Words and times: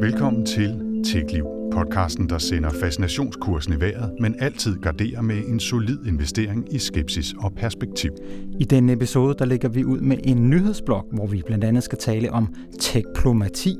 Velkommen 0.00 0.46
til 0.46 1.02
TechLiv, 1.04 1.46
podcasten, 1.72 2.28
der 2.28 2.38
sender 2.38 2.70
fascinationskursen 2.70 3.72
i 3.72 3.80
vejret, 3.80 4.12
men 4.20 4.34
altid 4.38 4.76
garderer 4.76 5.22
med 5.22 5.36
en 5.36 5.60
solid 5.60 6.06
investering 6.06 6.74
i 6.74 6.78
skepsis 6.78 7.34
og 7.38 7.52
perspektiv. 7.52 8.10
I 8.60 8.64
denne 8.64 8.92
episode 8.92 9.34
der 9.38 9.44
lægger 9.44 9.68
vi 9.68 9.84
ud 9.84 10.00
med 10.00 10.16
en 10.24 10.50
nyhedsblok, 10.50 11.04
hvor 11.12 11.26
vi 11.26 11.42
blandt 11.46 11.64
andet 11.64 11.82
skal 11.82 11.98
tale 11.98 12.32
om 12.32 12.54
tekplomati, 12.80 13.76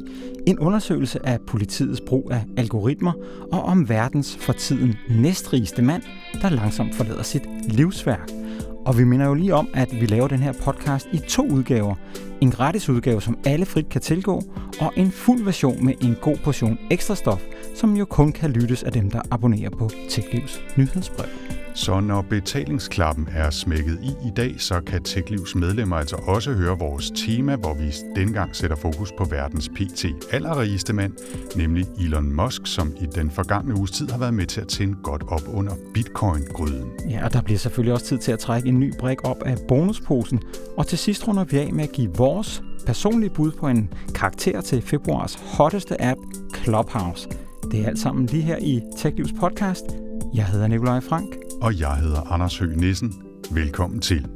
en 0.47 0.59
undersøgelse 0.59 1.27
af 1.27 1.39
politiets 1.47 2.01
brug 2.01 2.31
af 2.33 2.45
algoritmer 2.57 3.13
og 3.53 3.63
om 3.63 3.89
verdens 3.89 4.37
for 4.37 4.53
tiden 4.53 4.95
næstrigeste 5.11 5.83
mand, 5.83 6.03
der 6.43 6.49
langsomt 6.49 6.95
forlader 6.95 7.23
sit 7.23 7.43
livsværk. 7.69 8.31
Og 8.87 8.99
vi 8.99 9.05
minder 9.05 9.27
jo 9.27 9.35
lige 9.35 9.55
om, 9.55 9.69
at 9.75 9.89
vi 10.01 10.07
laver 10.07 10.29
den 10.29 10.39
her 10.39 10.53
podcast 10.53 11.09
i 11.13 11.19
to 11.19 11.49
udgaver. 11.51 11.95
En 12.41 12.51
gratis 12.51 12.89
udgave, 12.89 13.23
som 13.23 13.39
alle 13.45 13.67
frit 13.67 13.89
kan 13.89 14.01
tilgå, 14.01 14.43
og 14.81 14.93
en 14.97 15.11
fuld 15.11 15.45
version 15.45 15.85
med 15.85 15.95
en 16.03 16.17
god 16.21 16.37
portion 16.37 16.79
ekstra 16.91 17.15
stof, 17.15 17.43
som 17.75 17.97
jo 17.97 18.05
kun 18.05 18.33
kan 18.33 18.51
lyttes 18.51 18.83
af 18.83 18.93
dem, 18.93 19.11
der 19.11 19.23
abonnerer 19.31 19.71
på 19.71 19.91
TechLivs 20.09 20.61
nyhedsbrev. 20.77 21.58
Så 21.79 22.01
når 22.01 22.23
betalingsklappen 22.23 23.29
er 23.33 23.51
smækket 23.51 23.99
i 24.03 24.29
i 24.29 24.31
dag, 24.37 24.55
så 24.59 24.81
kan 24.81 25.03
TechLivs 25.03 25.55
medlemmer 25.55 25.97
altså 25.97 26.17
også 26.17 26.53
høre 26.53 26.79
vores 26.79 27.11
tema, 27.11 27.57
hvor 27.57 27.75
vi 27.75 27.93
dengang 28.17 28.57
sætter 28.57 28.77
fokus 28.77 29.13
på 29.13 29.25
verdens 29.25 29.69
PT 29.69 30.05
allerrigeste 30.31 30.93
mand, 30.93 31.13
nemlig 31.57 31.87
Elon 32.01 32.33
Musk, 32.33 32.67
som 32.67 32.93
i 33.01 33.07
den 33.15 33.31
forgangne 33.31 33.75
uges 33.79 33.91
tid 33.91 34.09
har 34.09 34.19
været 34.19 34.35
med 34.35 34.47
til 34.47 34.61
at 34.61 34.69
tænde 34.69 34.97
godt 35.03 35.23
op 35.29 35.43
under 35.55 35.73
bitcoin-gryden. 35.95 36.91
Ja, 37.11 37.25
og 37.25 37.33
der 37.33 37.43
bliver 37.43 37.59
selvfølgelig 37.59 37.93
også 37.93 38.07
tid 38.07 38.19
til 38.19 38.33
at 38.33 38.39
trække 38.39 38.69
en 38.69 38.81
ny 38.81 38.93
brik 38.99 39.29
op 39.29 39.43
af 39.43 39.57
bonusposen. 39.69 40.41
Og 40.77 40.87
til 40.87 40.99
sidst 40.99 41.29
runder 41.29 41.45
vi 41.45 41.59
af 41.59 41.73
med 41.73 41.85
at 41.85 41.93
give 41.93 42.11
vores 42.15 42.63
personlige 42.87 43.31
bud 43.31 43.53
på 43.53 43.69
en 43.69 43.93
karakter 44.15 44.61
til 44.61 44.83
februars 44.83 45.35
hotteste 45.35 46.03
app, 46.03 46.21
Clubhouse. 46.63 47.29
Det 47.71 47.81
er 47.81 47.87
alt 47.87 47.99
sammen 47.99 48.27
lige 48.27 48.43
her 48.43 48.57
i 48.61 48.81
TechLivs 48.99 49.33
podcast. 49.41 49.85
Jeg 50.35 50.47
hedder 50.47 50.67
Nikolaj 50.67 51.01
Frank. 51.01 51.48
Og 51.63 51.81
jeg 51.81 51.97
hedder 51.97 52.33
Anders 52.33 52.59
Høgh 52.59 52.77
Nissen. 52.77 53.23
Velkommen 53.51 54.01
til. 54.01 54.27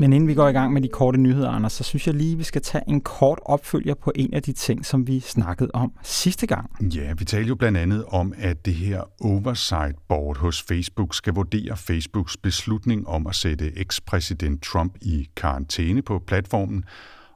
Men 0.00 0.12
inden 0.12 0.28
vi 0.28 0.34
går 0.34 0.48
i 0.48 0.52
gang 0.52 0.72
med 0.72 0.82
de 0.82 0.88
korte 0.88 1.18
nyheder, 1.18 1.50
Anders, 1.50 1.72
så 1.72 1.84
synes 1.84 2.06
jeg 2.06 2.14
lige, 2.14 2.36
vi 2.36 2.44
skal 2.44 2.62
tage 2.62 2.84
en 2.88 3.00
kort 3.00 3.38
opfølger 3.44 3.94
på 3.94 4.12
en 4.14 4.34
af 4.34 4.42
de 4.42 4.52
ting, 4.52 4.86
som 4.86 5.06
vi 5.06 5.20
snakkede 5.20 5.70
om 5.74 5.92
sidste 6.02 6.46
gang. 6.46 6.94
Ja, 6.94 7.12
vi 7.18 7.24
talte 7.24 7.48
jo 7.48 7.54
blandt 7.54 7.78
andet 7.78 8.04
om, 8.08 8.32
at 8.38 8.66
det 8.66 8.74
her 8.74 9.02
oversight 9.20 9.96
board 10.08 10.38
hos 10.38 10.62
Facebook 10.62 11.14
skal 11.14 11.34
vurdere 11.34 11.76
Facebooks 11.76 12.36
beslutning 12.36 13.08
om 13.08 13.26
at 13.26 13.34
sætte 13.34 13.78
ekspræsident 13.78 14.62
Trump 14.62 14.96
i 15.02 15.28
karantæne 15.36 16.02
på 16.02 16.22
platformen, 16.26 16.84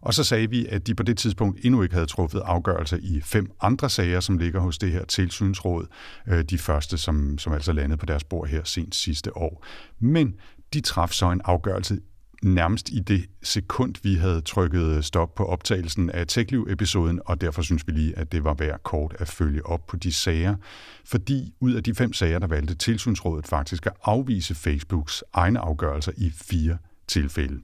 og 0.05 0.15
så 0.15 0.25
sagde 0.25 0.51
vi, 0.51 0.67
at 0.67 0.87
de 0.87 0.95
på 0.95 1.03
det 1.03 1.19
tidspunkt 1.19 1.65
endnu 1.65 1.83
ikke 1.83 1.95
havde 1.95 2.07
truffet 2.07 2.41
afgørelser 2.45 2.99
i 3.03 3.21
fem 3.21 3.51
andre 3.61 3.91
sager, 3.91 4.21
som 4.21 4.39
ligger 4.39 4.61
hos 4.61 4.79
det 4.79 4.93
her 4.93 5.05
tilsynsråd. 5.05 5.87
Øh, 6.29 6.45
de 6.45 6.59
første, 6.59 6.99
som, 6.99 7.39
som 7.39 7.53
altså 7.53 7.73
landede 7.73 7.99
på 7.99 8.07
deres 8.07 8.25
bord 8.25 8.49
her 8.49 8.65
sent 8.65 8.95
sidste 8.95 9.37
år. 9.37 9.65
Men 9.99 10.35
de 10.75 10.81
traf 10.81 11.11
så 11.11 11.31
en 11.31 11.41
afgørelse 11.45 11.99
nærmest 12.43 12.89
i 12.89 12.99
det 12.99 13.25
sekund, 13.43 13.95
vi 14.03 14.15
havde 14.15 14.41
trykket 14.41 15.05
stop 15.05 15.35
på 15.35 15.45
optagelsen 15.45 16.11
af 16.11 16.27
TechLiv-episoden, 16.27 17.21
og 17.27 17.41
derfor 17.41 17.63
synes 17.63 17.87
vi 17.87 17.93
lige, 17.93 18.19
at 18.19 18.33
det 18.33 18.45
var 18.45 18.55
værd 18.55 18.81
kort 18.83 19.17
at 19.19 19.29
følge 19.29 19.67
op 19.67 19.87
på 19.87 19.97
de 19.97 20.13
sager. 20.13 20.57
Fordi 21.05 21.55
ud 21.61 21.73
af 21.73 21.83
de 21.83 21.95
fem 21.95 22.13
sager, 22.13 22.39
der 22.39 22.47
valgte 22.47 22.75
tilsynsrådet 22.75 23.47
faktisk 23.47 23.87
at 23.87 23.93
afvise 24.05 24.55
Facebooks 24.55 25.25
egne 25.33 25.59
afgørelser 25.59 26.13
i 26.17 26.31
fire 26.31 26.79
tilfælde. 27.09 27.61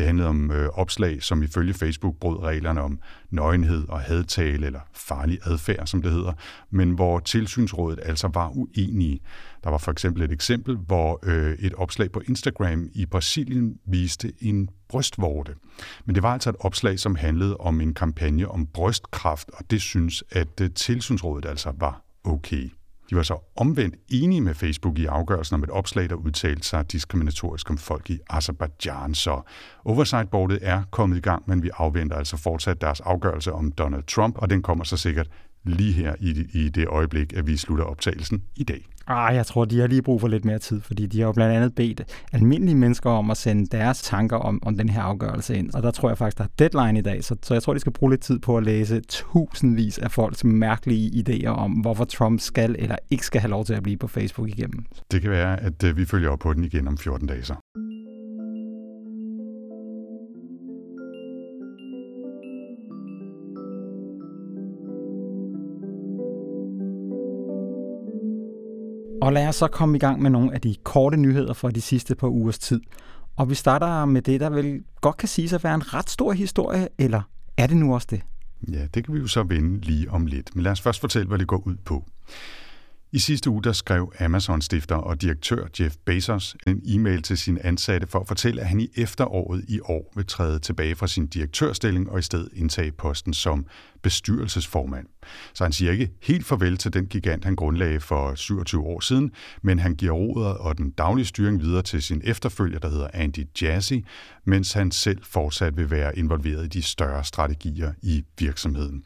Det 0.00 0.06
handlede 0.06 0.28
om 0.28 0.50
øh, 0.50 0.68
opslag, 0.68 1.22
som 1.22 1.42
ifølge 1.42 1.74
Facebook 1.74 2.16
brød 2.16 2.42
reglerne 2.42 2.80
om 2.80 2.98
nøgenhed 3.30 3.88
og 3.88 4.00
hadtale 4.00 4.66
eller 4.66 4.80
farlig 4.94 5.38
adfærd, 5.44 5.86
som 5.86 6.02
det 6.02 6.12
hedder, 6.12 6.32
men 6.70 6.90
hvor 6.90 7.18
tilsynsrådet 7.18 8.00
altså 8.02 8.30
var 8.34 8.50
uenige. 8.54 9.20
Der 9.64 9.70
var 9.70 9.78
for 9.78 9.92
eksempel 9.92 10.22
et 10.22 10.32
eksempel, 10.32 10.76
hvor 10.76 11.20
øh, 11.22 11.54
et 11.58 11.74
opslag 11.74 12.12
på 12.12 12.22
Instagram 12.28 12.88
i 12.92 13.06
Brasilien 13.06 13.78
viste 13.86 14.32
en 14.40 14.68
brystvorte. 14.88 15.54
Men 16.04 16.14
det 16.14 16.22
var 16.22 16.32
altså 16.32 16.50
et 16.50 16.56
opslag, 16.60 16.98
som 16.98 17.14
handlede 17.14 17.56
om 17.56 17.80
en 17.80 17.94
kampagne 17.94 18.48
om 18.48 18.66
brystkræft, 18.66 19.50
og 19.54 19.70
det 19.70 19.80
synes, 19.80 20.24
at 20.30 20.60
øh, 20.60 20.70
tilsynsrådet 20.70 21.46
altså 21.46 21.72
var 21.78 22.02
okay. 22.24 22.70
De 23.10 23.16
var 23.16 23.22
så 23.22 23.38
omvendt 23.56 23.94
enige 24.08 24.40
med 24.40 24.54
Facebook 24.54 24.98
i 24.98 25.06
afgørelsen 25.06 25.54
om 25.54 25.62
et 25.62 25.70
opslag, 25.70 26.10
der 26.10 26.14
udtalte 26.14 26.68
sig 26.68 26.92
diskriminatorisk 26.92 27.70
om 27.70 27.78
folk 27.78 28.10
i 28.10 28.18
Azerbaijan. 28.30 29.14
Så 29.14 29.40
Oversight-boardet 29.84 30.58
er 30.62 30.82
kommet 30.90 31.16
i 31.16 31.20
gang, 31.20 31.42
men 31.46 31.62
vi 31.62 31.70
afventer 31.74 32.16
altså 32.16 32.36
fortsat 32.36 32.80
deres 32.80 33.00
afgørelse 33.00 33.52
om 33.52 33.72
Donald 33.72 34.02
Trump, 34.02 34.38
og 34.38 34.50
den 34.50 34.62
kommer 34.62 34.84
så 34.84 34.96
sikkert 34.96 35.28
lige 35.64 35.92
her 35.92 36.14
i, 36.20 36.46
i 36.52 36.68
det 36.68 36.88
øjeblik, 36.88 37.32
at 37.32 37.46
vi 37.46 37.56
slutter 37.56 37.84
optagelsen 37.84 38.42
i 38.56 38.64
dag. 38.64 38.86
Ah, 39.12 39.34
jeg 39.34 39.46
tror, 39.46 39.64
de 39.64 39.80
har 39.80 39.86
lige 39.86 40.02
brug 40.02 40.20
for 40.20 40.28
lidt 40.28 40.44
mere 40.44 40.58
tid, 40.58 40.80
fordi 40.80 41.06
de 41.06 41.20
har 41.20 41.26
jo 41.26 41.32
blandt 41.32 41.54
andet 41.54 41.74
bedt 41.74 42.02
almindelige 42.32 42.74
mennesker 42.74 43.10
om 43.10 43.30
at 43.30 43.36
sende 43.36 43.66
deres 43.66 44.02
tanker 44.02 44.36
om, 44.36 44.62
om 44.62 44.76
den 44.76 44.88
her 44.88 45.02
afgørelse 45.02 45.56
ind. 45.56 45.74
Og 45.74 45.82
der 45.82 45.90
tror 45.90 46.08
jeg 46.08 46.18
faktisk, 46.18 46.38
der 46.38 46.44
er 46.44 46.48
deadline 46.58 46.98
i 46.98 47.02
dag, 47.02 47.24
så, 47.24 47.36
så 47.42 47.54
jeg 47.54 47.62
tror, 47.62 47.74
de 47.74 47.80
skal 47.80 47.92
bruge 47.92 48.12
lidt 48.12 48.20
tid 48.20 48.38
på 48.38 48.56
at 48.56 48.62
læse 48.62 49.00
tusindvis 49.00 49.98
af 49.98 50.10
folks 50.10 50.44
mærkelige 50.44 51.24
idéer 51.24 51.48
om, 51.48 51.72
hvorfor 51.72 52.04
Trump 52.04 52.40
skal 52.40 52.76
eller 52.78 52.96
ikke 53.10 53.26
skal 53.26 53.40
have 53.40 53.50
lov 53.50 53.64
til 53.64 53.74
at 53.74 53.82
blive 53.82 53.96
på 53.96 54.06
Facebook 54.06 54.48
igennem. 54.48 54.84
Det 55.12 55.22
kan 55.22 55.30
være, 55.30 55.60
at 55.60 55.84
øh, 55.84 55.96
vi 55.96 56.04
følger 56.04 56.30
op 56.30 56.38
på 56.38 56.52
den 56.52 56.64
igen 56.64 56.88
om 56.88 56.98
14 56.98 57.28
dage 57.28 57.42
så. 57.42 57.54
Og 69.22 69.32
lad 69.32 69.48
os 69.48 69.56
så 69.56 69.68
komme 69.68 69.96
i 69.96 70.00
gang 70.00 70.22
med 70.22 70.30
nogle 70.30 70.54
af 70.54 70.60
de 70.60 70.74
korte 70.84 71.16
nyheder 71.16 71.52
fra 71.52 71.70
de 71.70 71.80
sidste 71.80 72.14
par 72.14 72.28
ugers 72.28 72.58
tid. 72.58 72.80
Og 73.36 73.50
vi 73.50 73.54
starter 73.54 74.04
med 74.04 74.22
det, 74.22 74.40
der 74.40 74.50
vel 74.50 74.82
godt 75.00 75.16
kan 75.16 75.28
sige 75.28 75.54
at 75.54 75.64
være 75.64 75.74
en 75.74 75.94
ret 75.94 76.10
stor 76.10 76.32
historie, 76.32 76.88
eller 76.98 77.22
er 77.56 77.66
det 77.66 77.76
nu 77.76 77.94
også 77.94 78.06
det? 78.10 78.20
Ja, 78.72 78.86
det 78.94 79.04
kan 79.04 79.14
vi 79.14 79.18
jo 79.18 79.26
så 79.26 79.42
vende 79.42 79.80
lige 79.80 80.10
om 80.10 80.26
lidt. 80.26 80.56
Men 80.56 80.62
lad 80.62 80.72
os 80.72 80.80
først 80.80 81.00
fortælle, 81.00 81.28
hvad 81.28 81.38
det 81.38 81.46
går 81.46 81.62
ud 81.66 81.76
på. 81.84 82.04
I 83.12 83.18
sidste 83.18 83.50
uge 83.50 83.62
der 83.62 83.72
skrev 83.72 84.12
Amazon-stifter 84.20 84.94
og 84.94 85.22
direktør 85.22 85.66
Jeff 85.80 85.96
Bezos 86.04 86.56
en 86.66 86.82
e-mail 86.86 87.22
til 87.22 87.38
sine 87.38 87.66
ansatte 87.66 88.06
for 88.06 88.20
at 88.20 88.28
fortælle, 88.28 88.60
at 88.60 88.68
han 88.68 88.80
i 88.80 88.88
efteråret 88.96 89.64
i 89.68 89.80
år 89.80 90.12
vil 90.16 90.26
træde 90.26 90.58
tilbage 90.58 90.94
fra 90.94 91.06
sin 91.06 91.26
direktørstilling 91.26 92.10
og 92.10 92.18
i 92.18 92.22
stedet 92.22 92.48
indtage 92.54 92.92
posten 92.92 93.34
som 93.34 93.66
bestyrelsesformand. 94.02 95.06
Så 95.54 95.64
han 95.64 95.72
siger 95.72 95.92
ikke 95.92 96.10
helt 96.22 96.46
farvel 96.46 96.76
til 96.76 96.92
den 96.92 97.06
gigant, 97.06 97.44
han 97.44 97.56
grundlagde 97.56 98.00
for 98.00 98.34
27 98.34 98.82
år 98.82 99.00
siden, 99.00 99.30
men 99.62 99.78
han 99.78 99.94
giver 99.94 100.12
rodet 100.12 100.56
og 100.56 100.78
den 100.78 100.90
daglige 100.90 101.26
styring 101.26 101.60
videre 101.60 101.82
til 101.82 102.02
sin 102.02 102.20
efterfølger, 102.24 102.78
der 102.78 102.88
hedder 102.88 103.08
Andy 103.14 103.46
Jassy, 103.62 103.94
mens 104.44 104.72
han 104.72 104.90
selv 104.90 105.18
fortsat 105.22 105.76
vil 105.76 105.90
være 105.90 106.18
involveret 106.18 106.64
i 106.64 106.68
de 106.68 106.82
større 106.82 107.24
strategier 107.24 107.92
i 108.02 108.24
virksomheden. 108.38 109.04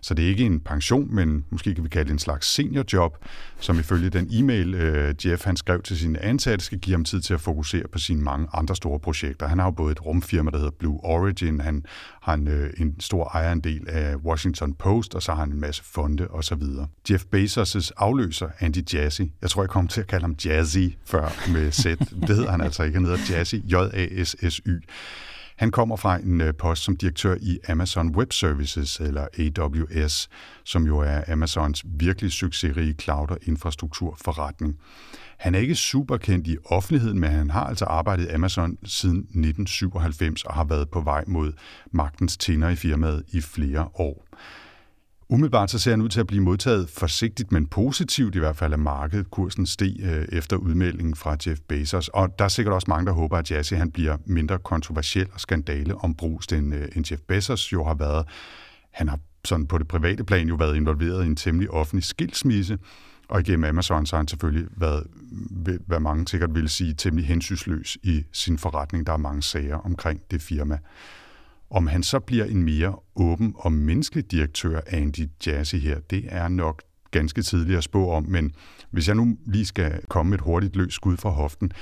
Så 0.00 0.14
det 0.14 0.24
er 0.24 0.28
ikke 0.28 0.44
en 0.44 0.60
pension, 0.60 1.14
men 1.14 1.44
måske 1.50 1.74
kan 1.74 1.84
vi 1.84 1.88
kalde 1.88 2.04
det 2.04 2.12
en 2.12 2.18
slags 2.18 2.46
seniorjob, 2.46 3.16
som 3.60 3.78
ifølge 3.78 4.10
den 4.10 4.28
e-mail, 4.32 4.74
øh, 4.74 5.14
Jeff 5.26 5.44
han 5.44 5.56
skrev 5.56 5.82
til 5.82 5.98
sine 5.98 6.22
ansatte, 6.22 6.64
skal 6.64 6.78
give 6.78 6.94
ham 6.94 7.04
tid 7.04 7.20
til 7.20 7.34
at 7.34 7.40
fokusere 7.40 7.82
på 7.92 7.98
sine 7.98 8.22
mange 8.22 8.48
andre 8.52 8.76
store 8.76 9.00
projekter. 9.00 9.48
Han 9.48 9.58
har 9.58 9.66
jo 9.66 9.70
både 9.70 9.92
et 9.92 10.06
rumfirma, 10.06 10.50
der 10.50 10.56
hedder 10.56 10.72
Blue 10.78 11.00
Origin, 11.04 11.60
han 11.60 11.84
har 12.22 12.34
en, 12.34 12.48
øh, 12.48 12.70
en 12.76 13.00
stor 13.00 13.30
ejerandel 13.34 13.88
af 13.88 14.16
Washington 14.16 14.74
Post, 14.74 15.14
og 15.14 15.22
så 15.22 15.32
har 15.32 15.40
han 15.40 15.52
en 15.52 15.60
masse 15.60 15.82
fonde 15.84 16.28
osv. 16.30 16.62
Jeff 17.10 17.24
Bezos' 17.34 17.90
afløser, 17.96 18.48
Andy 18.60 18.94
Jassy, 18.94 19.22
jeg 19.42 19.50
tror, 19.50 19.62
jeg 19.62 19.70
kom 19.70 19.88
til 19.88 20.00
at 20.00 20.06
kalde 20.06 20.22
ham 20.22 20.36
Jazzy 20.44 20.88
før 21.04 21.50
med 21.52 21.72
Z. 21.72 21.84
Det 22.28 22.36
hedder 22.36 22.50
han 22.50 22.60
altså 22.60 22.82
ikke, 22.82 22.96
han 22.96 23.04
hedder 23.04 23.34
Jazzy, 23.36 23.54
J-A-S-S-Y. 23.54 24.70
Han 25.56 25.70
kommer 25.70 25.96
fra 25.96 26.16
en 26.16 26.40
øh, 26.40 26.54
post 26.54 26.82
som 26.82 26.96
direktør 26.96 27.36
i 27.40 27.58
Amazon 27.68 28.16
Web 28.16 28.32
Services, 28.32 29.00
eller 29.00 29.26
AWS, 29.38 30.28
som 30.64 30.86
jo 30.86 30.98
er 30.98 31.32
Amazons 31.32 31.84
virkelig 31.86 32.32
succesrige 32.32 32.94
cloud- 33.00 33.30
og 33.30 33.38
infrastrukturforretning. 33.42 34.78
Han 35.38 35.54
er 35.54 35.58
ikke 35.58 35.74
super 35.74 36.16
kendt 36.16 36.46
i 36.46 36.56
offentligheden, 36.64 37.20
men 37.20 37.30
han 37.30 37.50
har 37.50 37.64
altså 37.64 37.84
arbejdet 37.84 38.24
i 38.24 38.28
Amazon 38.28 38.78
siden 38.84 39.18
1997 39.18 40.44
og 40.44 40.54
har 40.54 40.64
været 40.64 40.90
på 40.90 41.00
vej 41.00 41.24
mod 41.26 41.52
magtens 41.90 42.36
tænder 42.36 42.68
i 42.68 42.76
firmaet 42.76 43.22
i 43.28 43.40
flere 43.40 43.88
år. 43.94 44.26
Umiddelbart 45.28 45.70
så 45.70 45.78
ser 45.78 45.90
han 45.90 46.00
ud 46.00 46.08
til 46.08 46.20
at 46.20 46.26
blive 46.26 46.42
modtaget 46.42 46.88
forsigtigt, 46.88 47.52
men 47.52 47.66
positivt 47.66 48.34
i 48.34 48.38
hvert 48.38 48.56
fald 48.56 48.72
af 48.72 48.78
markedet. 48.78 49.30
Kursen 49.30 49.66
steg 49.66 49.96
øh, 50.00 50.28
efter 50.32 50.56
udmeldingen 50.56 51.14
fra 51.14 51.36
Jeff 51.46 51.60
Bezos, 51.68 52.08
og 52.08 52.38
der 52.38 52.44
er 52.44 52.48
sikkert 52.48 52.74
også 52.74 52.86
mange, 52.88 53.06
der 53.06 53.12
håber, 53.12 53.38
at 53.38 53.50
Jassy 53.50 53.74
han 53.74 53.90
bliver 53.90 54.16
mindre 54.26 54.58
kontroversiel 54.58 55.26
og 55.32 55.40
skandale 55.40 55.94
om 55.94 56.14
brus, 56.14 56.46
end, 56.46 56.74
øh, 56.74 56.88
end 56.96 57.10
Jeff 57.10 57.22
Bezos 57.28 57.72
jo 57.72 57.84
har 57.84 57.94
været. 57.94 58.26
Han 58.90 59.08
har 59.08 59.18
sådan 59.44 59.66
på 59.66 59.78
det 59.78 59.88
private 59.88 60.24
plan 60.24 60.48
jo 60.48 60.54
været 60.54 60.76
involveret 60.76 61.24
i 61.24 61.26
en 61.26 61.36
temmelig 61.36 61.70
offentlig 61.70 62.04
skilsmisse, 62.04 62.78
og 63.28 63.40
igennem 63.40 63.64
Amazon 63.64 64.06
så 64.06 64.16
har 64.16 64.20
han 64.20 64.28
selvfølgelig 64.28 64.68
været, 64.76 65.06
hvad 65.86 66.00
mange 66.00 66.28
sikkert 66.28 66.54
ville 66.54 66.68
sige, 66.68 66.94
temmelig 66.94 67.28
hensynsløs 67.28 67.98
i 68.02 68.24
sin 68.32 68.58
forretning. 68.58 69.06
Der 69.06 69.12
er 69.12 69.16
mange 69.16 69.42
sager 69.42 69.76
omkring 69.76 70.20
det 70.30 70.42
firma. 70.42 70.78
Om 71.70 71.86
han 71.86 72.02
så 72.02 72.18
bliver 72.18 72.44
en 72.44 72.62
mere 72.62 72.96
åben 73.16 73.54
og 73.56 73.72
menneskelig 73.72 74.30
direktør, 74.30 74.80
Andy 74.86 75.28
Jassy 75.46 75.76
her, 75.76 76.00
det 76.10 76.24
er 76.28 76.48
nok 76.48 76.82
ganske 77.10 77.42
tidligt 77.42 77.78
at 77.78 77.84
spå 77.84 78.10
om, 78.10 78.24
men 78.28 78.52
hvis 78.90 79.08
jeg 79.08 79.16
nu 79.16 79.36
lige 79.46 79.66
skal 79.66 80.00
komme 80.08 80.30
med 80.30 80.38
et 80.38 80.44
hurtigt 80.44 80.76
løs 80.76 80.94
skud 80.94 81.16
fra 81.16 81.30
hoften, 81.30 81.72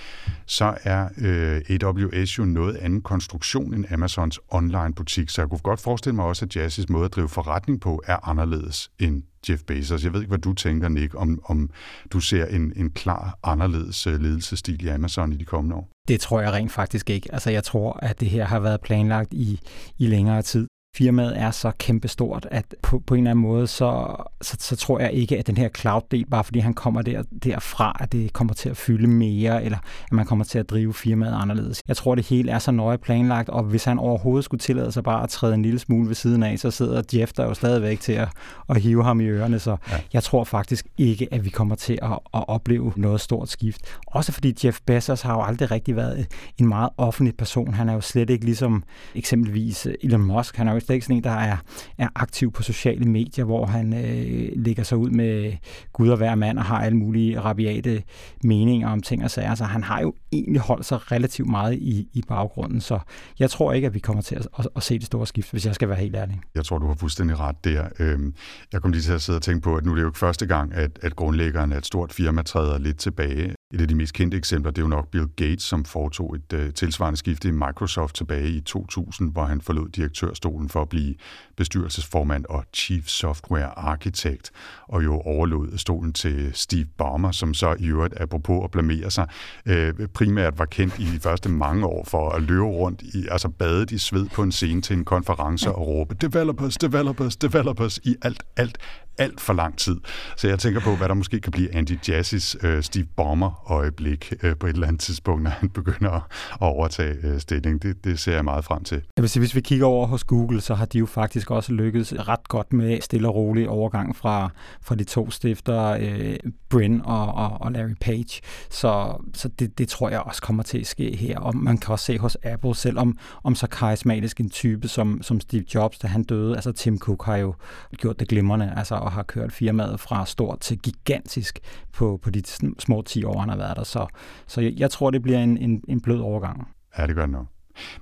så 0.47 0.79
er 0.83 1.09
øh, 1.19 1.63
AWS 1.69 2.39
jo 2.39 2.45
noget 2.45 2.77
anden 2.77 3.03
konstruktion 3.03 3.75
end 3.75 3.85
Amazons 3.91 4.41
online-butik, 4.49 5.31
så 5.31 5.43
jeg 5.43 5.49
kunne 5.49 5.59
godt 5.59 5.81
forestille 5.81 6.17
mig 6.17 6.25
også, 6.25 6.45
at 6.45 6.57
Jazzys 6.57 6.89
måde 6.89 7.05
at 7.05 7.15
drive 7.15 7.29
forretning 7.29 7.81
på 7.81 8.03
er 8.07 8.29
anderledes 8.29 8.91
end 8.99 9.23
Jeff 9.49 9.63
Bezos. 9.63 10.05
Jeg 10.05 10.13
ved 10.13 10.21
ikke, 10.21 10.29
hvad 10.29 10.39
du 10.39 10.53
tænker, 10.53 10.89
Nick, 10.89 11.15
om, 11.15 11.41
om 11.45 11.71
du 12.13 12.21
ser 12.21 12.47
en, 12.47 12.73
en 12.77 12.91
klar 12.91 13.39
anderledes 13.43 14.07
øh, 14.07 14.21
ledelsestil 14.21 14.85
i 14.85 14.89
Amazon 14.89 15.33
i 15.33 15.37
de 15.37 15.45
kommende 15.45 15.77
år. 15.77 15.89
Det 16.09 16.21
tror 16.21 16.41
jeg 16.41 16.53
rent 16.53 16.73
faktisk 16.73 17.11
ikke. 17.11 17.29
Altså, 17.33 17.51
jeg 17.51 17.65
tror, 17.65 17.99
at 18.03 18.21
det 18.21 18.31
her 18.31 18.45
har 18.45 18.61
været 18.61 18.81
planlagt 18.81 19.33
i, 19.33 19.61
i 19.99 20.07
længere 20.07 20.43
tid 20.43 20.67
firmaet 20.97 21.39
er 21.39 21.51
så 21.51 21.73
kæmpestort, 21.79 22.47
at 22.51 22.65
på, 22.83 22.99
på 23.07 23.15
en 23.15 23.21
eller 23.21 23.31
anden 23.31 23.43
måde, 23.43 23.67
så, 23.67 24.17
så, 24.43 24.57
så 24.61 24.77
tror 24.77 25.01
jeg 25.01 25.13
ikke, 25.13 25.39
at 25.39 25.47
den 25.47 25.57
her 25.57 25.69
cloud-del, 25.69 26.27
bare 26.27 26.45
fordi 26.45 26.59
han 26.59 26.75
kommer 26.75 27.03
der, 27.03 27.23
derfra, 27.45 27.97
at 28.01 28.13
det 28.13 28.33
kommer 28.33 28.55
til 28.55 28.69
at 28.69 28.77
fylde 28.77 29.07
mere, 29.07 29.65
eller 29.65 29.79
at 30.05 30.13
man 30.13 30.27
kommer 30.27 30.45
til 30.45 30.59
at 30.59 30.71
drive 30.71 30.95
firmaet 30.95 31.35
anderledes. 31.43 31.83
Jeg 31.89 31.97
tror, 31.97 32.15
det 32.15 32.27
hele 32.27 32.51
er 32.51 32.59
så 32.59 32.71
nøje 32.71 32.99
planlagt, 32.99 33.49
og 33.49 33.63
hvis 33.63 33.85
han 33.85 33.99
overhovedet 33.99 34.45
skulle 34.45 34.61
tillade 34.61 34.93
sig 34.93 35.03
bare 35.03 35.23
at 35.23 35.29
træde 35.29 35.55
en 35.55 35.63
lille 35.63 35.79
smule 35.79 36.09
ved 36.09 36.15
siden 36.15 36.43
af, 36.43 36.59
så 36.59 36.71
sidder 36.71 37.03
Jeff 37.15 37.33
der 37.33 37.45
jo 37.45 37.55
stadigvæk 37.55 38.01
til 38.01 38.13
at, 38.13 38.29
at 38.69 38.81
hive 38.81 39.05
ham 39.05 39.21
i 39.21 39.25
ørerne, 39.25 39.59
så 39.59 39.77
ja. 39.91 39.97
jeg 40.13 40.23
tror 40.23 40.45
faktisk 40.45 40.87
ikke, 40.99 41.29
at 41.31 41.45
vi 41.45 41.51
kommer 41.51 41.75
til 41.75 41.99
at, 42.03 42.13
at 42.13 42.49
opleve 42.49 42.93
noget 42.97 43.21
stort 43.21 43.49
skift. 43.49 43.81
Også 44.07 44.33
fordi 44.33 44.55
Jeff 44.65 44.81
Bezos 44.87 45.23
har 45.23 45.35
jo 45.35 45.43
aldrig 45.43 45.71
rigtig 45.71 45.97
været 45.97 46.27
en 46.59 46.69
meget 46.69 46.91
offentlig 46.97 47.37
person. 47.37 47.75
Han 47.75 47.89
er 47.89 47.93
jo 47.93 48.01
slet 48.01 48.31
ikke 48.31 48.45
ligesom 48.45 48.83
eksempelvis 49.15 49.87
Elon 50.03 50.23
Musk. 50.23 50.57
Han 50.57 50.69
er 50.69 50.73
jo 50.73 50.77
slet 50.85 50.95
ikke 50.95 51.07
sådan 51.07 51.17
en, 51.17 51.25
der 51.25 51.31
er, 51.31 51.57
er 51.99 52.09
aktiv 52.15 52.53
på 52.53 52.63
sociale 52.63 53.05
medier, 53.05 53.45
hvor 53.45 53.67
han 53.67 53.93
øh, 53.93 54.49
lægger 54.57 54.83
sig 54.83 54.99
ud 54.99 55.11
med 55.11 55.53
Gud 55.93 56.09
og 56.09 56.17
hver 56.17 56.35
mand 56.35 56.59
og 56.59 56.65
har 56.65 56.79
alle 56.79 56.97
mulige 56.97 57.41
rabiate 57.41 58.03
meninger 58.45 58.89
om 58.89 59.03
ting 59.03 59.25
og 59.25 59.31
sager. 59.31 59.55
Så 59.55 59.65
han 59.65 59.83
har 59.83 60.01
jo 60.01 60.15
egentlig 60.33 60.61
holdt 60.61 60.87
sig 60.87 61.13
relativt 61.13 61.49
meget 61.49 61.75
i, 61.75 62.09
i 62.13 62.23
baggrunden. 62.29 62.81
Så 62.81 62.99
jeg 63.39 63.51
tror 63.51 63.73
ikke, 63.73 63.87
at 63.87 63.95
vi 63.95 63.99
kommer 63.99 64.23
til 64.23 64.35
at, 64.35 64.49
at, 64.59 64.69
at 64.77 64.83
se 64.83 64.99
det 64.99 65.07
store 65.07 65.27
skift, 65.27 65.51
hvis 65.51 65.67
jeg 65.67 65.75
skal 65.75 65.89
være 65.89 65.99
helt 65.99 66.17
ærlig. 66.17 66.41
Jeg 66.55 66.65
tror, 66.65 66.79
du 66.79 66.87
har 66.87 66.95
fuldstændig 66.95 67.41
ret 67.41 67.65
der. 67.65 67.89
Øhm, 67.99 68.35
jeg 68.73 68.83
kom 68.83 68.93
lige 68.93 69.03
til 69.03 69.13
at 69.13 69.23
sidde 69.23 69.37
og 69.37 69.43
tænke 69.43 69.61
på, 69.61 69.77
at 69.77 69.85
nu 69.85 69.91
er 69.91 69.95
det 69.95 70.03
jo 70.03 70.09
ikke 70.09 70.19
første 70.19 70.47
gang, 70.47 70.75
at, 70.75 70.99
at 71.03 71.17
grundlæggeren 71.17 71.73
af 71.73 71.79
et 71.79 71.87
stort 71.87 72.13
firma 72.13 72.43
træder 72.43 72.79
lidt 72.79 72.99
tilbage. 72.99 73.55
Et 73.75 73.81
af 73.81 73.89
de 73.89 73.95
mest 73.95 74.15
kendte 74.15 74.37
eksempler, 74.37 74.73
det 74.73 74.79
er 74.79 74.83
jo 74.83 74.89
nok 74.89 75.09
Bill 75.11 75.29
Gates, 75.37 75.63
som 75.63 75.85
foretog 75.85 76.37
et 76.37 76.53
uh, 76.53 76.75
tilsvarende 76.75 77.17
skifte 77.17 77.49
i 77.49 77.51
Microsoft 77.51 78.15
tilbage 78.15 78.49
i 78.49 78.61
2000, 78.61 79.33
hvor 79.33 79.45
han 79.45 79.61
forlod 79.61 79.89
direktørstolen 79.89 80.69
for 80.75 80.83
at 80.83 80.89
blive 80.89 81.15
bestyrelsesformand 81.57 82.45
og 82.49 82.65
Chief 82.75 83.07
Software 83.07 83.79
Architect, 83.79 84.51
og 84.89 85.05
jo 85.05 85.21
overlod 85.21 85.79
stolen 85.79 86.13
til 86.13 86.51
Steve 86.55 86.87
Ballmer, 86.99 87.31
som 87.33 87.55
så 87.55 87.77
i 87.79 87.87
øvrigt, 87.87 88.21
apropos 88.21 88.65
at 88.65 88.71
blamere 88.71 89.11
sig, 89.11 89.29
øh, 89.67 89.95
primært 90.15 90.59
var 90.59 90.65
kendt 90.65 90.99
i 90.99 91.05
de 91.05 91.21
første 91.21 91.49
mange 91.49 91.87
år 91.87 92.05
for 92.05 92.31
at 92.31 92.43
løbe 92.43 92.65
rundt 92.65 93.03
i, 93.03 93.27
altså 93.31 93.49
badet 93.49 93.91
i 93.91 93.99
sved 93.99 94.29
på 94.29 94.43
en 94.43 94.53
scene 94.53 94.83
til 94.83 94.97
en 94.97 95.05
konference 95.05 95.73
og 95.73 95.87
råbe 95.87 96.15
developers, 96.15 96.77
developers, 96.77 97.37
developers 97.37 97.99
i 97.99 98.17
alt, 98.23 98.43
alt, 98.57 98.79
alt 99.19 99.41
for 99.41 99.53
lang 99.53 99.79
tid. 99.79 99.97
Så 100.37 100.49
jeg 100.49 100.59
tænker 100.59 100.81
på, 100.81 100.97
hvad 100.97 101.09
der 101.09 101.15
måske 101.15 101.41
kan 101.41 101.53
blive 101.53 101.75
Andy 101.75 101.99
Jassys 102.09 102.57
øh, 102.63 102.83
Steve 102.83 103.07
Bomber-øjeblik 103.17 104.33
øh, 104.43 104.57
på 104.57 104.67
et 104.67 104.75
eller 104.75 104.87
andet 104.87 105.01
tidspunkt, 105.01 105.43
når 105.43 105.51
han 105.51 105.69
begynder 105.81 106.11
at 106.11 106.27
overtage 106.61 107.17
øh, 107.23 107.41
stillingen. 107.41 107.79
Det, 107.79 108.05
det 108.05 108.19
ser 108.19 108.35
jeg 108.35 108.45
meget 108.45 108.65
frem 108.65 108.85
til. 108.85 109.03
Jeg 109.17 109.23
vil 109.23 109.31
sige, 109.31 109.41
hvis 109.41 109.55
vi 109.55 109.61
kigger 109.61 109.87
over 109.87 110.07
hos 110.07 110.25
Google, 110.25 110.61
så 110.61 110.75
har 110.75 110.87
de 110.87 110.99
jo 110.99 111.07
faktisk 111.07 111.51
også 111.51 111.73
lykkedes 111.73 112.15
ret 112.29 112.49
godt 112.49 112.73
med 112.73 113.01
stille 113.01 113.29
og 113.29 113.35
rolig 113.35 113.69
overgang 113.69 114.17
fra, 114.17 114.51
fra 114.83 114.95
de 114.95 115.05
to 115.05 115.31
stifter, 115.31 115.97
øh, 116.01 116.37
Bryn 116.71 117.01
og, 117.05 117.35
og, 117.35 117.61
og 117.61 117.73
Larry 117.73 117.95
Page. 118.01 118.41
Så, 118.71 119.23
så 119.35 119.49
det, 119.59 119.79
det 119.79 119.89
tror 119.89 120.11
jeg 120.11 120.21
også 120.21 120.43
kommer 120.43 120.63
til 120.63 120.79
at 120.79 120.87
ske 120.87 121.17
her. 121.17 121.39
Og 121.39 121.57
man 121.57 121.79
kan 121.79 121.93
også 121.93 122.05
se 122.05 122.19
hos 122.19 122.37
Apple, 122.43 122.75
selvom 122.75 123.19
om 123.43 123.55
så 123.55 123.67
karismatisk 123.67 124.41
en 124.41 124.51
type 124.51 124.89
som, 124.89 125.23
som 125.23 125.41
Steve 125.41 125.65
Jobs, 125.75 125.99
da 125.99 126.07
han 126.07 126.23
døde, 126.23 126.55
altså 126.55 126.73
Tim 126.73 126.99
Cook 126.99 127.25
har 127.25 127.37
jo 127.37 127.55
gjort 127.97 128.21
det 128.21 128.29
glimrende, 128.29 128.73
altså 128.77 128.95
og 129.05 129.13
har 129.13 129.23
kørt 129.23 129.53
firmaet 129.53 130.01
fra 130.01 130.27
stort 130.27 130.61
til 130.61 130.79
gigantisk 130.79 131.59
på, 131.93 132.21
på 132.23 132.31
de 132.31 132.43
små 132.79 133.03
10 133.03 133.25
år, 133.25 133.41
han 133.41 133.49
har 133.49 133.57
været 133.57 133.77
der. 133.77 133.85
Så, 133.85 134.07
så 134.47 134.61
jeg, 134.61 134.73
jeg 134.77 134.91
tror, 134.91 135.11
det 135.11 135.23
bliver 135.23 135.39
en, 135.39 135.59
en, 135.59 135.83
en 135.89 136.01
blød 136.01 136.21
overgang. 136.21 136.69
Ja, 136.99 137.07
det 137.07 137.15
gør 137.15 137.23
det 137.23 137.33
nok. 137.33 137.47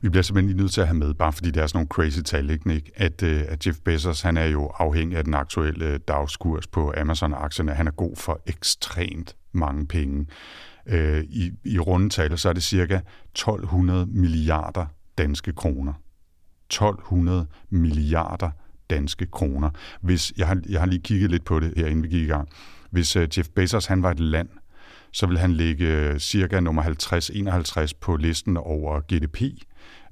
Vi 0.00 0.08
bliver 0.08 0.22
simpelthen 0.22 0.50
lige 0.50 0.62
nødt 0.62 0.72
til 0.72 0.80
at 0.80 0.86
have 0.86 0.98
med, 0.98 1.14
bare 1.14 1.32
fordi 1.32 1.50
det 1.50 1.62
er 1.62 1.66
sådan 1.66 1.76
nogle 1.76 1.88
crazy 1.88 2.20
tal, 2.20 2.50
ikke, 2.50 2.90
At, 2.96 3.22
øh, 3.22 3.42
at 3.48 3.66
Jeff 3.66 3.78
Bezos, 3.84 4.20
han 4.20 4.36
er 4.36 4.44
jo 4.44 4.66
afhængig 4.78 5.18
af 5.18 5.24
den 5.24 5.34
aktuelle 5.34 5.84
øh, 5.84 6.00
dagskurs 6.08 6.66
på 6.66 6.92
Amazon-aktierne. 6.96 7.74
Han 7.74 7.86
er 7.86 7.90
god 7.90 8.16
for 8.16 8.40
ekstremt 8.46 9.36
mange 9.52 9.86
penge. 9.86 10.26
Uh, 10.92 11.18
i, 11.18 11.50
I 11.64 11.78
rundetal, 11.78 12.38
så 12.38 12.48
er 12.48 12.52
det 12.52 12.62
cirka 12.62 13.00
1200 13.32 14.06
milliarder 14.06 14.86
danske 15.18 15.52
kroner. 15.52 15.92
1200 16.70 17.46
milliarder 17.70 18.50
danske 18.90 19.26
kroner. 19.26 19.70
Hvis, 20.00 20.32
jeg, 20.36 20.46
har, 20.46 20.60
jeg 20.68 20.80
har 20.80 20.86
lige 20.86 21.02
kigget 21.02 21.30
lidt 21.30 21.44
på 21.44 21.60
det 21.60 21.72
her, 21.76 21.86
inden 21.86 22.02
vi 22.02 22.08
gik 22.08 22.22
i 22.22 22.26
gang. 22.26 22.48
Hvis 22.90 23.16
uh, 23.16 23.22
Jeff 23.38 23.48
Bezos 23.48 23.86
han 23.86 24.02
var 24.02 24.10
et 24.10 24.20
land, 24.20 24.48
så 25.12 25.26
vil 25.26 25.38
han 25.38 25.52
ligge 25.52 25.86
øh, 25.86 26.18
cirka 26.18 26.60
nummer 26.60 26.82
50-51 27.86 27.92
på 28.00 28.16
listen 28.16 28.56
over 28.56 29.00
GDP, 29.00 29.42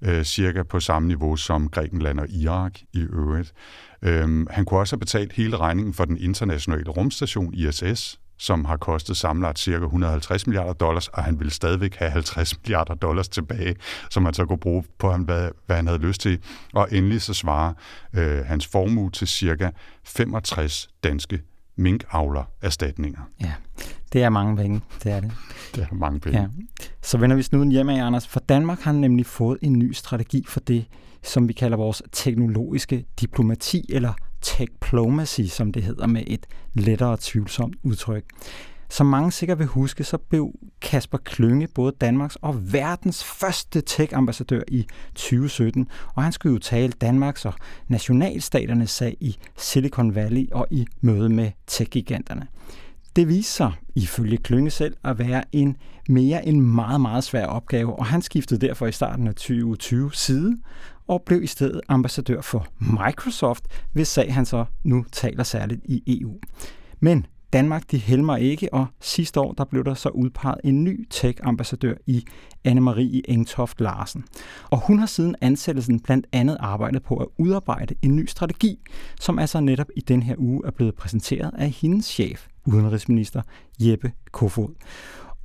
øh, 0.03 0.25
cirka 0.25 0.63
på 0.63 0.81
samme 0.81 1.09
niveau 1.09 1.37
som 1.37 1.69
Grækenland 1.69 2.21
og 2.21 2.31
Irak 2.31 2.79
i 2.93 3.01
øvrigt. 3.01 3.53
Øhm, 4.03 4.47
han 4.51 4.65
kunne 4.65 4.81
også 4.81 4.97
have 4.97 5.01
betalt 5.01 5.33
hele 5.33 5.57
regningen 5.57 5.95
for 5.95 6.05
den 6.05 6.19
internationale 6.19 6.91
rumstation 6.91 7.55
ISS, 7.55 8.21
som 8.41 8.65
har 8.65 8.77
kostet 8.77 9.17
samlet 9.17 9.59
cirka 9.59 9.85
150 9.85 10.47
milliarder 10.47 10.73
dollars, 10.73 11.09
og 11.09 11.25
han 11.25 11.39
ville 11.39 11.51
stadigvæk 11.53 11.95
have 11.95 12.11
50 12.11 12.55
milliarder 12.63 12.95
dollars 12.95 13.29
tilbage, 13.29 13.77
som 14.11 14.25
han 14.25 14.35
så 14.35 14.47
kunne 14.47 14.59
bruge 14.59 14.85
på, 14.99 15.17
hvad, 15.17 15.51
hvad 15.67 15.77
han 15.77 15.87
havde 15.87 16.01
lyst 16.01 16.21
til. 16.21 16.39
Og 16.75 16.89
endelig 16.93 17.23
så 17.23 17.35
svarer 17.35 17.73
øh, 18.13 18.45
hans 18.45 18.67
formue 18.67 19.11
til 19.11 19.29
cirka 19.29 19.71
65 20.05 20.89
danske 21.05 21.41
minkavler 21.77 22.45
erstatninger. 22.63 23.21
Ja, 23.41 23.53
det 24.13 24.23
er 24.23 24.29
mange 24.29 24.57
penge, 24.57 24.81
det 25.05 25.13
er 25.13 25.21
det. 25.21 25.33
Det 25.75 25.83
er 25.91 25.95
mange 25.95 26.21
penge. 26.21 26.41
Ja. 26.41 26.47
Så 27.03 27.19
vender 27.19 27.37
vi 27.37 27.43
snuden 27.43 27.73
hjem 27.73 27.89
af, 27.89 28.07
Anders. 28.07 28.27
For 28.27 28.41
Danmark 28.41 28.81
har 28.81 28.93
nemlig 28.93 29.27
fået 29.27 29.59
en 29.63 29.73
ny 29.73 29.93
strategi 29.93 30.45
for 30.49 30.61
det, 30.61 30.85
som 31.23 31.49
vi 31.49 31.53
kalder 31.53 31.77
vores 31.77 32.03
teknologiske 32.13 33.05
diplomati, 33.21 33.87
eller 33.89 34.13
techplomacy, 34.43 35.41
som 35.41 35.73
det 35.73 35.83
hedder 35.83 36.07
med 36.07 36.23
et 36.27 36.47
lettere 36.75 37.17
tvivlsomt 37.21 37.77
udtryk. 37.83 38.25
Som 38.91 39.07
mange 39.07 39.33
sikkert 39.33 39.59
vil 39.59 39.67
huske, 39.67 40.05
så 40.05 40.19
blev 40.19 40.53
Kasper 40.81 41.19
Klynge 41.19 41.69
både 41.75 41.93
Danmarks 42.01 42.37
og 42.37 42.73
verdens 42.73 43.25
første 43.25 43.81
tech-ambassadør 43.81 44.63
i 44.69 44.87
2017, 45.15 45.89
og 46.15 46.23
han 46.23 46.33
skulle 46.33 46.53
jo 46.53 46.59
tale 46.59 46.93
Danmarks 46.93 47.45
og 47.45 47.55
nationalstaternes 47.89 48.91
sag 48.91 49.17
i 49.21 49.37
Silicon 49.57 50.15
Valley 50.15 50.47
og 50.53 50.67
i 50.71 50.87
møde 51.01 51.29
med 51.29 51.51
tech-giganterne. 51.67 52.47
Det 53.17 53.29
viste 53.29 53.53
sig, 53.53 53.73
ifølge 53.95 54.37
Klynge 54.37 54.71
selv, 54.71 54.97
at 55.05 55.19
være 55.19 55.43
en 55.53 55.77
mere 56.09 56.47
en 56.47 56.61
meget, 56.61 57.01
meget 57.01 57.25
svær 57.25 57.47
opgave, 57.47 57.99
og 57.99 58.07
han 58.07 58.23
skiftede 58.23 58.67
derfor 58.67 58.87
i 58.87 58.93
starten 58.93 59.27
af 59.27 59.35
2020 59.35 60.11
side 60.15 60.57
og 61.11 61.23
blev 61.23 61.43
i 61.43 61.47
stedet 61.47 61.81
ambassadør 61.89 62.41
for 62.41 62.67
Microsoft, 62.79 63.65
hvis 63.93 64.09
sag 64.09 64.35
han 64.35 64.47
så 64.47 64.65
nu 64.85 65.05
taler 65.13 65.43
særligt 65.43 65.81
i 65.85 66.21
EU. 66.21 66.35
Men 67.01 67.27
Danmark 67.53 67.91
de 67.91 67.99
helmer 67.99 68.37
ikke, 68.37 68.75
og 68.75 68.87
sidste 69.01 69.41
år 69.41 69.53
der 69.53 69.65
blev 69.65 69.85
der 69.85 69.95
så 69.95 70.09
udpeget 70.09 70.61
en 70.65 70.85
ny 70.85 71.09
tech-ambassadør 71.11 71.95
i 72.07 72.25
Anne-Marie 72.69 73.21
Engtoft 73.25 73.81
Larsen. 73.81 74.25
Og 74.71 74.87
hun 74.87 74.99
har 74.99 75.07
siden 75.07 75.37
ansættelsen 75.41 76.01
blandt 76.01 76.27
andet 76.33 76.57
arbejdet 76.61 77.03
på 77.03 77.17
at 77.17 77.27
udarbejde 77.39 77.95
en 78.03 78.17
ny 78.17 78.27
strategi, 78.27 78.79
som 79.21 79.39
altså 79.39 79.61
netop 79.61 79.89
i 79.97 80.01
den 80.01 80.23
her 80.23 80.35
uge 80.39 80.63
er 80.67 80.71
blevet 80.71 80.95
præsenteret 80.95 81.51
af 81.59 81.71
hendes 81.71 82.07
chef, 82.07 82.47
udenrigsminister 82.67 83.43
Jeppe 83.81 84.13
Kofod. 84.33 84.75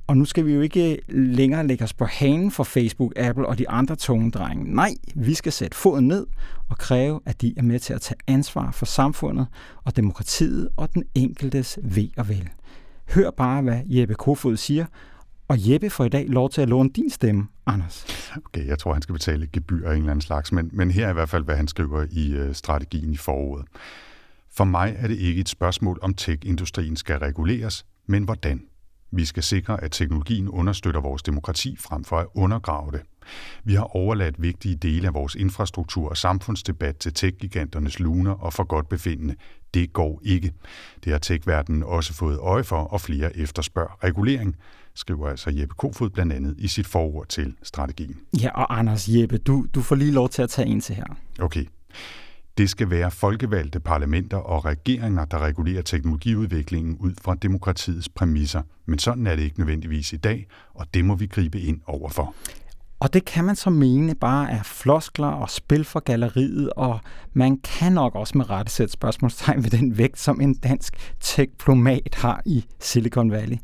Og 0.06 0.16
nu 0.16 0.24
skal 0.24 0.46
vi 0.46 0.54
jo 0.54 0.60
ikke 0.60 0.98
længere 1.08 1.66
lægge 1.66 1.84
os 1.84 1.94
på 1.94 2.04
hanen 2.04 2.50
for 2.50 2.64
Facebook, 2.64 3.12
Apple 3.16 3.46
og 3.46 3.58
de 3.58 3.68
andre 3.68 3.96
tunge 3.96 4.30
drenge. 4.30 4.74
Nej, 4.74 4.90
vi 5.14 5.34
skal 5.34 5.52
sætte 5.52 5.76
foden 5.76 6.08
ned 6.08 6.26
og 6.68 6.78
kræve, 6.78 7.20
at 7.26 7.40
de 7.40 7.54
er 7.56 7.62
med 7.62 7.78
til 7.78 7.92
at 7.92 8.00
tage 8.00 8.18
ansvar 8.26 8.70
for 8.70 8.86
samfundet 8.86 9.46
og 9.84 9.96
demokratiet 9.96 10.68
og 10.76 10.94
den 10.94 11.04
enkeltes 11.14 11.78
ved 11.82 12.08
og 12.16 12.28
vel. 12.28 12.48
Hør 13.14 13.30
bare, 13.30 13.62
hvad 13.62 13.80
Jeppe 13.86 14.14
Kofod 14.14 14.56
siger, 14.56 14.86
og 15.48 15.56
Jeppe 15.58 15.90
får 15.90 16.04
i 16.04 16.08
dag 16.08 16.28
lov 16.28 16.50
til 16.50 16.60
at 16.60 16.68
låne 16.68 16.90
din 16.90 17.10
stemme, 17.10 17.46
Anders. 17.66 18.06
Okay, 18.36 18.66
jeg 18.66 18.78
tror, 18.78 18.92
han 18.92 19.02
skal 19.02 19.12
betale 19.12 19.48
gebyr 19.52 19.88
af 19.88 19.92
en 19.92 19.98
eller 19.98 20.10
anden 20.10 20.20
slags, 20.20 20.52
men, 20.52 20.70
men 20.72 20.90
her 20.90 21.06
er 21.06 21.10
i 21.10 21.12
hvert 21.12 21.28
fald, 21.28 21.44
hvad 21.44 21.56
han 21.56 21.68
skriver 21.68 22.06
i 22.10 22.32
øh, 22.32 22.54
strategien 22.54 23.12
i 23.12 23.16
foråret. 23.16 23.64
For 24.50 24.64
mig 24.64 24.96
er 24.98 25.08
det 25.08 25.18
ikke 25.18 25.40
et 25.40 25.48
spørgsmål, 25.48 25.98
om 26.02 26.14
tech-industrien 26.14 26.96
skal 26.96 27.18
reguleres, 27.18 27.86
men 28.06 28.24
hvordan. 28.24 28.62
Vi 29.10 29.24
skal 29.24 29.42
sikre, 29.42 29.84
at 29.84 29.92
teknologien 29.92 30.48
understøtter 30.48 31.00
vores 31.00 31.22
demokrati 31.22 31.76
frem 31.76 32.04
for 32.04 32.18
at 32.18 32.26
undergrave 32.34 32.92
det. 32.92 33.00
Vi 33.64 33.74
har 33.74 33.96
overladt 33.96 34.42
vigtige 34.42 34.74
dele 34.74 35.06
af 35.06 35.14
vores 35.14 35.34
infrastruktur 35.34 36.08
og 36.08 36.16
samfundsdebat 36.16 36.96
til 36.96 37.12
tech-giganternes 37.12 37.98
luner 37.98 38.32
og 38.32 38.52
for 38.52 38.64
godt 38.64 38.88
befindende. 38.88 39.34
Det 39.74 39.92
går 39.92 40.20
ikke. 40.24 40.52
Det 41.04 41.12
har 41.12 41.18
tech-verdenen 41.18 41.82
også 41.82 42.14
fået 42.14 42.38
øje 42.38 42.64
for, 42.64 42.76
og 42.76 43.00
flere 43.00 43.36
efterspørger 43.36 44.04
regulering, 44.04 44.56
skriver 44.94 45.28
altså 45.28 45.50
Jeppe 45.50 45.74
Kofod 45.74 46.10
blandt 46.10 46.32
andet 46.32 46.54
i 46.58 46.68
sit 46.68 46.86
forord 46.86 47.26
til 47.26 47.54
strategien. 47.62 48.18
Ja, 48.42 48.50
og 48.50 48.78
Anders 48.78 49.08
Jeppe, 49.08 49.38
du, 49.38 49.66
du 49.74 49.82
får 49.82 49.96
lige 49.96 50.12
lov 50.12 50.28
til 50.28 50.42
at 50.42 50.50
tage 50.50 50.68
en 50.68 50.80
til 50.80 50.94
her. 50.94 51.04
Okay. 51.40 51.64
Det 52.58 52.70
skal 52.70 52.90
være 52.90 53.10
folkevalgte 53.10 53.80
parlamenter 53.80 54.36
og 54.36 54.64
regeringer, 54.64 55.24
der 55.24 55.38
regulerer 55.38 55.82
teknologiudviklingen 55.82 56.96
ud 57.00 57.12
fra 57.22 57.34
demokratiets 57.34 58.08
præmisser. 58.08 58.62
Men 58.86 58.98
sådan 58.98 59.26
er 59.26 59.36
det 59.36 59.42
ikke 59.42 59.58
nødvendigvis 59.58 60.12
i 60.12 60.16
dag, 60.16 60.46
og 60.74 60.86
det 60.94 61.04
må 61.04 61.14
vi 61.14 61.26
gribe 61.26 61.60
ind 61.60 61.80
overfor. 61.86 62.34
Og 63.00 63.14
det 63.14 63.24
kan 63.24 63.44
man 63.44 63.56
så 63.56 63.70
mene 63.70 64.14
bare 64.14 64.50
er 64.50 64.62
floskler 64.62 65.26
og 65.28 65.50
spil 65.50 65.84
for 65.84 66.00
galleriet, 66.00 66.70
og 66.76 67.00
man 67.32 67.58
kan 67.58 67.92
nok 67.92 68.14
også 68.14 68.38
med 68.38 68.50
rette 68.50 68.72
sætte 68.72 68.92
spørgsmålstegn 68.92 69.62
ved 69.64 69.70
den 69.70 69.98
vægt, 69.98 70.18
som 70.18 70.40
en 70.40 70.54
dansk 70.54 71.14
teknomat 71.20 72.14
har 72.14 72.42
i 72.46 72.64
Silicon 72.80 73.30
Valley. 73.30 73.56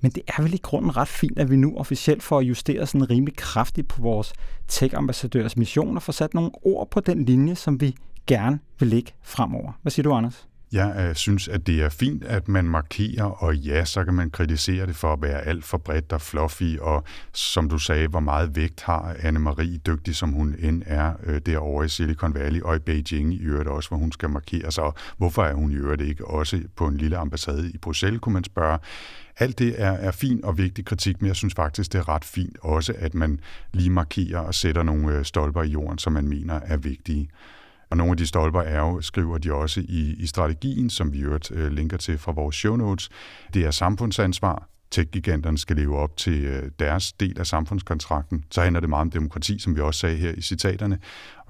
Men 0.00 0.10
det 0.10 0.22
er 0.38 0.42
vel 0.42 0.54
i 0.54 0.60
grunden 0.62 0.96
ret 0.96 1.08
fint, 1.08 1.38
at 1.38 1.50
vi 1.50 1.56
nu 1.56 1.76
officielt 1.76 2.22
får 2.22 2.40
justeret 2.40 2.88
sådan 2.88 3.10
rimelig 3.10 3.36
kraftigt 3.36 3.88
på 3.88 4.02
vores 4.02 4.32
tech-ambassadørs 4.68 5.56
mission 5.56 5.96
og 5.96 6.02
får 6.02 6.12
sat 6.12 6.34
nogle 6.34 6.50
ord 6.62 6.90
på 6.90 7.00
den 7.00 7.24
linje, 7.24 7.54
som 7.54 7.80
vi 7.80 7.94
gerne 8.28 8.58
vil 8.78 8.88
ligge 8.88 9.12
fremover. 9.22 9.72
Hvad 9.82 9.90
siger 9.90 10.02
du, 10.02 10.14
Anders? 10.14 10.48
Jeg 10.72 10.94
øh, 10.98 11.14
synes, 11.14 11.48
at 11.48 11.66
det 11.66 11.82
er 11.82 11.88
fint, 11.88 12.24
at 12.24 12.48
man 12.48 12.64
markerer, 12.64 13.24
og 13.24 13.56
ja, 13.56 13.84
så 13.84 14.04
kan 14.04 14.14
man 14.14 14.30
kritisere 14.30 14.86
det 14.86 14.96
for 14.96 15.12
at 15.12 15.22
være 15.22 15.40
alt 15.40 15.64
for 15.64 15.78
bredt 15.78 16.12
og 16.12 16.20
fluffy, 16.20 16.78
og 16.80 17.04
som 17.32 17.68
du 17.68 17.78
sagde, 17.78 18.08
hvor 18.08 18.20
meget 18.20 18.56
vægt 18.56 18.82
har 18.82 19.12
Anne-Marie, 19.12 19.78
dygtig 19.86 20.16
som 20.16 20.30
hun 20.32 20.54
end 20.58 20.82
er 20.86 21.12
øh, 21.24 21.40
derovre 21.46 21.84
i 21.84 21.88
Silicon 21.88 22.34
Valley 22.34 22.60
og 22.60 22.76
i 22.76 22.78
Beijing 22.78 23.34
i 23.34 23.38
øvrigt 23.38 23.68
også, 23.68 23.88
hvor 23.88 23.98
hun 23.98 24.12
skal 24.12 24.30
markere 24.30 24.72
sig, 24.72 24.84
og 24.84 24.94
hvorfor 25.16 25.44
er 25.44 25.54
hun 25.54 25.72
i 25.72 25.74
øvrigt 25.74 26.02
ikke 26.02 26.26
også 26.26 26.62
på 26.76 26.86
en 26.86 26.96
lille 26.96 27.16
ambassade 27.16 27.70
i 27.70 27.78
Bruxelles, 27.78 28.20
kunne 28.20 28.32
man 28.32 28.44
spørge. 28.44 28.78
Alt 29.38 29.58
det 29.58 29.82
er, 29.82 29.92
er 29.92 30.10
fin 30.10 30.44
og 30.44 30.58
vigtig 30.58 30.84
kritik, 30.84 31.20
men 31.20 31.28
jeg 31.28 31.36
synes 31.36 31.54
faktisk, 31.54 31.92
det 31.92 31.98
er 31.98 32.08
ret 32.08 32.24
fint 32.24 32.56
også, 32.62 32.94
at 32.98 33.14
man 33.14 33.40
lige 33.72 33.90
markerer 33.90 34.38
og 34.38 34.54
sætter 34.54 34.82
nogle 34.82 35.16
øh, 35.16 35.24
stolper 35.24 35.62
i 35.62 35.68
jorden, 35.68 35.98
som 35.98 36.12
man 36.12 36.28
mener 36.28 36.60
er 36.64 36.76
vigtige. 36.76 37.28
Og 37.90 37.96
nogle 37.96 38.10
af 38.10 38.16
de 38.16 38.26
stolper 38.26 38.60
er 38.60 38.78
jo, 38.78 39.00
skriver 39.00 39.38
de 39.38 39.52
også 39.52 39.80
i, 39.80 40.14
i 40.18 40.26
strategien, 40.26 40.90
som 40.90 41.12
vi 41.12 41.18
øvrigt 41.18 41.50
øh, 41.50 41.72
linker 41.72 41.96
til 41.96 42.18
fra 42.18 42.32
vores 42.32 42.56
show 42.56 42.76
notes. 42.76 43.08
Det 43.54 43.64
er 43.66 43.70
samfundsansvar. 43.70 44.68
Tech-giganterne 44.90 45.58
skal 45.58 45.76
leve 45.76 45.98
op 45.98 46.16
til 46.16 46.44
øh, 46.44 46.70
deres 46.78 47.12
del 47.12 47.38
af 47.38 47.46
samfundskontrakten. 47.46 48.44
Så 48.50 48.62
handler 48.62 48.80
det 48.80 48.88
meget 48.88 49.00
om 49.00 49.10
demokrati, 49.10 49.58
som 49.58 49.76
vi 49.76 49.80
også 49.80 50.00
sagde 50.00 50.16
her 50.16 50.32
i 50.32 50.40
citaterne 50.40 50.98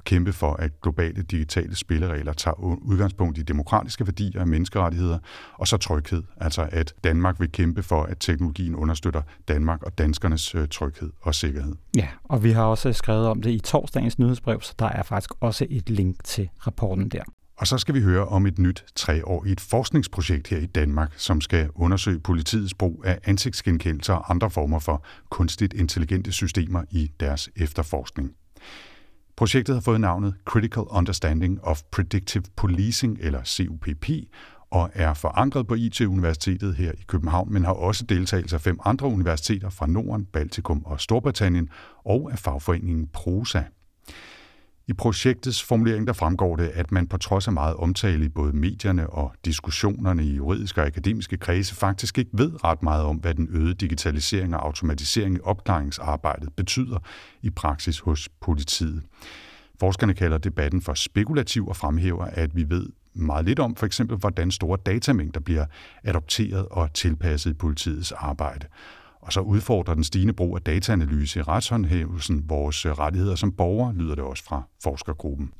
kæmpe 0.04 0.32
for, 0.32 0.52
at 0.52 0.80
globale 0.80 1.22
digitale 1.22 1.76
spilleregler 1.76 2.32
tager 2.32 2.54
udgangspunkt 2.82 3.38
i 3.38 3.42
demokratiske 3.42 4.06
værdier 4.06 4.40
og 4.40 4.48
menneskerettigheder, 4.48 5.18
og 5.54 5.68
så 5.68 5.76
tryghed. 5.76 6.22
Altså 6.36 6.68
at 6.72 6.94
Danmark 7.04 7.40
vil 7.40 7.52
kæmpe 7.52 7.82
for, 7.82 8.02
at 8.02 8.16
teknologien 8.20 8.74
understøtter 8.74 9.22
Danmark 9.48 9.82
og 9.82 9.98
danskernes 9.98 10.54
øh, 10.54 10.68
tryghed 10.68 11.10
og 11.20 11.34
sikkerhed. 11.34 11.74
Ja, 11.96 12.08
og 12.24 12.44
vi 12.44 12.50
har 12.50 12.62
også 12.62 12.92
skrevet 12.92 13.26
om 13.26 13.42
det 13.42 13.50
i 13.50 13.58
torsdagens 13.58 14.18
nyhedsbrev, 14.18 14.60
så 14.60 14.74
der 14.78 14.88
er 14.88 15.02
faktisk 15.02 15.30
også 15.40 15.66
et 15.70 15.90
link 15.90 16.24
til 16.24 16.48
rapporten 16.66 17.08
der. 17.08 17.22
Og 17.58 17.66
så 17.66 17.78
skal 17.78 17.94
vi 17.94 18.00
høre 18.00 18.26
om 18.26 18.46
et 18.46 18.58
nyt 18.58 18.84
treårigt 18.94 19.60
forskningsprojekt 19.60 20.48
her 20.48 20.58
i 20.58 20.66
Danmark, 20.66 21.12
som 21.16 21.40
skal 21.40 21.68
undersøge 21.74 22.20
politiets 22.20 22.74
brug 22.74 23.02
af 23.06 23.18
ansigtsgenkendelse 23.24 24.12
og 24.12 24.30
andre 24.30 24.50
former 24.50 24.78
for 24.78 25.04
kunstigt 25.30 25.74
intelligente 25.74 26.32
systemer 26.32 26.82
i 26.90 27.10
deres 27.20 27.50
efterforskning. 27.56 28.32
Projektet 29.38 29.74
har 29.74 29.80
fået 29.80 30.00
navnet 30.00 30.34
Critical 30.44 30.82
Understanding 30.90 31.64
of 31.64 31.82
Predictive 31.92 32.42
Policing, 32.56 33.18
eller 33.20 33.44
CUPP, 33.44 34.10
og 34.70 34.90
er 34.94 35.14
forankret 35.14 35.66
på 35.66 35.74
IT-universitetet 35.74 36.74
her 36.74 36.92
i 36.92 37.04
København, 37.06 37.52
men 37.52 37.64
har 37.64 37.72
også 37.72 38.04
deltagelse 38.04 38.56
af 38.56 38.60
fem 38.60 38.78
andre 38.84 39.06
universiteter 39.06 39.70
fra 39.70 39.86
Norden, 39.86 40.24
Baltikum 40.24 40.82
og 40.84 41.00
Storbritannien, 41.00 41.68
og 42.04 42.32
af 42.32 42.38
fagforeningen 42.38 43.06
PROSA. 43.06 43.62
I 44.88 44.92
projektets 44.92 45.62
formulering 45.62 46.06
der 46.06 46.12
fremgår 46.12 46.56
det, 46.56 46.68
at 46.74 46.92
man 46.92 47.06
på 47.06 47.16
trods 47.16 47.46
af 47.46 47.52
meget 47.52 47.76
omtale 47.76 48.24
i 48.24 48.28
både 48.28 48.52
medierne 48.52 49.10
og 49.10 49.32
diskussionerne 49.44 50.24
i 50.24 50.34
juridiske 50.34 50.80
og 50.80 50.86
akademiske 50.86 51.36
kredse 51.36 51.74
faktisk 51.74 52.18
ikke 52.18 52.30
ved 52.34 52.64
ret 52.64 52.82
meget 52.82 53.04
om, 53.04 53.16
hvad 53.16 53.34
den 53.34 53.48
øgede 53.50 53.74
digitalisering 53.74 54.56
og 54.56 54.64
automatisering 54.64 55.36
i 55.36 55.40
opklaringsarbejdet 55.44 56.52
betyder 56.56 56.98
i 57.42 57.50
praksis 57.50 57.98
hos 57.98 58.28
politiet. 58.40 59.02
Forskerne 59.80 60.14
kalder 60.14 60.38
debatten 60.38 60.82
for 60.82 60.94
spekulativ 60.94 61.68
og 61.68 61.76
fremhæver, 61.76 62.24
at 62.24 62.56
vi 62.56 62.64
ved 62.68 62.86
meget 63.14 63.44
lidt 63.44 63.58
om, 63.58 63.76
for 63.76 63.86
eksempel 63.86 64.16
hvordan 64.16 64.50
store 64.50 64.78
datamængder 64.86 65.40
bliver 65.40 65.66
adopteret 66.04 66.66
og 66.70 66.94
tilpasset 66.94 67.50
i 67.50 67.54
politiets 67.54 68.12
arbejde. 68.12 68.66
Og 69.28 69.32
så 69.32 69.40
udfordrer 69.40 69.94
den 69.94 70.04
stigende 70.04 70.32
brug 70.32 70.56
af 70.56 70.62
dataanalyse 70.62 71.38
i 71.38 71.42
retshåndhævelsen 71.42 72.44
vores 72.48 72.86
øh, 72.86 72.92
rettigheder 72.92 73.34
som 73.34 73.52
borgere, 73.52 73.94
lyder 73.94 74.14
det 74.14 74.24
også 74.24 74.44
fra 74.44 74.62
forskergruppen. 74.82 75.52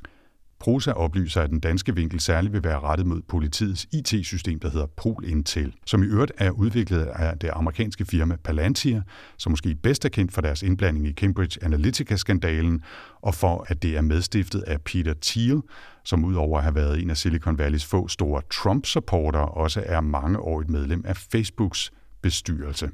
Prosa 0.59 0.91
oplyser, 0.91 1.41
at 1.41 1.49
den 1.49 1.59
danske 1.59 1.95
vinkel 1.95 2.19
særligt 2.19 2.53
vil 2.53 2.63
være 2.63 2.79
rettet 2.79 3.07
mod 3.07 3.21
politiets 3.21 3.87
IT-system, 3.91 4.59
der 4.59 4.69
hedder 4.69 4.85
Pol 4.85 5.25
Intel, 5.25 5.73
som 5.85 6.03
i 6.03 6.05
øvrigt 6.05 6.31
er 6.37 6.51
udviklet 6.51 7.05
af 7.05 7.37
det 7.37 7.49
amerikanske 7.53 8.05
firma 8.05 8.35
Palantir, 8.43 9.01
som 9.37 9.51
måske 9.51 9.75
bedst 9.75 10.05
er 10.05 10.09
kendt 10.09 10.33
for 10.33 10.41
deres 10.41 10.63
indblanding 10.63 11.07
i 11.07 11.13
Cambridge 11.13 11.63
Analytica-skandalen, 11.63 12.83
og 13.21 13.35
for 13.35 13.65
at 13.67 13.83
det 13.83 13.97
er 13.97 14.01
medstiftet 14.01 14.61
af 14.61 14.81
Peter 14.81 15.13
Thiel, 15.21 15.61
som 16.03 16.25
udover 16.25 16.57
at 16.57 16.63
have 16.63 16.75
været 16.75 17.01
en 17.01 17.09
af 17.09 17.17
Silicon 17.17 17.57
Valleys 17.57 17.85
få 17.85 18.07
store 18.07 18.41
Trump-supporter, 18.51 19.39
også 19.39 19.83
er 19.85 20.01
mangeårigt 20.01 20.69
medlem 20.69 21.03
af 21.05 21.17
Facebooks 21.17 21.91
bestyrelse. 22.21 22.89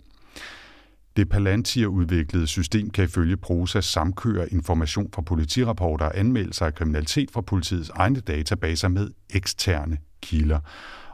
Det 1.16 1.30
Palantir-udviklede 1.30 2.48
system 2.48 2.90
kan 2.90 3.04
ifølge 3.04 3.38
Prosa 3.38 3.82
samkøre 3.82 4.54
information 4.54 5.10
fra 5.14 5.22
politirapporter 5.22 6.06
og 6.06 6.20
anmeldelser 6.20 6.66
af 6.66 6.76
kriminalitet 6.76 7.32
fra 7.32 7.42
politiets 7.42 7.90
egne 7.90 8.20
databaser 8.20 8.88
med 8.88 9.10
eksterne 9.30 9.98
kilder 10.22 10.60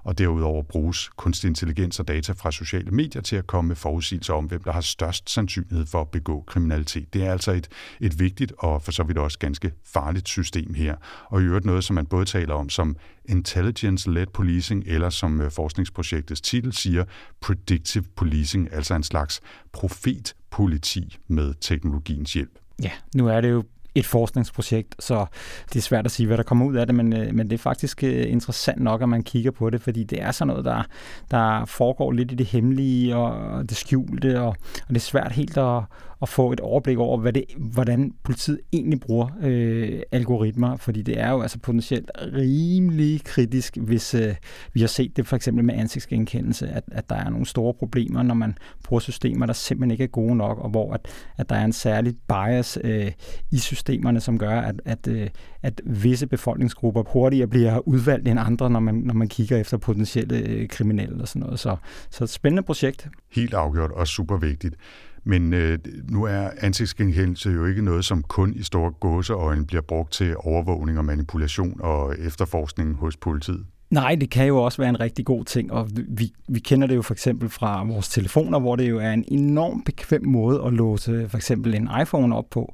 og 0.03 0.17
derudover 0.17 0.63
bruges 0.63 1.10
kunstig 1.15 1.48
intelligens 1.48 2.00
og 2.00 2.08
data 2.08 2.34
fra 2.34 2.51
sociale 2.51 2.91
medier 2.91 3.22
til 3.22 3.36
at 3.36 3.48
komme 3.48 3.67
med 3.67 3.75
forudsigelser 3.75 4.34
om, 4.34 4.46
hvem 4.46 4.63
der 4.63 4.72
har 4.72 4.81
størst 4.81 5.29
sandsynlighed 5.29 5.86
for 5.86 6.01
at 6.01 6.10
begå 6.10 6.43
kriminalitet. 6.48 7.13
Det 7.13 7.25
er 7.25 7.31
altså 7.31 7.51
et, 7.51 7.67
et 8.00 8.20
vigtigt 8.20 8.53
og 8.58 8.81
for 8.81 8.91
så 8.91 9.03
vidt 9.03 9.17
også 9.17 9.39
ganske 9.39 9.72
farligt 9.86 10.27
system 10.27 10.74
her, 10.74 10.96
og 11.25 11.41
i 11.41 11.43
øvrigt 11.43 11.65
noget, 11.65 11.84
som 11.84 11.93
man 11.93 12.05
både 12.05 12.25
taler 12.25 12.53
om 12.53 12.70
som 12.70 12.96
intelligence-led 13.25 14.25
policing, 14.34 14.84
eller 14.88 15.10
som 15.10 15.41
øh, 15.41 15.51
forskningsprojektets 15.51 16.41
titel 16.41 16.74
siger, 16.74 17.03
predictive 17.41 18.03
policing, 18.15 18.74
altså 18.74 18.96
en 18.96 19.03
slags 19.03 19.41
profetpoliti 19.72 21.17
med 21.27 21.53
teknologiens 21.62 22.34
hjælp. 22.34 22.60
Ja, 22.84 22.91
nu 23.15 23.27
er 23.27 23.41
det 23.41 23.51
jo 23.51 23.63
et 23.95 24.05
forskningsprojekt, 24.05 24.95
så 25.00 25.25
det 25.74 25.75
er 25.75 25.81
svært 25.81 26.05
at 26.05 26.12
sige, 26.12 26.27
hvad 26.27 26.38
der 26.38 26.43
kommer 26.43 26.65
ud 26.65 26.75
af 26.75 26.86
det, 26.86 26.95
men, 26.95 27.13
øh, 27.13 27.36
men 27.36 27.50
det 27.50 27.53
er 27.53 27.57
faktisk 27.57 28.03
øh, 28.03 28.31
interessant 28.31 28.81
nok, 28.81 29.01
at 29.01 29.10
man 29.10 29.24
kigger 29.24 29.51
på 29.51 29.69
det, 29.69 29.81
fordi 29.81 30.03
det 30.03 30.21
er 30.21 30.31
sådan 30.31 30.48
noget, 30.48 30.65
der, 30.65 30.83
der 31.31 31.65
foregår 31.65 32.12
lidt 32.12 32.31
i 32.31 32.36
det 32.36 32.45
hemmelige 32.45 33.15
og 33.15 33.69
det 33.69 33.77
skjulte, 33.77 34.41
og, 34.41 34.48
og 34.48 34.89
det 34.89 34.95
er 34.95 35.00
svært 35.00 35.31
helt 35.31 35.57
at, 35.57 35.83
at 36.22 36.30
få 36.30 36.51
et 36.51 36.60
overblik 36.60 36.98
over, 36.98 37.18
hvad 37.18 37.34
det, 37.34 37.44
hvordan 37.58 38.13
politiet 38.24 38.60
egentlig 38.74 39.00
bruger 39.00 39.28
øh, 39.42 40.01
algoritmer, 40.12 40.78
fordi 40.78 41.01
det 41.01 41.20
er 41.20 41.30
jo 41.30 41.42
altså 41.42 41.60
potentielt 41.60 42.12
rimelig 42.18 43.24
kritisk, 43.24 43.78
hvis 43.78 44.13
øh, 44.13 44.36
vi 44.74 44.80
har 44.80 44.88
set 44.88 45.18
det 45.18 45.28
for 45.28 45.36
eksempel 45.36 45.66
med 45.66 45.75
ansigtsgenkendelse, 45.75 46.68
at, 46.68 46.84
at 46.92 47.10
der 47.10 47.16
er 47.16 47.30
nogle 47.30 47.46
store 47.46 47.74
problemer, 47.74 48.24
når 48.24 48.36
man 48.36 48.58
bruger 48.84 49.00
systemer, 49.00 49.46
der 49.46 49.54
simpelthen 49.54 49.92
ikke 49.92 50.04
er 50.04 50.08
gode 50.08 50.36
nok, 50.36 50.60
og 50.60 50.70
hvor 50.70 50.94
at, 50.94 51.08
at 51.38 51.50
der 51.50 51.56
er 51.56 51.66
en 51.66 51.74
særlig 51.74 52.16
bias 52.28 52.78
øh, 52.84 53.12
i 53.51 53.58
systemerne, 53.58 54.20
som 54.20 54.38
gør, 54.38 54.62
at, 54.62 54.82
at, 54.86 55.08
øh, 55.08 55.30
at 55.62 55.82
visse 55.86 56.28
befolkningsgrupper 56.28 57.04
hurtigere 57.04 57.48
bliver 57.48 57.88
udvalgt 57.88 58.28
end 58.28 58.40
andre, 58.40 58.70
når 58.70 58.80
man, 58.80 58.96
når 58.96 59.13
man 59.13 59.28
kigger 59.28 59.58
efter 59.58 59.78
potentielle 59.78 60.38
øh, 60.38 60.68
kriminelle 60.68 61.22
og 61.22 61.28
sådan 61.28 61.40
noget. 61.40 61.60
Så, 61.60 61.75
så 62.10 62.24
et 62.24 62.30
spændende 62.30 62.63
projekt. 62.63 63.10
Helt 63.32 63.54
afgjort 63.54 63.92
og 63.92 64.08
super 64.08 64.38
vigtigt. 64.38 64.75
Men 65.24 65.54
øh, 65.54 65.80
nu 66.10 66.24
er 66.24 66.50
ansigtsgenkendelse 66.58 67.50
jo 67.50 67.66
ikke 67.66 67.82
noget, 67.82 68.06
som 68.06 68.24
kun 68.24 68.54
i 68.54 68.63
store 68.63 68.92
gåseøjne 68.92 69.66
bliver 69.66 69.82
brugt 69.82 70.13
til 70.13 70.36
overvågning 70.38 70.98
og 70.98 71.06
manipulation 71.06 71.82
og 71.82 72.16
efterforskning 72.20 72.96
hos 72.96 73.18
politiet. 73.18 73.66
Nej, 73.91 74.15
det 74.15 74.29
kan 74.29 74.48
jo 74.48 74.57
også 74.57 74.77
være 74.77 74.89
en 74.89 75.00
rigtig 75.00 75.25
god 75.25 75.45
ting, 75.45 75.71
og 75.71 75.89
vi, 76.07 76.33
vi 76.48 76.60
kender 76.60 76.88
det 76.88 76.95
jo 76.95 77.01
for 77.01 77.13
eksempel 77.13 77.50
fra 77.50 77.83
vores 77.83 78.10
telefoner, 78.10 78.60
hvor 78.60 78.75
det 78.75 78.89
jo 78.89 79.00
er 79.00 79.12
en 79.12 79.25
enormt 79.27 79.86
bekvem 79.86 80.25
måde 80.25 80.62
at 80.65 80.74
låse 80.74 81.29
for 81.29 81.38
eksempel 81.38 81.75
en 81.75 81.89
iPhone 82.01 82.36
op 82.36 82.45
på. 82.51 82.74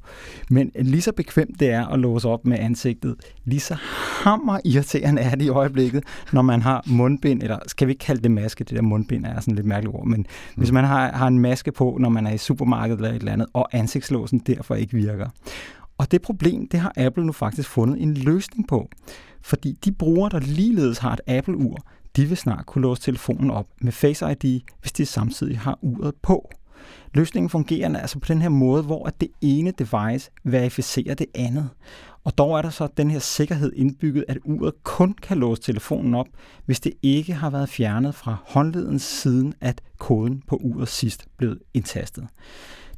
Men 0.50 0.72
lige 0.76 1.02
så 1.02 1.12
bekvemt 1.12 1.60
det 1.60 1.70
er 1.70 1.88
at 1.88 2.00
låse 2.00 2.28
op 2.28 2.46
med 2.46 2.60
ansigtet, 2.60 3.16
lige 3.46 3.60
så 3.60 3.76
hammer 4.24 4.60
irriterende 4.66 5.22
er 5.22 5.36
det 5.36 5.46
i 5.46 5.50
øjeblikket, 5.50 6.04
når 6.34 6.42
man 6.42 6.62
har 6.62 6.84
mundbind, 6.88 7.44
eller 7.44 7.60
skal 7.68 7.88
vi 7.88 7.92
ikke 7.92 8.06
kalde 8.06 8.22
det 8.22 8.32
maske, 8.32 8.64
det 8.64 8.76
der 8.76 8.82
mundbind 8.82 9.26
er 9.26 9.40
sådan 9.40 9.56
lidt 9.56 9.68
mærkeligt 9.68 9.96
ord, 9.96 10.06
men 10.06 10.20
mm. 10.20 10.26
hvis 10.56 10.72
man 10.72 10.84
har, 10.84 11.12
har 11.12 11.28
en 11.28 11.40
maske 11.40 11.72
på, 11.72 11.98
når 12.00 12.10
man 12.10 12.28
er 12.28 12.32
i 12.32 12.38
supermarkedet 12.38 12.98
eller 12.98 13.10
et 13.10 13.16
eller 13.16 13.34
andet, 13.34 13.48
og 13.54 13.70
ansigtslåsen 13.72 14.40
derfor 14.40 14.76
ikke 14.76 14.94
virker. 14.94 15.30
Og 15.98 16.12
det 16.12 16.22
problem, 16.22 16.68
det 16.68 16.80
har 16.80 16.94
Apple 16.98 17.26
nu 17.26 17.32
faktisk 17.32 17.70
fundet 17.70 18.02
en 18.02 18.14
løsning 18.14 18.68
på. 18.68 18.90
Fordi 19.42 19.78
de 19.86 19.92
brugere, 19.92 20.30
der 20.30 20.40
ligeledes 20.40 20.98
har 20.98 21.14
et 21.14 21.22
Apple-ur, 21.28 21.78
de 22.16 22.26
vil 22.26 22.38
snart 22.38 22.66
kunne 22.66 22.82
låse 22.82 23.02
telefonen 23.02 23.52
op 23.52 23.68
med 23.82 23.92
Face 23.92 24.32
ID, 24.32 24.62
hvis 24.82 24.92
de 24.92 25.06
samtidig 25.06 25.60
har 25.60 25.80
uret 25.82 26.16
på. 26.22 26.50
Løsningen 27.14 27.50
fungerer 27.50 28.00
altså 28.00 28.20
på 28.20 28.26
den 28.28 28.42
her 28.42 28.50
måde, 28.50 28.84
hvor 28.84 29.08
at 29.08 29.22
det 29.22 29.30
ene 29.42 29.72
device 29.72 30.32
verificerer 30.44 31.16
det 31.16 31.28
andet. 31.36 31.70
Og 32.24 32.38
dog 32.38 32.58
er 32.58 32.62
der 32.62 32.70
så 32.70 32.88
den 32.98 33.12
her 33.12 33.20
sikkerhed 33.20 33.74
indbygget, 33.76 34.26
at 34.28 34.38
uret 34.44 34.84
kun 34.84 35.14
kan 35.22 35.38
låse 35.38 35.62
telefonen 35.62 36.16
op, 36.16 36.28
hvis 36.66 36.80
det 36.80 36.94
ikke 37.02 37.34
har 37.34 37.50
været 37.50 37.70
fjernet 37.70 38.16
fra 38.16 38.36
håndleden 38.46 39.00
siden, 39.00 39.54
at 39.62 39.82
koden 39.98 40.44
på 40.48 40.56
uret 40.56 40.88
sidst 40.88 41.28
blev 41.38 41.58
indtastet 41.74 42.28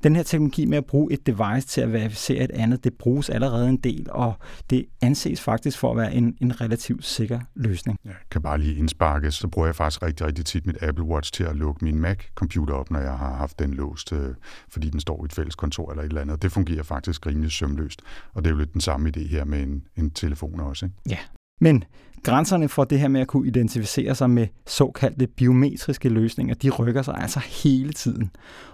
den 0.03 0.15
her 0.15 0.23
teknologi 0.23 0.65
med 0.65 0.77
at 0.77 0.85
bruge 0.85 1.13
et 1.13 1.27
device 1.27 1.67
til 1.67 1.81
at 1.81 1.93
verificere 1.93 2.43
et 2.43 2.51
andet, 2.51 2.83
det 2.83 2.93
bruges 2.93 3.29
allerede 3.29 3.69
en 3.69 3.77
del, 3.77 4.07
og 4.09 4.33
det 4.69 4.85
anses 5.01 5.41
faktisk 5.41 5.77
for 5.77 5.91
at 5.91 5.97
være 5.97 6.13
en, 6.13 6.37
en 6.41 6.61
relativt 6.61 7.05
sikker 7.05 7.39
løsning. 7.55 7.97
Jeg 8.05 8.13
kan 8.31 8.41
bare 8.41 8.57
lige 8.57 8.75
indsparke, 8.75 9.31
så 9.31 9.47
bruger 9.47 9.67
jeg 9.67 9.75
faktisk 9.75 10.03
rigtig, 10.03 10.27
rigtig 10.27 10.45
tit 10.45 10.65
mit 10.65 10.83
Apple 10.83 11.05
Watch 11.05 11.31
til 11.31 11.43
at 11.43 11.55
lukke 11.55 11.85
min 11.85 11.99
Mac-computer 11.99 12.73
op, 12.73 12.91
når 12.91 12.99
jeg 12.99 13.17
har 13.17 13.35
haft 13.35 13.59
den 13.59 13.73
låst, 13.73 14.13
øh, 14.13 14.35
fordi 14.69 14.89
den 14.89 14.99
står 14.99 15.23
i 15.23 15.25
et 15.25 15.33
fælles 15.33 15.55
kontor 15.55 15.91
eller 15.91 16.03
et 16.03 16.07
eller 16.07 16.21
andet. 16.21 16.41
Det 16.41 16.51
fungerer 16.51 16.83
faktisk 16.83 17.27
rimelig 17.27 17.51
sømløst, 17.51 18.01
og 18.33 18.43
det 18.43 18.49
er 18.49 18.53
jo 18.53 18.59
lidt 18.59 18.73
den 18.73 18.81
samme 18.81 19.11
idé 19.17 19.27
her 19.27 19.45
med 19.45 19.63
en, 19.63 19.83
en 19.95 20.11
telefon 20.11 20.59
også. 20.59 20.85
Ikke? 20.85 20.95
Ja, 21.09 21.17
men 21.61 21.83
grænserne 22.23 22.69
for 22.69 22.83
det 22.83 22.99
her 22.99 23.07
med 23.07 23.21
at 23.21 23.27
kunne 23.27 23.47
identificere 23.47 24.15
sig 24.15 24.29
med 24.29 24.47
såkaldte 24.67 25.27
biometriske 25.27 26.09
løsninger, 26.09 26.55
de 26.55 26.69
rykker 26.69 27.01
sig 27.01 27.15
altså 27.17 27.39
hele 27.39 27.93
tiden. 27.93 28.31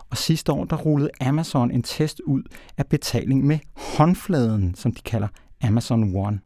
Og 0.09 0.17
sidste 0.17 0.51
år, 0.51 0.63
der 0.63 0.75
rullede 0.75 1.09
Amazon 1.21 1.71
en 1.71 1.83
test 1.83 2.21
ud 2.25 2.43
af 2.77 2.85
betaling 2.85 3.45
med 3.45 3.59
håndfladen, 3.75 4.75
som 4.75 4.91
de 4.91 5.01
kalder 5.01 5.27
Amazon 5.63 6.15
One. 6.15 6.39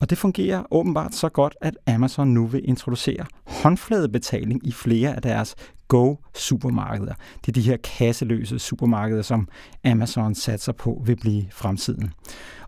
Og 0.00 0.10
det 0.10 0.18
fungerer 0.18 0.62
åbenbart 0.70 1.14
så 1.14 1.28
godt, 1.28 1.56
at 1.60 1.76
Amazon 1.86 2.28
nu 2.28 2.46
vil 2.46 2.68
introducere 2.68 3.24
håndfladebetaling 3.46 4.66
i 4.66 4.72
flere 4.72 5.16
af 5.16 5.22
deres 5.22 5.54
Go-supermarkeder. 5.88 7.14
Det 7.40 7.48
er 7.48 7.52
de 7.52 7.60
her 7.60 7.76
kasseløse 7.76 8.58
supermarkeder, 8.58 9.22
som 9.22 9.48
Amazon 9.84 10.34
satser 10.34 10.72
på 10.72 11.02
vil 11.06 11.16
blive 11.16 11.44
fremtiden. 11.50 12.12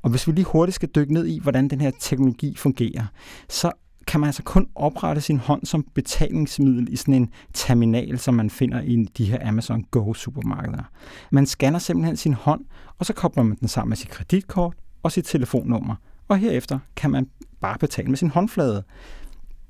Og 0.03 0.11
hvis 0.11 0.27
vi 0.27 0.33
lige 0.33 0.45
hurtigt 0.45 0.75
skal 0.75 0.89
dykke 0.95 1.15
ned 1.15 1.27
i, 1.27 1.39
hvordan 1.43 1.69
den 1.69 1.81
her 1.81 1.91
teknologi 2.01 2.57
fungerer, 2.57 3.07
så 3.49 3.73
kan 4.07 4.21
man 4.21 4.29
altså 4.29 4.43
kun 4.43 4.67
oprette 4.75 5.21
sin 5.21 5.39
hånd 5.39 5.67
som 5.67 5.87
betalingsmiddel 5.95 6.93
i 6.93 6.97
sådan 6.97 7.15
en 7.15 7.31
terminal, 7.55 8.19
som 8.19 8.35
man 8.35 8.51
finder 8.51 8.81
i 8.81 9.09
de 9.19 9.25
her 9.25 9.49
Amazon 9.49 9.85
Go 9.91 10.15
supermarkeder. 10.15 10.83
Man 11.31 11.47
scanner 11.47 11.79
simpelthen 11.79 12.17
sin 12.17 12.35
hånd, 12.35 12.65
og 12.99 13.07
så 13.07 13.13
kobler 13.13 13.43
man 13.43 13.57
den 13.61 13.69
sammen 13.69 13.89
med 13.89 13.97
sit 13.97 14.09
kreditkort 14.09 14.75
og 15.03 15.13
sit 15.13 15.25
telefonnummer. 15.25 15.95
Og 16.29 16.39
herefter 16.39 16.79
kan 16.97 17.11
man 17.11 17.27
bare 17.61 17.79
betale 17.79 18.09
med 18.09 18.17
sin 18.17 18.31
håndflade. 18.31 18.85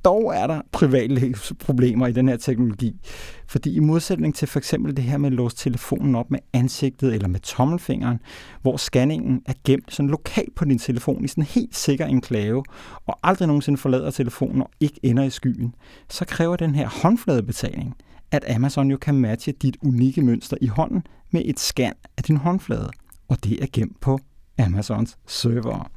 Dog 0.05 0.35
er 0.37 0.47
der 0.47 0.63
privatlivsproblemer 0.73 2.07
i 2.07 2.13
den 2.13 2.29
her 2.29 2.37
teknologi. 2.37 3.01
Fordi 3.47 3.77
i 3.77 3.81
modsætning 3.81 4.35
til 4.35 4.49
for 4.49 4.59
eksempel 4.59 4.97
det 4.97 5.05
her 5.05 5.19
med 5.19 5.31
at 5.31 5.33
låse 5.33 5.57
telefonen 5.57 6.15
op 6.15 6.31
med 6.31 6.39
ansigtet 6.53 7.15
eller 7.15 7.29
med 7.29 7.41
tommelfingeren, 7.41 8.19
hvor 8.63 8.77
scanningen 8.77 9.43
er 9.47 9.53
gemt 9.65 9.93
sådan 9.93 10.11
lokalt 10.11 10.55
på 10.55 10.65
din 10.65 10.79
telefon 10.79 11.25
i 11.25 11.29
sådan 11.29 11.43
en 11.43 11.47
helt 11.47 11.77
sikker 11.77 12.07
enklave, 12.07 12.65
og 13.07 13.19
aldrig 13.23 13.49
nogensinde 13.49 13.79
forlader 13.79 14.11
telefonen 14.11 14.63
og 14.63 14.71
ikke 14.81 15.01
ender 15.03 15.23
i 15.23 15.31
skyen, 15.31 15.75
så 16.11 16.25
kræver 16.25 16.57
den 16.57 16.75
her 16.75 16.89
håndfladebetaling, 17.03 17.95
at 18.31 18.45
Amazon 18.55 18.91
jo 18.91 18.97
kan 18.97 19.15
matche 19.15 19.53
dit 19.53 19.77
unikke 19.83 20.23
mønster 20.23 20.57
i 20.61 20.67
hånden 20.67 21.03
med 21.31 21.43
et 21.45 21.61
scan 21.61 21.95
af 22.17 22.23
din 22.23 22.37
håndflade. 22.37 22.91
Og 23.29 23.45
det 23.45 23.63
er 23.63 23.67
gemt 23.73 24.01
på 24.01 24.19
Amazons 24.59 25.19
server. 25.27 25.91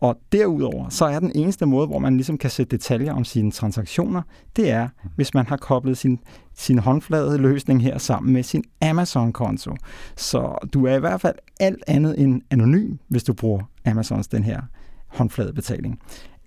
Og 0.00 0.18
derudover, 0.32 0.88
så 0.88 1.04
er 1.04 1.18
den 1.18 1.32
eneste 1.34 1.66
måde, 1.66 1.86
hvor 1.86 1.98
man 1.98 2.16
ligesom 2.16 2.38
kan 2.38 2.50
sætte 2.50 2.76
detaljer 2.76 3.12
om 3.12 3.24
sine 3.24 3.50
transaktioner, 3.50 4.22
det 4.56 4.70
er, 4.70 4.88
hvis 5.16 5.34
man 5.34 5.46
har 5.46 5.56
koblet 5.56 5.98
sin, 5.98 6.18
sin 6.54 6.78
håndflade 6.78 7.38
løsning 7.38 7.82
her 7.82 7.98
sammen 7.98 8.32
med 8.32 8.42
sin 8.42 8.64
Amazon-konto. 8.82 9.76
Så 10.16 10.68
du 10.74 10.86
er 10.86 10.96
i 10.96 11.00
hvert 11.00 11.20
fald 11.20 11.34
alt 11.60 11.84
andet 11.86 12.20
end 12.20 12.42
anonym, 12.50 12.96
hvis 13.08 13.24
du 13.24 13.32
bruger 13.32 13.62
Amazons 13.84 14.28
den 14.28 14.44
her 14.44 14.60
håndfladebetaling. 15.06 15.98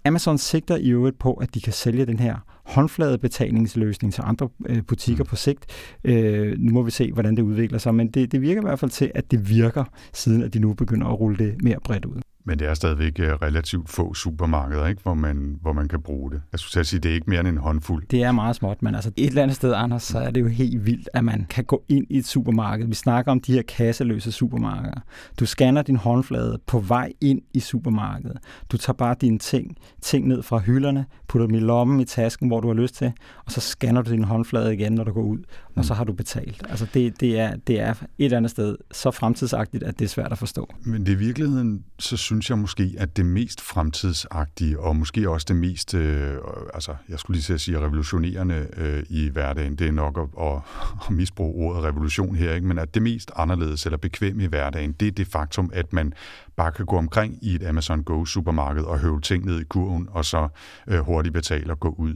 Amazon 0.05 0.37
sigter 0.37 0.77
i 0.77 0.89
øvrigt 0.89 1.19
på, 1.19 1.33
at 1.33 1.55
de 1.55 1.61
kan 1.61 1.73
sælge 1.73 2.05
den 2.05 2.19
her 2.19 2.35
håndfladebetalingsløsning 2.65 4.13
til 4.13 4.23
andre 4.25 4.49
øh, 4.65 4.83
butikker 4.83 5.23
mm. 5.23 5.27
på 5.27 5.35
sigt. 5.35 5.65
Øh, 6.03 6.57
nu 6.59 6.73
må 6.73 6.81
vi 6.81 6.91
se, 6.91 7.11
hvordan 7.11 7.35
det 7.35 7.41
udvikler 7.41 7.79
sig, 7.79 7.95
men 7.95 8.07
det, 8.07 8.31
det 8.31 8.41
virker 8.41 8.61
i 8.61 8.65
hvert 8.65 8.79
fald 8.79 8.91
til, 8.91 9.11
at 9.15 9.31
det 9.31 9.49
virker, 9.49 9.83
siden 10.13 10.43
at 10.43 10.53
de 10.53 10.59
nu 10.59 10.73
begynder 10.73 11.07
at 11.07 11.19
rulle 11.19 11.37
det 11.37 11.63
mere 11.63 11.77
bredt 11.83 12.05
ud. 12.05 12.21
Men 12.45 12.59
det 12.59 12.67
er 12.67 12.73
stadigvæk 12.73 13.19
øh, 13.19 13.33
relativt 13.33 13.89
få 13.89 14.13
supermarkeder, 14.13 14.87
ikke? 14.87 15.01
Hvor, 15.03 15.13
man, 15.13 15.57
hvor 15.61 15.73
man 15.73 15.87
kan 15.87 16.01
bruge 16.01 16.31
det. 16.31 16.41
Jeg 16.51 16.59
skulle 16.59 16.85
sige, 16.85 16.99
det 16.99 17.11
er 17.11 17.15
ikke 17.15 17.29
mere 17.29 17.39
end 17.39 17.47
en 17.47 17.57
håndfuld. 17.57 18.05
Det 18.11 18.23
er 18.23 18.31
meget 18.31 18.55
småt, 18.55 18.81
men 18.81 18.95
altså 18.95 19.11
et 19.17 19.27
eller 19.27 19.43
andet 19.43 19.55
sted, 19.55 19.73
Anders, 19.73 20.03
så 20.03 20.19
er 20.19 20.31
det 20.31 20.41
jo 20.41 20.47
helt 20.47 20.85
vildt, 20.85 21.09
at 21.13 21.23
man 21.23 21.45
kan 21.49 21.63
gå 21.63 21.83
ind 21.89 22.07
i 22.09 22.17
et 22.17 22.27
supermarked. 22.27 22.87
Vi 22.87 22.95
snakker 22.95 23.31
om 23.31 23.41
de 23.41 23.53
her 23.53 23.61
kasseløse 23.61 24.31
supermarkeder. 24.31 24.99
Du 25.39 25.45
scanner 25.45 25.81
din 25.81 25.95
håndflade 25.95 26.59
på 26.67 26.79
vej 26.79 27.13
ind 27.21 27.41
i 27.53 27.59
supermarkedet. 27.59 28.37
Du 28.71 28.77
tager 28.77 28.95
bare 28.97 29.15
dine 29.21 29.39
ting, 29.39 29.77
ting 30.01 30.27
ned 30.27 30.43
fra 30.43 30.57
hylderne, 30.57 31.05
putter 31.27 31.47
dem 31.47 31.55
i 31.55 31.59
lommen 31.59 31.99
i 31.99 32.05
tasken, 32.05 32.47
hvor 32.47 32.61
du 32.61 32.67
har 32.67 32.75
lyst 32.75 32.95
til, 32.95 33.13
og 33.45 33.51
så 33.51 33.61
scanner 33.61 34.01
du 34.01 34.11
din 34.11 34.23
håndflade 34.23 34.73
igen, 34.73 34.93
når 34.93 35.03
du 35.03 35.11
går 35.11 35.21
ud, 35.21 35.37
mm. 35.37 35.45
og 35.75 35.85
så 35.85 35.93
har 35.93 36.03
du 36.03 36.13
betalt. 36.13 36.63
Altså 36.69 36.87
det, 36.93 37.19
det, 37.19 37.39
er, 37.39 37.55
det 37.67 37.79
er 37.79 37.91
et 37.91 37.97
eller 38.19 38.37
andet 38.37 38.51
sted 38.51 38.77
så 38.91 39.11
fremtidsagtigt, 39.11 39.83
at 39.83 39.99
det 39.99 40.05
er 40.05 40.09
svært 40.09 40.31
at 40.31 40.37
forstå. 40.37 40.73
Men 40.85 41.05
det 41.05 41.11
er 41.11 41.15
i 41.15 41.19
virkeligheden, 41.19 41.83
så 41.99 42.17
synes 42.33 42.49
jeg 42.49 42.57
måske, 42.57 42.95
at 42.97 43.17
det 43.17 43.25
mest 43.25 43.61
fremtidsagtige, 43.61 44.79
og 44.79 44.95
måske 44.95 45.29
også 45.29 45.45
det 45.47 45.55
mest, 45.55 45.93
øh, 45.93 46.37
altså 46.73 46.95
jeg 47.09 47.19
skulle 47.19 47.41
lige 47.41 47.59
sige 47.59 47.79
revolutionerende 47.79 48.67
øh, 48.77 49.03
i 49.09 49.29
hverdagen, 49.29 49.75
det 49.75 49.87
er 49.87 49.91
nok 49.91 50.17
at, 50.17 50.45
at, 50.45 50.61
at 51.07 51.11
misbruge 51.11 51.65
ordet 51.65 51.83
revolution 51.83 52.35
her, 52.35 52.53
ikke? 52.53 52.67
men 52.67 52.79
at 52.79 52.93
det 52.93 53.01
mest 53.01 53.31
anderledes 53.35 53.85
eller 53.85 53.97
bekvemme 53.97 54.43
i 54.43 54.47
hverdagen, 54.47 54.91
det 54.91 55.07
er 55.07 55.11
det 55.11 55.27
faktum, 55.27 55.69
at 55.73 55.93
man 55.93 56.13
bare 56.55 56.71
kan 56.71 56.85
gå 56.85 56.97
omkring 56.97 57.37
i 57.41 57.55
et 57.55 57.63
Amazon 57.63 58.03
Go 58.03 58.25
supermarked 58.25 58.83
og 58.83 58.99
høve 58.99 59.21
ting 59.21 59.45
ned 59.45 59.59
i 59.59 59.63
kurven, 59.63 60.07
og 60.11 60.25
så 60.25 60.47
øh, 60.87 60.99
hurtigt 60.99 61.33
betale 61.33 61.71
og 61.71 61.79
gå 61.79 61.89
ud. 61.89 62.15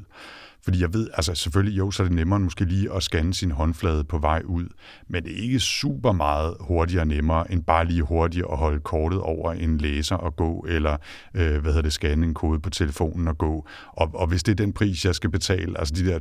Fordi 0.67 0.81
jeg 0.81 0.93
ved, 0.93 1.09
altså 1.13 1.35
selvfølgelig 1.35 1.77
jo, 1.77 1.91
så 1.91 2.03
er 2.03 2.07
det 2.07 2.15
nemmere 2.15 2.39
måske 2.39 2.65
lige 2.65 2.93
at 2.93 3.03
scanne 3.03 3.33
sin 3.33 3.51
håndflade 3.51 4.03
på 4.03 4.17
vej 4.17 4.41
ud, 4.45 4.65
men 5.09 5.23
det 5.23 5.31
er 5.31 5.43
ikke 5.43 5.59
super 5.59 6.11
meget 6.11 6.55
hurtigere 6.59 7.03
og 7.03 7.07
nemmere, 7.07 7.51
end 7.51 7.63
bare 7.63 7.85
lige 7.85 8.01
hurtigt 8.01 8.45
at 8.51 8.57
holde 8.57 8.79
kortet 8.79 9.19
over 9.19 9.53
en 9.53 9.77
læser 9.77 10.15
og 10.15 10.35
gå, 10.35 10.65
eller 10.69 10.97
øh, 11.33 11.61
hvad 11.61 11.61
hedder 11.61 11.81
det, 11.81 11.93
scanne 11.93 12.25
en 12.25 12.33
kode 12.33 12.59
på 12.59 12.69
telefonen 12.69 13.27
og 13.27 13.37
gå. 13.37 13.67
Og, 13.87 14.11
og 14.13 14.27
hvis 14.27 14.43
det 14.43 14.51
er 14.51 14.55
den 14.55 14.73
pris, 14.73 15.05
jeg 15.05 15.15
skal 15.15 15.29
betale, 15.29 15.79
altså 15.79 15.93
de 15.93 16.05
der 16.05 16.19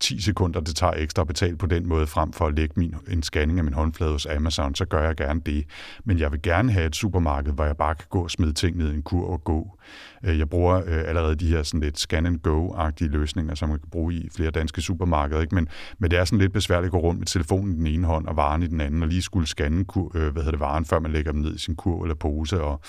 10 0.00 0.20
sekunder, 0.20 0.60
det 0.60 0.76
tager 0.76 0.92
ekstra 0.92 1.20
at 1.20 1.26
betale 1.26 1.56
på 1.56 1.66
den 1.66 1.88
måde, 1.88 2.06
frem 2.06 2.32
for 2.32 2.46
at 2.46 2.54
lægge 2.54 2.74
min, 2.76 2.94
en 3.10 3.22
scanning 3.22 3.58
af 3.58 3.64
min 3.64 3.74
håndflade 3.74 4.12
hos 4.12 4.26
Amazon, 4.26 4.74
så 4.74 4.84
gør 4.84 5.02
jeg 5.02 5.16
gerne 5.16 5.40
det. 5.46 5.64
Men 6.04 6.18
jeg 6.18 6.32
vil 6.32 6.42
gerne 6.42 6.72
have 6.72 6.86
et 6.86 6.96
supermarked, 6.96 7.52
hvor 7.52 7.64
jeg 7.64 7.76
bare 7.76 7.94
kan 7.94 8.06
gå 8.10 8.22
og 8.22 8.30
smide 8.30 8.52
ting 8.52 8.76
ned 8.76 8.92
i 8.92 8.94
en 8.94 9.02
kur 9.02 9.30
og 9.30 9.44
gå. 9.44 9.78
Øh, 10.24 10.38
jeg 10.38 10.48
bruger 10.48 10.76
øh, 10.76 11.08
allerede 11.08 11.34
de 11.34 11.48
her 11.48 11.62
sådan 11.62 11.80
lidt 11.80 11.98
scan-and-go-agtige 11.98 13.08
løsninger, 13.08 13.54
som 13.54 13.68
man 13.68 13.78
kan 13.78 13.90
bruge 13.90 14.14
i 14.14 14.28
flere 14.36 14.50
danske 14.50 14.80
supermarkeder. 14.80 15.40
Ikke? 15.40 15.54
Men, 15.54 15.68
men 15.98 16.10
det 16.10 16.18
er 16.18 16.24
sådan 16.24 16.38
lidt 16.38 16.52
besværligt 16.52 16.86
at 16.86 16.92
gå 16.92 16.98
rundt 16.98 17.18
med 17.18 17.26
telefonen 17.26 17.74
i 17.74 17.76
den 17.76 17.86
ene 17.86 18.06
hånd 18.06 18.26
og 18.26 18.36
varen 18.36 18.62
i 18.62 18.66
den 18.66 18.80
anden, 18.80 19.02
og 19.02 19.08
lige 19.08 19.22
skulle 19.22 19.46
scanne 19.46 19.84
kur, 19.84 20.12
øh, 20.14 20.32
hvad 20.32 20.42
hedder 20.42 20.50
det, 20.50 20.60
varen, 20.60 20.84
før 20.84 20.98
man 20.98 21.12
lægger 21.12 21.32
dem 21.32 21.40
ned 21.40 21.54
i 21.54 21.58
sin 21.58 21.76
kur 21.76 22.02
eller 22.02 22.14
pose. 22.14 22.62
Og, 22.62 22.80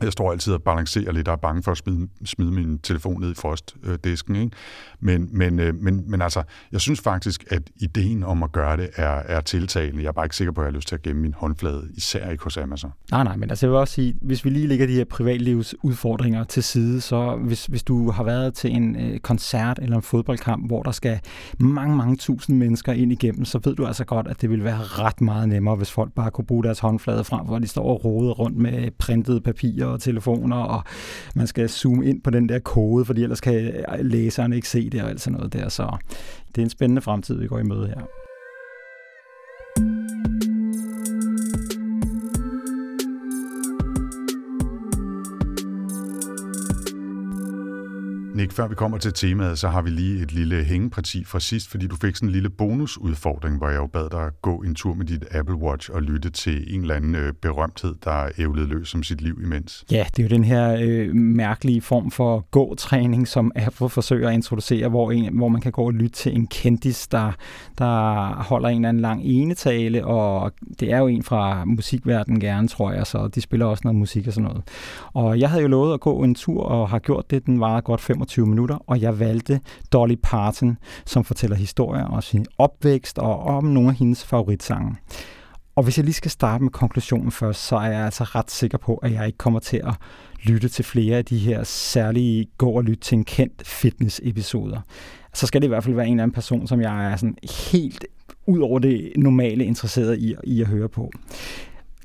jeg 0.00 0.12
står 0.12 0.32
altid 0.32 0.52
og 0.52 0.62
balancerer 0.62 1.12
lidt 1.12 1.28
og 1.28 1.32
er 1.32 1.36
bange 1.36 1.62
for 1.62 1.70
at 1.70 1.76
smide, 1.76 2.08
smide 2.24 2.52
min 2.52 2.78
telefon 2.78 3.20
ned 3.20 3.30
i 3.30 3.34
frostdisken. 3.34 4.36
Ikke? 4.36 4.56
Men, 5.00 5.28
men, 5.32 5.60
øh, 5.60 5.74
men, 5.74 6.10
men 6.10 6.22
altså, 6.22 6.42
jeg 6.72 6.80
synes 6.80 7.00
faktisk, 7.00 7.44
at 7.50 7.62
ideen 7.76 8.24
om 8.24 8.42
at 8.42 8.52
gøre 8.52 8.76
det 8.76 8.90
er, 8.96 9.22
er 9.26 9.40
tiltalende. 9.40 10.02
Jeg 10.02 10.08
er 10.08 10.12
bare 10.12 10.24
ikke 10.24 10.36
sikker 10.36 10.52
på, 10.52 10.60
at 10.60 10.64
jeg 10.64 10.72
har 10.72 10.76
lyst 10.76 10.88
til 10.88 10.94
at 10.94 11.02
gemme 11.02 11.22
min 11.22 11.34
håndflade, 11.34 11.88
især 11.94 12.30
ikke 12.30 12.44
hos 12.44 12.56
Amazon. 12.56 12.92
Nej, 13.10 13.24
nej, 13.24 13.36
men 13.36 13.50
altså, 13.50 13.66
jeg 13.66 13.70
vil 13.70 13.78
også 13.78 13.94
sige, 13.94 14.14
hvis 14.22 14.44
vi 14.44 14.50
lige 14.50 14.66
lægger 14.66 14.86
de 14.86 14.92
her 14.92 15.04
privatlivsudfordringer 15.04 16.44
til 16.44 16.62
side, 16.62 17.00
så 17.00 17.36
hvis, 17.36 17.66
hvis 17.66 17.82
du 17.82 18.10
har 18.10 18.24
været 18.24 18.54
til 18.54 18.70
en 18.70 18.96
øh, 18.96 19.18
koncert 19.18 19.78
eller 19.82 19.96
en 19.96 20.02
fodboldkamp, 20.02 20.66
hvor 20.66 20.82
der 20.82 20.92
skal 20.92 21.20
mange, 21.58 21.96
mange 21.96 22.16
tusind 22.16 22.58
mennesker 22.58 22.92
ind 22.92 23.12
igennem, 23.12 23.44
så 23.44 23.60
ved 23.64 23.74
du 23.74 23.86
altså 23.86 24.04
godt, 24.04 24.28
at 24.28 24.40
det 24.40 24.50
vil 24.50 24.64
være 24.64 24.78
ret 24.78 25.20
meget 25.20 25.48
nemmere, 25.48 25.76
hvis 25.76 25.90
folk 25.90 26.12
bare 26.12 26.30
kunne 26.30 26.46
bruge 26.46 26.64
deres 26.64 26.78
håndflade 26.78 27.24
frem, 27.24 27.46
hvor 27.46 27.58
de 27.58 27.66
står 27.66 27.84
og 27.84 28.04
roder 28.04 28.32
rundt 28.32 28.56
med 28.58 28.90
printet 28.98 29.42
papir 29.42 29.81
mobiler 29.82 29.92
og 29.92 30.00
telefoner, 30.00 30.56
og 30.56 30.82
man 31.34 31.46
skal 31.46 31.68
zoome 31.68 32.06
ind 32.06 32.22
på 32.22 32.30
den 32.30 32.48
der 32.48 32.58
kode, 32.58 33.04
fordi 33.04 33.22
ellers 33.22 33.40
kan 33.40 33.84
læseren 34.00 34.52
ikke 34.52 34.68
se 34.68 34.90
det 34.90 35.02
og 35.02 35.10
alt 35.10 35.20
sådan 35.20 35.36
noget 35.36 35.52
der. 35.52 35.68
Så 35.68 35.96
det 36.54 36.58
er 36.58 36.62
en 36.62 36.70
spændende 36.70 37.02
fremtid, 37.02 37.38
vi 37.38 37.46
går 37.46 37.58
i 37.58 37.62
møde 37.62 37.86
her. 37.86 38.21
Nick, 48.52 48.56
før 48.56 48.68
vi 48.68 48.74
kommer 48.74 48.98
til 48.98 49.12
temaet, 49.12 49.58
så 49.58 49.68
har 49.68 49.82
vi 49.82 49.90
lige 49.90 50.22
et 50.22 50.32
lille 50.32 50.64
hængeparti 50.64 51.24
fra 51.24 51.40
sidst, 51.40 51.70
fordi 51.70 51.86
du 51.86 51.96
fik 51.96 52.16
sådan 52.16 52.28
en 52.28 52.32
lille 52.32 52.50
bonusudfordring, 52.50 53.58
hvor 53.58 53.68
jeg 53.68 53.76
jo 53.76 53.86
bad 53.86 54.10
dig 54.10 54.30
gå 54.42 54.56
en 54.56 54.74
tur 54.74 54.94
med 54.94 55.06
dit 55.06 55.24
Apple 55.30 55.54
Watch 55.54 55.90
og 55.92 56.02
lytte 56.02 56.30
til 56.30 56.74
en 56.74 56.80
eller 56.80 56.94
anden 56.94 57.14
øh, 57.14 57.32
berømthed, 57.32 57.94
der 58.04 58.28
ævlede 58.38 58.66
løs 58.66 58.88
som 58.88 59.02
sit 59.02 59.20
liv 59.20 59.40
imens. 59.42 59.84
Ja, 59.90 60.04
det 60.16 60.18
er 60.18 60.22
jo 60.22 60.28
den 60.28 60.44
her 60.44 60.76
øh, 60.80 61.14
mærkelige 61.14 61.80
form 61.80 62.10
for 62.10 62.46
gåtræning, 62.50 63.28
som 63.28 63.52
Apple 63.56 63.88
forsøger 63.88 64.28
at 64.28 64.34
introducere, 64.34 64.88
hvor, 64.88 65.10
en, 65.10 65.36
hvor 65.36 65.48
man 65.48 65.60
kan 65.60 65.72
gå 65.72 65.82
og 65.82 65.92
lytte 65.92 66.16
til 66.16 66.36
en 66.36 66.46
kendis, 66.46 67.08
der, 67.08 67.32
der 67.78 68.26
holder 68.42 68.68
en 68.68 68.76
eller 68.76 68.88
anden 68.88 69.00
lang 69.00 69.24
enetale, 69.24 70.06
og 70.06 70.52
det 70.80 70.92
er 70.92 70.98
jo 70.98 71.06
en 71.06 71.22
fra 71.22 71.64
musikverdenen 71.64 72.40
gerne, 72.40 72.68
tror 72.68 72.92
jeg, 72.92 73.06
så 73.06 73.28
de 73.28 73.40
spiller 73.40 73.66
også 73.66 73.80
noget 73.84 73.98
musik 73.98 74.26
og 74.26 74.32
sådan 74.32 74.48
noget. 74.48 74.62
Og 75.12 75.40
jeg 75.40 75.50
havde 75.50 75.62
jo 75.62 75.68
lovet 75.68 75.94
at 75.94 76.00
gå 76.00 76.22
en 76.22 76.34
tur, 76.34 76.62
og 76.62 76.88
har 76.88 76.98
gjort 76.98 77.30
det. 77.30 77.46
Den 77.46 77.60
var 77.60 77.80
godt 77.80 78.00
25 78.00 78.41
25 78.42 78.46
minutter, 78.46 78.76
og 78.86 79.00
jeg 79.00 79.18
valgte 79.18 79.60
Dolly 79.92 80.16
Parton, 80.22 80.78
som 81.06 81.24
fortæller 81.24 81.56
historier 81.56 82.04
om 82.04 82.22
sin 82.22 82.46
opvækst 82.58 83.18
og 83.18 83.40
om 83.40 83.64
nogle 83.64 83.88
af 83.88 83.94
hendes 83.94 84.24
favoritsange. 84.24 84.96
Og 85.76 85.82
hvis 85.82 85.96
jeg 85.98 86.04
lige 86.04 86.14
skal 86.14 86.30
starte 86.30 86.64
med 86.64 86.70
konklusionen 86.70 87.30
først, 87.30 87.66
så 87.66 87.76
er 87.76 87.90
jeg 87.90 88.04
altså 88.04 88.24
ret 88.24 88.50
sikker 88.50 88.78
på, 88.78 88.94
at 88.94 89.12
jeg 89.12 89.26
ikke 89.26 89.38
kommer 89.38 89.60
til 89.60 89.76
at 89.76 89.94
lytte 90.42 90.68
til 90.68 90.84
flere 90.84 91.16
af 91.16 91.24
de 91.24 91.38
her 91.38 91.64
særlige 91.64 92.46
gå 92.58 92.70
og 92.70 92.84
lytte 92.84 93.00
til 93.00 93.18
en 93.18 93.24
kendt 93.24 93.66
fitness-episoder. 93.66 94.80
Så 95.34 95.46
skal 95.46 95.60
det 95.60 95.66
i 95.66 95.68
hvert 95.68 95.84
fald 95.84 95.94
være 95.94 96.06
en 96.06 96.12
eller 96.12 96.22
anden 96.22 96.34
person, 96.34 96.66
som 96.66 96.80
jeg 96.80 97.12
er 97.12 97.16
sådan 97.16 97.36
helt 97.72 98.04
ud 98.46 98.60
over 98.60 98.78
det 98.78 99.12
normale 99.16 99.64
interesseret 99.64 100.18
i, 100.18 100.34
i 100.44 100.60
at 100.60 100.66
høre 100.66 100.88
på. 100.88 101.10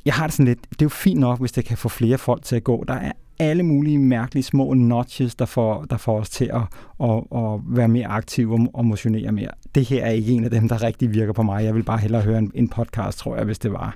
Jeg 0.06 0.13
har 0.13 0.28
det 0.28 0.34
sådan 0.34 0.45
lidt, 0.45 0.62
det 0.69 0.82
er 0.82 0.86
jo 0.86 0.89
fint 0.89 1.19
nok, 1.19 1.39
hvis 1.39 1.52
det 1.52 1.65
kan 1.65 1.78
få 1.78 1.89
flere 1.89 2.17
folk 2.17 2.43
til 2.43 2.56
at 2.56 2.63
gå. 2.63 2.84
Der 2.88 2.93
er 2.93 3.12
alle 3.39 3.63
mulige 3.63 3.97
mærkelige 3.97 4.43
små 4.43 4.73
notches, 4.73 5.36
der 5.36 5.45
får, 5.45 5.86
der 5.89 5.97
får 5.97 6.19
os 6.19 6.30
til 6.30 6.50
at, 6.54 6.62
at, 7.04 7.23
at 7.36 7.60
være 7.67 7.88
mere 7.88 8.08
aktive 8.08 8.69
og 8.73 8.86
motionere 8.86 9.32
mere. 9.32 9.50
Det 9.76 9.86
her 9.86 10.06
er 10.06 10.10
ikke 10.10 10.32
en 10.32 10.43
af 10.43 10.50
dem, 10.50 10.67
der 10.67 10.84
rigtig 10.84 11.13
virker 11.13 11.34
på 11.34 11.43
mig. 11.43 11.63
Jeg 11.63 11.76
vil 11.76 11.84
bare 11.84 11.97
hellere 11.97 12.21
høre 12.21 12.39
en, 12.39 12.52
en 12.56 12.69
podcast, 12.69 13.17
tror 13.17 13.36
jeg, 13.36 13.45
hvis 13.45 13.60
det 13.60 13.71
var. 13.71 13.95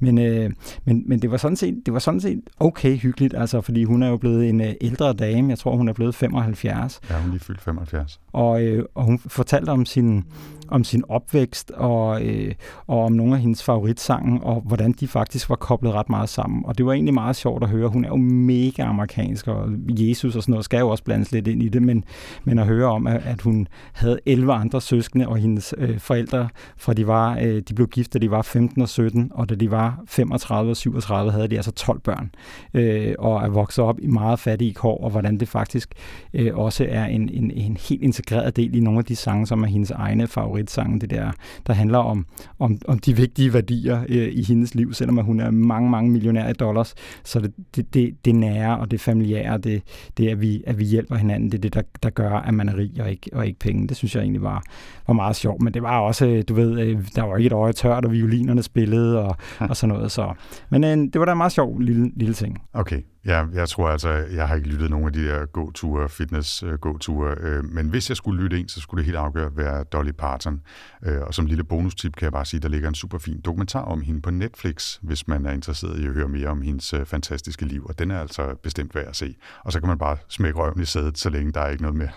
Men, 0.00 0.18
øh, 0.18 0.50
men, 0.84 1.02
men 1.06 1.22
det, 1.22 1.30
var 1.30 1.36
sådan 1.36 1.56
set, 1.56 1.82
det 1.86 1.94
var 1.94 2.00
sådan 2.00 2.20
set 2.20 2.40
okay 2.60 2.96
hyggeligt, 2.96 3.34
altså, 3.34 3.60
fordi 3.60 3.84
hun 3.84 4.02
er 4.02 4.08
jo 4.08 4.16
blevet 4.16 4.48
en 4.48 4.60
øh, 4.60 4.74
ældre 4.80 5.12
dame. 5.12 5.50
Jeg 5.50 5.58
tror, 5.58 5.76
hun 5.76 5.88
er 5.88 5.92
blevet 5.92 6.14
75. 6.14 7.00
Ja, 7.10 7.14
hun 7.14 7.26
er 7.26 7.30
lige 7.30 7.40
fyldt 7.40 7.60
75. 7.60 8.20
Og, 8.32 8.62
øh, 8.62 8.84
og 8.94 9.04
hun 9.04 9.18
fortalte 9.18 9.70
om 9.70 9.86
sin, 9.86 10.24
om 10.68 10.84
sin 10.84 11.02
opvækst 11.08 11.70
og, 11.70 12.24
øh, 12.24 12.54
og 12.86 13.04
om 13.04 13.12
nogle 13.12 13.34
af 13.34 13.40
hendes 13.40 13.62
favoritsange, 13.62 14.40
og 14.40 14.60
hvordan 14.60 14.92
de 14.92 15.08
faktisk 15.08 15.48
var 15.48 15.56
koblet 15.56 15.92
ret 15.92 16.08
meget 16.08 16.28
sammen. 16.28 16.66
Og 16.66 16.78
det 16.78 16.86
var 16.86 16.92
egentlig 16.92 17.14
meget 17.14 17.36
sjovt 17.36 17.62
at 17.62 17.68
høre. 17.68 17.88
Hun 17.88 18.04
er 18.04 18.08
jo 18.08 18.16
mega 18.16 18.75
amerikansk, 18.84 19.48
og 19.48 19.68
Jesus 19.88 20.36
og 20.36 20.42
sådan 20.42 20.52
noget 20.52 20.64
skal 20.64 20.78
jo 20.78 20.88
også 20.88 21.04
blandes 21.04 21.32
lidt 21.32 21.48
ind 21.48 21.62
i 21.62 21.68
det, 21.68 21.82
men, 21.82 22.04
men 22.44 22.58
at 22.58 22.66
høre 22.66 22.86
om, 22.86 23.06
at, 23.06 23.22
at 23.24 23.40
hun 23.40 23.68
havde 23.92 24.18
11 24.26 24.52
andre 24.52 24.80
søskende, 24.80 25.28
og 25.28 25.36
hendes 25.36 25.74
øh, 25.78 25.98
forældre, 25.98 26.48
fra 26.76 26.92
de, 26.92 27.06
var, 27.06 27.38
øh, 27.42 27.62
de 27.68 27.74
blev 27.74 27.88
gift, 27.88 28.14
da 28.14 28.18
de 28.18 28.30
var 28.30 28.42
15 28.42 28.82
og 28.82 28.88
17, 28.88 29.30
og 29.34 29.48
da 29.48 29.54
de 29.54 29.70
var 29.70 30.02
35 30.06 30.70
og 30.70 30.76
37, 30.76 31.32
havde 31.32 31.48
de 31.48 31.56
altså 31.56 31.72
12 31.72 32.00
børn, 32.00 32.30
øh, 32.74 33.14
og 33.18 33.42
er 33.42 33.48
vokset 33.48 33.84
op 33.84 33.98
i 34.02 34.06
meget 34.06 34.38
fattige 34.38 34.74
kår, 34.74 35.04
og 35.04 35.10
hvordan 35.10 35.40
det 35.40 35.48
faktisk 35.48 35.94
øh, 36.34 36.56
også 36.56 36.86
er 36.88 37.04
en, 37.04 37.28
en, 37.28 37.50
en 37.50 37.76
helt 37.88 38.02
integreret 38.02 38.56
del 38.56 38.74
i 38.74 38.80
nogle 38.80 38.98
af 38.98 39.04
de 39.04 39.16
sange, 39.16 39.46
som 39.46 39.62
er 39.62 39.66
hendes 39.66 39.90
egne 39.90 40.26
favoritsange, 40.26 41.00
det 41.00 41.10
der, 41.10 41.30
der 41.66 41.72
handler 41.72 41.98
om, 41.98 42.26
om, 42.58 42.78
om 42.88 42.98
de 42.98 43.16
vigtige 43.16 43.52
værdier 43.52 44.04
øh, 44.08 44.28
i 44.32 44.42
hendes 44.42 44.74
liv, 44.74 44.94
selvom 44.94 45.16
hun 45.16 45.40
er 45.40 45.50
mange, 45.50 45.90
mange 45.90 46.10
millionær 46.10 46.48
i 46.48 46.52
dollars, 46.52 46.94
så 47.24 47.40
det, 47.40 47.52
det, 47.76 47.94
det, 47.94 48.24
det 48.24 48.34
nære 48.66 48.78
og 48.78 48.90
det 48.90 49.00
familiære, 49.00 49.58
det, 49.58 49.82
det 50.16 50.28
at, 50.28 50.40
vi, 50.40 50.62
at 50.66 50.78
vi 50.78 50.84
hjælper 50.84 51.16
hinanden, 51.16 51.52
det 51.52 51.58
er 51.58 51.62
det, 51.62 51.74
der, 51.74 51.82
der 52.02 52.10
gør, 52.10 52.30
at 52.30 52.54
man 52.54 52.68
er 52.68 52.76
rig 52.76 52.92
og 53.00 53.10
ikke, 53.10 53.30
og 53.32 53.46
ikke 53.46 53.58
penge. 53.58 53.88
Det 53.88 53.96
synes 53.96 54.14
jeg 54.14 54.22
egentlig 54.22 54.42
var, 54.42 54.62
var 55.06 55.14
meget 55.14 55.36
sjovt, 55.36 55.62
men 55.62 55.74
det 55.74 55.82
var 55.82 56.00
også, 56.00 56.42
du 56.48 56.54
ved, 56.54 56.80
øh, 56.80 56.98
der 57.16 57.22
var 57.22 57.36
ikke 57.36 57.46
et 57.46 57.52
øje 57.52 57.72
tørt, 57.72 58.04
og 58.04 58.12
violinerne 58.12 58.62
spillede 58.62 59.22
og, 59.22 59.36
og 59.70 59.76
sådan 59.76 59.94
noget. 59.94 60.12
Så. 60.12 60.32
Men 60.70 60.84
øh, 60.84 60.90
det 60.90 61.18
var 61.18 61.24
da 61.24 61.32
en 61.32 61.38
meget 61.38 61.52
sjov 61.52 61.78
lille, 61.78 62.10
lille 62.16 62.34
ting. 62.34 62.62
Okay, 62.72 63.02
Ja, 63.26 63.44
jeg 63.54 63.68
tror 63.68 63.88
altså, 63.88 64.08
jeg 64.10 64.48
har 64.48 64.54
ikke 64.54 64.68
lyttet 64.68 64.90
nogen 64.90 65.06
af 65.06 65.12
de 65.12 65.24
der 65.28 65.46
gåture, 65.46 66.08
fitness-gåture, 66.08 67.34
øh, 67.40 67.64
men 67.64 67.88
hvis 67.88 68.08
jeg 68.08 68.16
skulle 68.16 68.42
lytte 68.42 68.60
en, 68.60 68.68
så 68.68 68.80
skulle 68.80 68.98
det 68.98 69.04
helt 69.04 69.16
afgjort 69.16 69.56
være 69.56 69.84
Dolly 69.84 70.10
Parton. 70.10 70.60
Øh, 71.06 71.20
og 71.20 71.34
som 71.34 71.46
lille 71.46 71.64
bonustip 71.64 72.16
kan 72.16 72.24
jeg 72.24 72.32
bare 72.32 72.44
sige, 72.44 72.60
der 72.60 72.68
ligger 72.68 72.88
en 72.88 72.94
super 72.94 73.18
fin 73.18 73.40
dokumentar 73.40 73.80
om 73.80 74.00
hende 74.00 74.20
på 74.20 74.30
Netflix, 74.30 74.98
hvis 75.02 75.28
man 75.28 75.46
er 75.46 75.52
interesseret 75.52 76.00
i 76.00 76.06
at 76.06 76.12
høre 76.12 76.28
mere 76.28 76.48
om 76.48 76.62
hendes 76.62 76.94
øh, 76.94 77.06
fantastiske 77.06 77.64
liv, 77.64 77.86
og 77.86 77.98
den 77.98 78.10
er 78.10 78.20
altså 78.20 78.54
bestemt 78.62 78.94
værd 78.94 79.08
at 79.08 79.16
se. 79.16 79.36
Og 79.64 79.72
så 79.72 79.80
kan 79.80 79.88
man 79.88 79.98
bare 79.98 80.16
smække 80.28 80.58
røven 80.58 80.82
i 80.82 80.84
sædet, 80.84 81.18
så 81.18 81.30
længe 81.30 81.52
der 81.52 81.60
er 81.60 81.68
ikke 81.68 81.82
noget 81.82 81.96
med, 81.96 82.08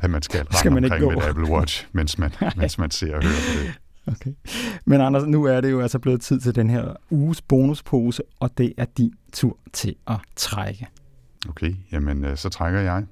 at 0.00 0.10
man 0.10 0.22
skal, 0.22 0.46
skal 0.58 0.72
man 0.72 0.84
omkring 0.84 1.04
ikke 1.04 1.16
med 1.16 1.24
et 1.24 1.28
Apple 1.28 1.50
Watch, 1.50 1.86
mens 1.92 2.18
man, 2.18 2.32
mens 2.56 2.78
man 2.78 2.90
ser 2.90 3.16
og 3.16 3.22
hører 3.22 3.34
på 3.34 3.64
det. 3.64 3.87
Okay. 4.12 4.32
Men 4.84 5.00
Anders, 5.00 5.26
nu 5.26 5.44
er 5.44 5.60
det 5.60 5.70
jo 5.70 5.80
altså 5.80 5.98
blevet 5.98 6.20
tid 6.20 6.40
til 6.40 6.54
den 6.54 6.70
her 6.70 6.94
uges 7.10 7.42
bonuspose, 7.42 8.22
og 8.40 8.58
det 8.58 8.72
er 8.76 8.84
din 8.84 9.14
tur 9.32 9.58
til 9.72 9.94
at 10.06 10.16
trække. 10.36 10.88
Okay, 11.48 11.74
jamen 11.92 12.24
øh, 12.24 12.36
så 12.36 12.48
trækker 12.48 12.80
jeg. 12.80 13.06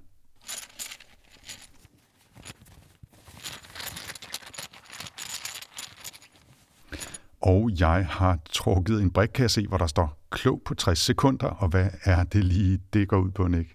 Og 7.40 7.70
jeg 7.80 8.06
har 8.10 8.38
trukket 8.50 9.02
en 9.02 9.10
brik, 9.10 9.28
kan 9.28 9.42
jeg 9.42 9.50
se, 9.50 9.66
hvor 9.66 9.78
der 9.78 9.86
står 9.86 10.18
klog 10.30 10.62
på 10.64 10.74
60 10.74 10.98
sekunder, 10.98 11.46
og 11.46 11.68
hvad 11.68 11.88
er 12.04 12.24
det 12.24 12.44
lige, 12.44 12.78
det 12.92 13.08
går 13.08 13.18
ud 13.18 13.30
på, 13.30 13.48
Nick? 13.48 13.68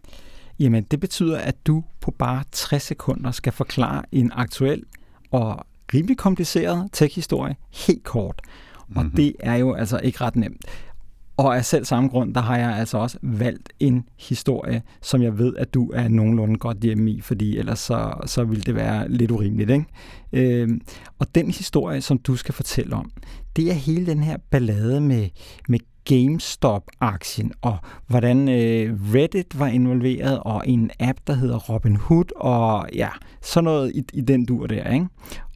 Jamen, 0.60 0.84
det 0.84 1.00
betyder, 1.00 1.40
at 1.40 1.68
du 1.68 1.84
på 2.02 2.12
bare 2.12 2.44
60 2.52 2.84
sekunder 2.84 3.32
skal 3.32 3.54
forklare 3.54 4.04
en 4.12 4.32
aktuel 4.34 4.84
og 5.32 5.66
rimelig 5.94 6.18
kompliceret 6.18 6.90
tech-historie 6.92 7.56
helt 7.88 8.04
kort. 8.04 8.42
Og 8.96 9.04
mm-hmm. 9.04 9.16
det 9.16 9.34
er 9.40 9.56
jo 9.56 9.74
altså 9.74 10.00
ikke 10.00 10.22
ret 10.22 10.36
nemt. 10.36 10.66
Og 11.38 11.58
af 11.58 11.66
selv 11.66 11.86
samme 11.86 12.10
grund, 12.10 12.34
der 12.34 12.42
har 12.42 12.58
jeg 12.58 12.78
altså 12.78 12.98
også 12.98 13.18
valgt 13.22 13.74
en 13.80 14.04
historie, 14.20 14.82
som 15.02 15.22
jeg 15.22 15.38
ved, 15.38 15.56
at 15.58 15.74
du 15.74 15.92
er 15.94 16.08
nogenlunde 16.08 16.56
godt 16.56 16.78
hjemme 16.78 17.12
i, 17.12 17.22
fordi 17.22 17.58
ellers 17.58 17.80
så, 17.80 18.14
så 18.26 18.44
vil 18.44 18.66
det 18.66 18.76
være 18.76 19.10
lidt 19.10 19.32
urimeligt. 19.32 19.70
Ikke? 19.70 19.86
Øhm, 20.34 20.82
og 21.20 21.36
den 21.36 21.52
historie, 21.52 22.02
som 22.02 22.18
du 22.18 22.36
skal 22.36 22.54
fortælle 22.54 22.96
om, 22.96 23.12
det 23.56 23.70
er 23.70 23.74
hele 23.74 24.06
den 24.06 24.24
her 24.24 24.38
ballade 24.50 25.02
med, 25.02 25.30
med 25.70 25.80
GameStop-aktien, 26.06 27.52
og 27.62 27.78
hvordan 28.08 28.50
øh, 28.50 28.98
Reddit 29.14 29.60
var 29.60 29.68
involveret, 29.68 30.40
og 30.40 30.64
en 30.68 30.92
app, 31.00 31.20
der 31.28 31.34
hedder 31.34 31.58
Robinhood, 31.58 32.26
og 32.36 32.90
ja, 32.94 33.10
sådan 33.42 33.64
noget 33.64 33.92
i, 33.96 34.04
i 34.14 34.22
den 34.22 34.46
dur 34.46 34.68
der. 34.68 34.94
Ikke? 34.94 35.08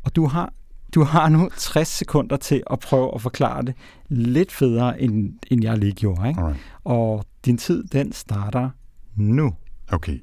Og 0.06 0.16
du 0.16 0.28
har 0.28 0.54
du 0.96 1.04
har 1.04 1.30
nu 1.30 1.50
60 1.58 1.88
sekunder 1.88 2.38
til 2.38 2.64
at 2.72 2.80
prøve 2.80 3.16
at 3.16 3.22
forklare 3.22 3.62
det 3.62 3.76
lidt 4.10 4.52
federe, 4.52 5.02
end, 5.02 5.34
end 5.48 5.64
jeg 5.64 5.78
lige 5.78 5.92
gjorde. 5.92 6.28
Ikke? 6.28 6.40
Alright. 6.40 6.60
Og 6.84 7.26
din 7.46 7.58
tid, 7.58 7.84
den 7.84 8.12
starter 8.12 8.70
nu. 9.16 9.54
Okay. 9.92 10.20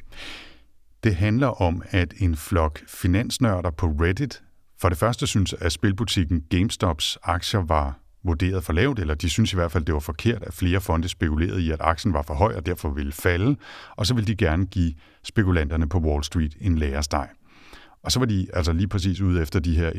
Det 1.05 1.14
handler 1.14 1.62
om, 1.62 1.83
at 1.90 2.14
en 2.18 2.37
flok 2.37 2.81
finansnørder 2.88 3.71
på 3.71 3.87
Reddit 3.87 4.42
for 4.83 4.88
det 4.88 4.99
første 4.99 5.27
synes, 5.27 5.53
at 5.53 5.73
spilbutikken 5.73 6.40
GameStops 6.51 7.18
aktier 7.23 7.61
var 7.61 7.99
vurderet 8.25 8.64
for 8.64 8.73
lavt, 8.73 8.99
eller 8.99 9.14
de 9.14 9.31
synes 9.31 9.53
i 9.53 9.57
hvert 9.57 9.73
fald, 9.73 9.85
det 9.85 9.95
var 9.95 10.01
forkert, 10.01 10.42
at 10.42 10.55
flere 10.55 10.81
fonde 10.81 11.09
spekulerede 11.09 11.62
i, 11.62 11.71
at 11.71 11.81
aktien 11.81 12.14
var 12.14 12.23
for 12.23 12.35
høj 12.35 12.55
og 12.55 12.66
derfor 12.66 12.90
ville 12.90 13.12
falde, 13.12 13.57
og 13.97 14.07
så 14.07 14.14
ville 14.14 14.27
de 14.27 14.37
gerne 14.37 14.66
give 14.66 14.95
spekulanterne 15.23 15.88
på 15.88 15.99
Wall 15.99 16.25
Street 16.25 16.57
en 16.61 16.79
læresteg. 16.79 17.29
Og 18.02 18.12
så 18.12 18.18
var 18.18 18.26
de 18.26 18.46
altså 18.52 18.72
lige 18.72 18.88
præcis 18.88 19.20
ude 19.20 19.42
efter 19.42 19.60
de 19.60 19.76
her 19.76 19.90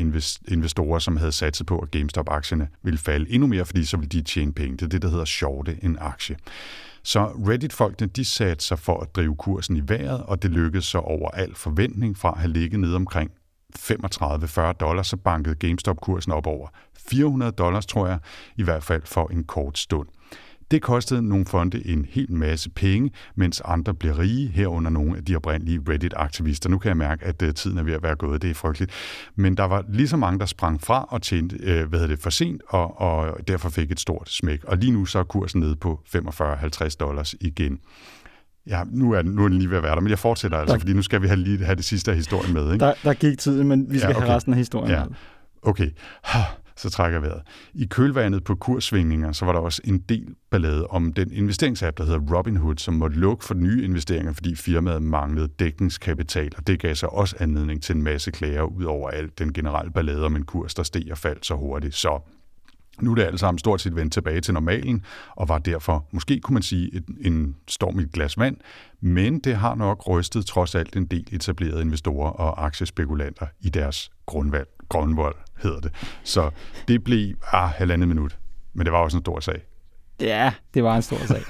investorer, 0.48 1.00
som 1.00 1.18
havde 1.18 1.32
satset 1.32 1.68
på, 1.68 1.80
at 1.80 1.92
GameStop-aktierne 1.92 2.68
ville 2.84 3.00
falde 3.00 3.32
endnu 3.32 3.48
mere, 3.48 3.66
fordi 3.66 3.86
så 3.86 3.98
ville 3.98 4.10
de 4.10 4.22
tjene 4.22 4.54
penge. 4.54 4.78
Det 4.78 4.82
er 4.82 4.90
det, 4.90 5.02
der 5.02 5.10
hedder 5.10 5.26
shorte 5.26 5.78
en 5.82 5.98
aktie. 6.00 6.38
Så 7.04 7.26
Reddit-folkene, 7.26 8.08
de 8.08 8.26
satte 8.26 8.66
sig 8.66 8.80
for 8.80 9.00
at 9.00 9.16
drive 9.16 9.36
kursen 9.36 9.78
i 9.78 9.82
vejret, 9.88 10.24
og 10.24 10.44
det 10.44 10.52
lykkedes 10.52 10.86
så 10.86 10.98
over 10.98 11.30
al 11.32 11.56
forventning 11.56 12.18
fra 12.18 12.32
at 12.32 12.38
have 12.38 12.52
ligget 12.52 12.80
ned 12.80 12.94
omkring 12.94 13.32
35-40 13.80 14.72
dollars, 14.72 15.08
så 15.08 15.18
bankede 15.18 15.56
GameStop-kursen 15.56 16.32
op 16.32 16.48
over 16.48 16.68
400 16.98 17.52
dollars, 17.52 17.86
tror 17.86 18.08
jeg, 18.08 18.20
i 18.58 18.64
hvert 18.64 18.84
fald 18.84 19.02
for 19.06 19.28
en 19.28 19.44
kort 19.44 19.78
stund. 19.78 20.08
Det 20.74 20.82
kostede 20.82 21.22
nogle 21.22 21.46
fonde 21.46 21.88
en 21.88 22.06
hel 22.10 22.32
masse 22.32 22.70
penge, 22.70 23.12
mens 23.36 23.62
andre 23.66 23.94
blev 23.94 24.14
rige, 24.14 24.48
herunder 24.48 24.92
nogle 24.92 25.18
af 25.18 25.26
de 25.26 25.36
oprindelige 25.36 25.82
Reddit-aktivister. 25.90 26.70
Nu 26.70 26.78
kan 26.78 26.90
jeg 26.90 26.98
mærke, 26.98 27.26
at 27.26 27.42
øh, 27.42 27.54
tiden 27.54 27.78
er 27.78 27.84
ved 27.84 27.94
at 27.94 28.04
være 28.04 28.16
gået. 28.16 28.42
Det 28.42 28.50
er 28.50 28.54
frygteligt. 28.54 28.92
Men 29.36 29.58
der 29.58 29.64
var 29.64 29.86
lige 29.90 30.08
så 30.08 30.18
mange, 30.18 30.40
der 30.40 30.46
sprang 30.46 30.82
fra 30.82 31.08
og 31.10 31.22
tjente 31.22 31.58
øh, 31.64 31.90
hvad 31.90 32.08
det, 32.08 32.20
for 32.20 32.30
sent, 32.30 32.62
og, 32.70 33.02
og 33.02 33.48
derfor 33.48 33.70
fik 33.70 33.92
et 33.92 34.00
stort 34.00 34.30
smæk. 34.30 34.64
Og 34.64 34.78
lige 34.78 34.92
nu 34.92 35.06
så 35.06 35.20
er 35.20 35.24
kursen 35.24 35.60
nede 35.60 35.76
på 35.76 36.00
45-50 36.16 36.96
dollars 37.00 37.36
igen. 37.42 37.80
Ja, 38.68 38.84
nu 38.92 39.12
er, 39.12 39.22
nu 39.22 39.44
er 39.44 39.48
den 39.48 39.58
lige 39.58 39.70
ved 39.70 39.78
at 39.78 39.84
være 39.84 39.96
der, 39.96 40.02
men 40.02 40.10
jeg 40.10 40.20
fortsætter 40.20 40.58
altså, 40.58 40.74
der, 40.74 40.80
fordi 40.80 40.94
nu 40.94 41.02
skal 41.02 41.22
vi 41.22 41.28
have, 41.28 41.40
lige 41.40 41.66
have 41.66 41.76
det 41.76 41.86
sidste 41.86 42.12
af 42.12 42.18
historien 42.18 42.54
med. 42.54 42.74
Ikke? 42.74 42.86
Der, 42.86 42.94
der 43.04 43.14
gik 43.14 43.38
tiden, 43.38 43.68
men 43.68 43.92
vi 43.92 44.00
skal 44.00 44.10
ja, 44.10 44.16
okay. 44.16 44.26
have 44.26 44.36
resten 44.36 44.54
af 44.54 44.58
historien 44.58 44.92
ja. 44.92 45.04
med. 45.04 45.14
Okay, 45.62 45.90
så 46.78 46.90
trækker 46.90 47.20
vejret. 47.20 47.42
I 47.74 47.86
kølvandet 47.86 48.44
på 48.44 48.56
kurssvingninger, 48.56 49.32
så 49.32 49.46
var 49.46 49.54
der 49.54 49.60
også 49.60 49.82
en 49.86 49.98
del 49.98 50.36
ballade 50.52 50.88
om 50.88 51.14
den 51.14 51.32
investeringsapp, 51.32 51.98
der 51.98 52.04
hedder 52.04 52.38
Robinhood, 52.38 52.78
som 52.78 52.94
måtte 52.94 53.18
lukke 53.18 53.46
for 53.46 53.54
nye 53.54 53.84
investeringer, 53.84 54.34
fordi 54.34 54.56
firmaet 54.56 55.02
manglede 55.02 55.48
dækningskapital, 55.48 56.52
og 56.58 56.68
det 56.68 56.80
gav 56.80 56.96
sig 56.96 57.10
også 57.10 57.36
anledning 57.40 57.84
til 57.84 57.96
en 57.96 58.04
masse 58.04 58.32
klager 58.32 58.64
ud 58.64 58.84
over 58.84 59.10
alt 59.10 59.40
den 59.40 59.54
generelle 59.54 59.92
ballade 59.92 60.26
om 60.26 60.36
en 60.36 60.46
kurs, 60.46 60.74
der 60.74 60.84
steg 60.84 61.08
og 61.12 61.18
faldt 61.18 61.46
så 61.46 61.56
hurtigt. 61.56 61.96
Så 61.96 62.20
nu 63.02 63.12
er 63.12 63.16
det 63.16 63.24
alt 63.24 63.40
sammen 63.40 63.60
stort 63.60 63.82
set 63.82 63.96
vendt 63.96 64.14
tilbage 64.14 64.42
til 64.42 64.54
normalen, 64.54 65.06
og 65.36 65.50
var 65.50 65.58
derfor, 65.58 66.08
måske 66.12 66.40
kunne 66.40 66.54
man 66.54 66.64
sige, 66.64 66.96
et, 66.96 67.04
en 67.22 67.56
storm 67.68 68.00
i 68.00 68.04
et 68.04 68.12
glas 68.12 68.38
vand, 68.38 68.58
men 69.02 69.40
det 69.40 69.56
har 69.56 69.76
nok 69.76 70.08
rystet 70.08 70.46
trods 70.46 70.76
alt 70.76 70.96
en 70.96 71.06
del 71.06 71.28
etablerede 71.32 71.82
investorer 71.82 72.32
og 72.32 72.66
aktiespekulanter 72.66 73.46
i 73.62 73.70
deres 73.70 74.12
grundvalg, 74.26 74.68
Grønvold 74.94 75.36
hedder 75.64 75.80
det. 75.80 75.92
Så 76.24 76.50
det 76.88 77.04
blev 77.04 77.36
ah, 77.52 77.70
halvandet 77.70 78.08
minut, 78.08 78.38
men 78.74 78.86
det 78.86 78.94
var 78.94 79.00
også 79.00 79.18
en 79.18 79.24
stor 79.24 79.40
sag. 79.40 79.62
Ja, 80.22 80.52
det 80.74 80.84
var 80.84 80.96
en 80.96 81.02
stor 81.02 81.18
sag. 81.18 81.42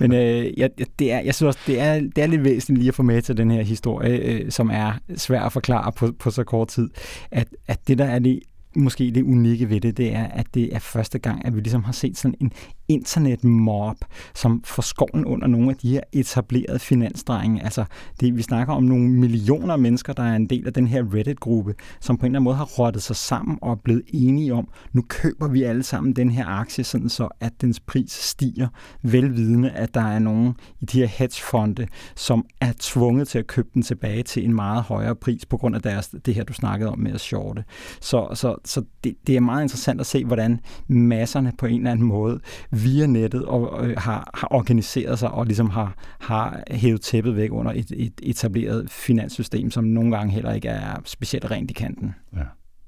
Men 0.00 0.12
øh, 0.12 0.58
jeg, 0.58 0.70
det 0.98 1.12
er, 1.12 1.20
jeg 1.20 1.34
synes 1.34 1.56
også, 1.56 1.60
det 1.66 1.80
er, 1.80 2.00
det 2.00 2.18
er 2.18 2.26
lidt 2.26 2.44
væsentligt 2.44 2.78
lige 2.78 2.88
at 2.88 2.94
få 2.94 3.02
med 3.02 3.22
til 3.22 3.36
den 3.36 3.50
her 3.50 3.62
historie, 3.62 4.18
øh, 4.18 4.50
som 4.50 4.70
er 4.70 4.92
svær 5.16 5.42
at 5.42 5.52
forklare 5.52 5.92
på, 5.92 6.12
på 6.18 6.30
så 6.30 6.44
kort 6.44 6.68
tid, 6.68 6.90
at, 7.30 7.48
at 7.66 7.88
det, 7.88 7.98
der 7.98 8.04
er 8.04 8.18
det 8.18 8.40
måske 8.76 9.10
det 9.14 9.22
unikke 9.22 9.70
ved 9.70 9.80
det, 9.80 9.96
det 9.96 10.14
er, 10.14 10.24
at 10.24 10.46
det 10.54 10.74
er 10.74 10.78
første 10.78 11.18
gang, 11.18 11.44
at 11.44 11.56
vi 11.56 11.60
ligesom 11.60 11.84
har 11.84 11.92
set 11.92 12.18
sådan 12.18 12.34
en 12.40 12.52
internetmob, 12.88 13.96
som 14.34 14.62
får 14.64 14.82
skoven 14.82 15.24
under 15.24 15.46
nogle 15.46 15.70
af 15.70 15.76
de 15.76 15.90
her 15.90 16.00
etablerede 16.12 16.78
finansdrenge. 16.78 17.64
Altså, 17.64 17.84
det, 18.20 18.36
vi 18.36 18.42
snakker 18.42 18.74
om 18.74 18.82
nogle 18.82 19.08
millioner 19.08 19.72
af 19.72 19.78
mennesker, 19.78 20.12
der 20.12 20.22
er 20.22 20.36
en 20.36 20.46
del 20.46 20.66
af 20.66 20.72
den 20.72 20.86
her 20.86 21.14
Reddit-gruppe, 21.14 21.74
som 22.00 22.16
på 22.16 22.26
en 22.26 22.30
eller 22.30 22.38
anden 22.38 22.44
måde 22.44 22.56
har 22.56 22.64
rottet 22.64 23.02
sig 23.02 23.16
sammen 23.16 23.58
og 23.62 23.70
er 23.70 23.76
blevet 23.76 24.02
enige 24.08 24.54
om, 24.54 24.68
nu 24.92 25.02
køber 25.08 25.48
vi 25.48 25.62
alle 25.62 25.82
sammen 25.82 26.12
den 26.12 26.30
her 26.30 26.46
aktie, 26.46 26.84
sådan 26.84 27.08
så 27.08 27.28
at 27.40 27.52
dens 27.60 27.80
pris 27.80 28.12
stiger, 28.12 28.68
velvidende, 29.02 29.70
at 29.70 29.94
der 29.94 30.00
er 30.00 30.18
nogen 30.18 30.54
i 30.80 30.84
de 30.84 30.98
her 30.98 31.06
hedgefonde, 31.06 31.86
som 32.16 32.46
er 32.60 32.72
tvunget 32.80 33.28
til 33.28 33.38
at 33.38 33.46
købe 33.46 33.68
den 33.74 33.82
tilbage 33.82 34.22
til 34.22 34.44
en 34.44 34.54
meget 34.54 34.82
højere 34.82 35.14
pris 35.16 35.46
på 35.46 35.56
grund 35.56 35.76
af 35.76 35.82
deres, 35.82 36.08
det 36.26 36.34
her, 36.34 36.44
du 36.44 36.52
snakkede 36.52 36.90
om 36.90 36.98
med 36.98 37.12
at 37.12 37.20
shorte. 37.20 37.64
Så, 38.00 38.28
så, 38.34 38.56
så 38.66 38.82
det, 39.04 39.14
det 39.26 39.36
er 39.36 39.40
meget 39.40 39.62
interessant 39.62 40.00
at 40.00 40.06
se, 40.06 40.24
hvordan 40.24 40.60
masserne 40.88 41.52
på 41.58 41.66
en 41.66 41.76
eller 41.76 41.90
anden 41.90 42.06
måde 42.06 42.40
via 42.70 43.06
nettet 43.06 43.44
og, 43.44 43.86
øh, 43.88 43.96
har, 43.98 44.30
har 44.34 44.48
organiseret 44.50 45.18
sig 45.18 45.30
og 45.30 45.46
ligesom 45.46 45.70
har, 45.70 45.94
har 46.20 46.62
hævet 46.70 47.00
tæppet 47.00 47.36
væk 47.36 47.52
under 47.52 47.72
et, 47.72 47.92
et 47.96 48.20
etableret 48.22 48.90
finanssystem, 48.90 49.70
som 49.70 49.84
nogle 49.84 50.16
gange 50.16 50.32
heller 50.32 50.52
ikke 50.52 50.68
er 50.68 50.96
specielt 51.04 51.50
rent 51.50 51.70
i 51.70 51.74
kanten. 51.74 52.14
Ja. 52.36 52.42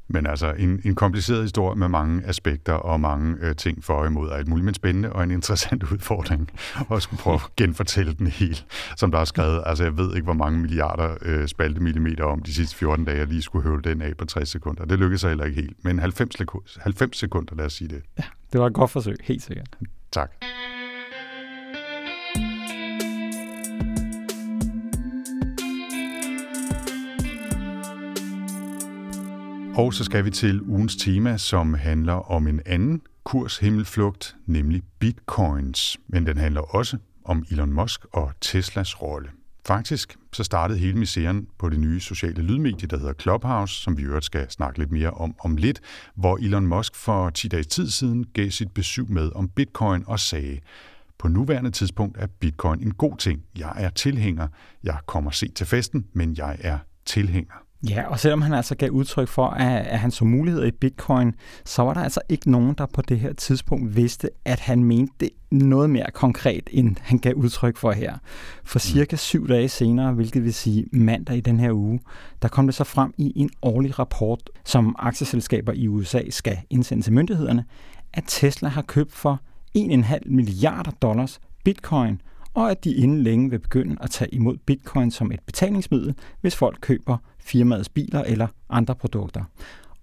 Men 0.09 0.27
altså 0.27 0.53
en, 0.53 0.81
en 0.85 0.95
kompliceret 0.95 1.43
historie 1.43 1.79
med 1.79 1.89
mange 1.89 2.27
aspekter 2.27 2.73
og 2.73 3.01
mange 3.01 3.37
øh, 3.41 3.57
ting 3.57 3.85
for 3.85 3.95
og 3.95 4.07
imod 4.07 4.31
alt 4.31 4.49
muligt, 4.49 4.65
men 4.65 4.75
spændende 4.75 5.13
og 5.13 5.23
en 5.23 5.31
interessant 5.39 5.93
udfordring 5.93 6.51
at 6.93 7.03
skulle 7.03 7.21
prøve 7.21 7.35
at 7.35 7.57
genfortælle 7.57 8.13
den 8.13 8.27
helt, 8.27 8.67
som 8.97 9.11
der 9.11 9.19
er 9.19 9.25
skrevet. 9.25 9.63
Altså 9.67 9.85
jeg 9.85 9.97
ved 9.97 10.15
ikke, 10.15 10.25
hvor 10.25 10.33
mange 10.33 10.61
milliarder 10.61 11.17
øh, 11.23 11.49
spaltemillimeter 11.49 12.25
om 12.25 12.43
de 12.43 12.55
sidste 12.55 12.77
14 12.77 13.05
dage, 13.05 13.19
jeg 13.19 13.27
lige 13.27 13.43
skulle 13.43 13.63
høvle 13.63 13.83
den 13.83 14.03
af 14.03 14.17
på 14.17 14.25
60 14.25 14.49
sekunder. 14.49 14.85
Det 14.85 14.99
lykkedes 14.99 15.23
heller 15.23 15.45
ikke 15.45 15.61
helt, 15.61 15.85
men 15.85 15.99
90, 15.99 16.37
90 16.81 17.17
sekunder, 17.17 17.55
lad 17.55 17.67
os 17.67 17.73
sige 17.73 17.89
det. 17.89 18.03
Ja, 18.19 18.25
det 18.53 18.61
var 18.61 18.67
et 18.67 18.75
godt 18.75 18.91
forsøg, 18.91 19.17
helt 19.23 19.43
sikkert. 19.43 19.69
Tak. 20.13 20.31
Og 29.79 29.95
så 29.95 30.05
skal 30.05 30.25
vi 30.25 30.31
til 30.31 30.63
ugens 30.63 30.97
tema, 30.97 31.37
som 31.37 31.75
handler 31.75 32.13
om 32.13 32.47
en 32.47 32.61
anden 32.67 33.03
kurshimmelflugt, 33.25 34.37
nemlig 34.47 34.83
bitcoins. 34.99 35.99
Men 36.09 36.27
den 36.27 36.37
handler 36.37 36.61
også 36.61 36.99
om 37.25 37.45
Elon 37.51 37.73
Musk 37.73 38.05
og 38.13 38.33
Teslas 38.41 39.03
rolle. 39.03 39.31
Faktisk 39.67 40.17
så 40.33 40.45
startede 40.45 40.79
hele 40.79 40.99
misæren 40.99 41.47
på 41.59 41.69
det 41.69 41.81
nye 41.81 42.01
sociale 42.01 42.43
lydmedie, 42.43 42.89
der 42.89 42.99
hedder 42.99 43.13
Clubhouse, 43.13 43.75
som 43.75 43.99
vi 43.99 44.03
øvrigt 44.03 44.25
skal 44.25 44.51
snakke 44.51 44.79
lidt 44.79 44.93
mere 44.93 45.11
om 45.11 45.35
om 45.41 45.57
lidt, 45.57 45.81
hvor 46.15 46.37
Elon 46.37 46.67
Musk 46.67 46.95
for 46.95 47.31
10 47.31 47.49
dage 47.49 47.63
tid 47.63 47.91
siden 47.91 48.25
gav 48.35 48.51
sit 48.51 48.73
besøg 48.73 49.11
med 49.11 49.31
om 49.35 49.49
bitcoin 49.49 50.05
og 50.07 50.21
sagde, 50.21 50.61
på 51.19 51.29
nuværende 51.29 51.71
tidspunkt 51.71 52.17
er 52.19 52.27
bitcoin 52.27 52.83
en 52.83 52.95
god 52.95 53.17
ting. 53.17 53.43
Jeg 53.59 53.73
er 53.77 53.91
tilhænger. 53.91 54.49
Jeg 54.85 54.99
kommer 55.07 55.31
se 55.31 55.49
til 55.49 55.67
festen, 55.67 56.07
men 56.13 56.37
jeg 56.37 56.57
er 56.61 56.79
tilhænger. 57.07 57.68
Ja, 57.83 58.09
og 58.09 58.21
selvom 58.21 58.43
han 58.43 58.53
altså 58.53 58.75
gav 58.75 58.91
udtryk 58.91 59.29
for, 59.29 59.47
at, 59.47 59.87
at 59.87 59.99
han 59.99 60.11
så 60.11 60.25
muligheder 60.25 60.67
i 60.67 60.71
bitcoin, 60.71 61.35
så 61.65 61.83
var 61.83 61.95
der 61.95 62.01
altså 62.01 62.21
ikke 62.29 62.51
nogen, 62.51 62.75
der 62.79 62.87
på 62.87 63.03
det 63.03 63.21
her 63.21 63.33
tidspunkt 63.33 63.97
vidste, 63.97 64.31
at 64.45 64.61
han 64.61 64.85
mente 64.85 65.15
det 65.21 65.31
noget 65.51 65.91
mere 65.91 66.07
konkret, 66.15 66.69
end 66.71 66.97
han 67.01 67.19
gav 67.19 67.35
udtryk 67.35 67.77
for 67.77 67.93
her. 67.93 68.19
For 68.65 68.77
mm. 68.77 68.81
cirka 68.81 69.17
syv 69.17 69.49
dage 69.49 69.69
senere, 69.69 70.13
hvilket 70.13 70.45
vil 70.45 70.55
sige 70.55 70.87
mandag 70.93 71.37
i 71.37 71.41
den 71.41 71.61
her 71.61 71.73
uge, 71.73 72.01
der 72.43 72.49
kom 72.49 72.67
det 72.67 72.75
så 72.75 72.85
frem 72.85 73.15
i 73.19 73.33
en 73.37 73.51
årlig 73.63 73.99
rapport, 73.99 74.51
som 74.65 74.97
aktieselskaber 74.99 75.73
i 75.73 75.89
USA 75.89 76.21
skal 76.31 76.59
indsende 76.71 77.03
til 77.03 77.13
myndighederne, 77.13 77.65
at 78.13 78.25
Tesla 78.27 78.69
har 78.69 78.83
købt 78.83 79.13
for 79.13 79.41
1,5 79.79 80.19
milliarder 80.27 80.91
dollars 80.91 81.41
bitcoin, 81.65 82.21
og 82.59 82.71
at 82.71 82.85
de 82.85 82.95
inden 82.95 83.23
længe 83.23 83.51
vil 83.51 83.59
begynde 83.59 83.97
at 84.01 84.11
tage 84.11 84.35
imod 84.35 84.57
bitcoin 84.57 85.11
som 85.11 85.33
et 85.33 85.41
betalingsmiddel, 85.47 86.15
hvis 86.41 86.57
folk 86.57 86.79
køber 86.81 87.17
firmaets 87.39 87.89
biler 87.89 88.23
eller 88.25 88.47
andre 88.71 88.95
produkter. 88.95 89.45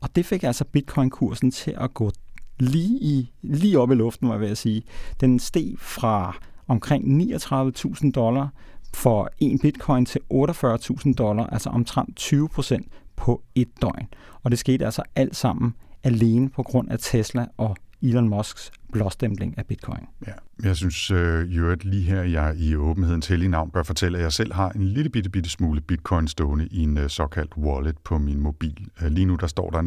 Og 0.01 0.15
det 0.15 0.25
fik 0.25 0.43
altså 0.43 0.65
bitcoin-kursen 0.65 1.51
til 1.51 1.75
at 1.77 1.93
gå 1.93 2.11
lige, 2.59 2.99
i, 3.01 3.31
lige 3.41 3.79
op 3.79 3.91
i 3.91 3.95
luften, 3.95 4.27
var 4.27 4.33
jeg 4.33 4.41
ved 4.41 4.49
at 4.49 4.57
sige. 4.57 4.83
Den 5.21 5.39
steg 5.39 5.75
fra 5.77 6.37
omkring 6.67 7.21
39.000 7.21 8.11
dollar 8.11 8.49
for 8.93 9.29
en 9.39 9.59
bitcoin 9.59 10.05
til 10.05 10.21
48.000 10.33 11.13
dollar, 11.13 11.47
altså 11.47 11.69
omtrent 11.69 12.15
20 12.15 12.49
procent 12.49 12.87
på 13.15 13.43
et 13.55 13.69
døgn. 13.81 14.07
Og 14.43 14.51
det 14.51 14.59
skete 14.59 14.85
altså 14.85 15.03
alt 15.15 15.35
sammen 15.35 15.73
alene 16.03 16.49
på 16.49 16.63
grund 16.63 16.89
af 16.89 16.99
Tesla 16.99 17.45
og 17.57 17.75
Elon 18.01 18.29
Musks 18.29 18.71
blåstempling 18.95 19.57
af 19.57 19.65
bitcoin. 19.65 20.05
Ja, 20.27 20.33
jeg 20.63 20.75
synes 20.75 21.11
øh, 21.11 21.57
jo, 21.57 21.71
at 21.71 21.85
lige 21.85 22.03
her 22.03 22.23
jeg 22.23 22.55
i 22.57 22.75
åbenhedens 22.75 23.27
hellige 23.27 23.49
navn 23.49 23.71
bør 23.71 23.83
fortælle, 23.83 24.17
at 24.17 24.23
jeg 24.23 24.33
selv 24.33 24.53
har 24.53 24.69
en 24.69 24.83
lille 24.83 25.09
bitte, 25.09 25.29
bitte 25.29 25.49
smule 25.49 25.81
bitcoin 25.81 26.27
stående 26.27 26.67
i 26.67 26.79
en 26.79 26.97
øh, 26.97 27.09
såkaldt 27.09 27.57
wallet 27.57 27.97
på 27.97 28.17
min 28.17 28.39
mobil. 28.39 28.87
Øh, 29.01 29.11
lige 29.11 29.25
nu 29.25 29.35
der 29.35 29.47
står 29.47 29.69
der 29.69 29.81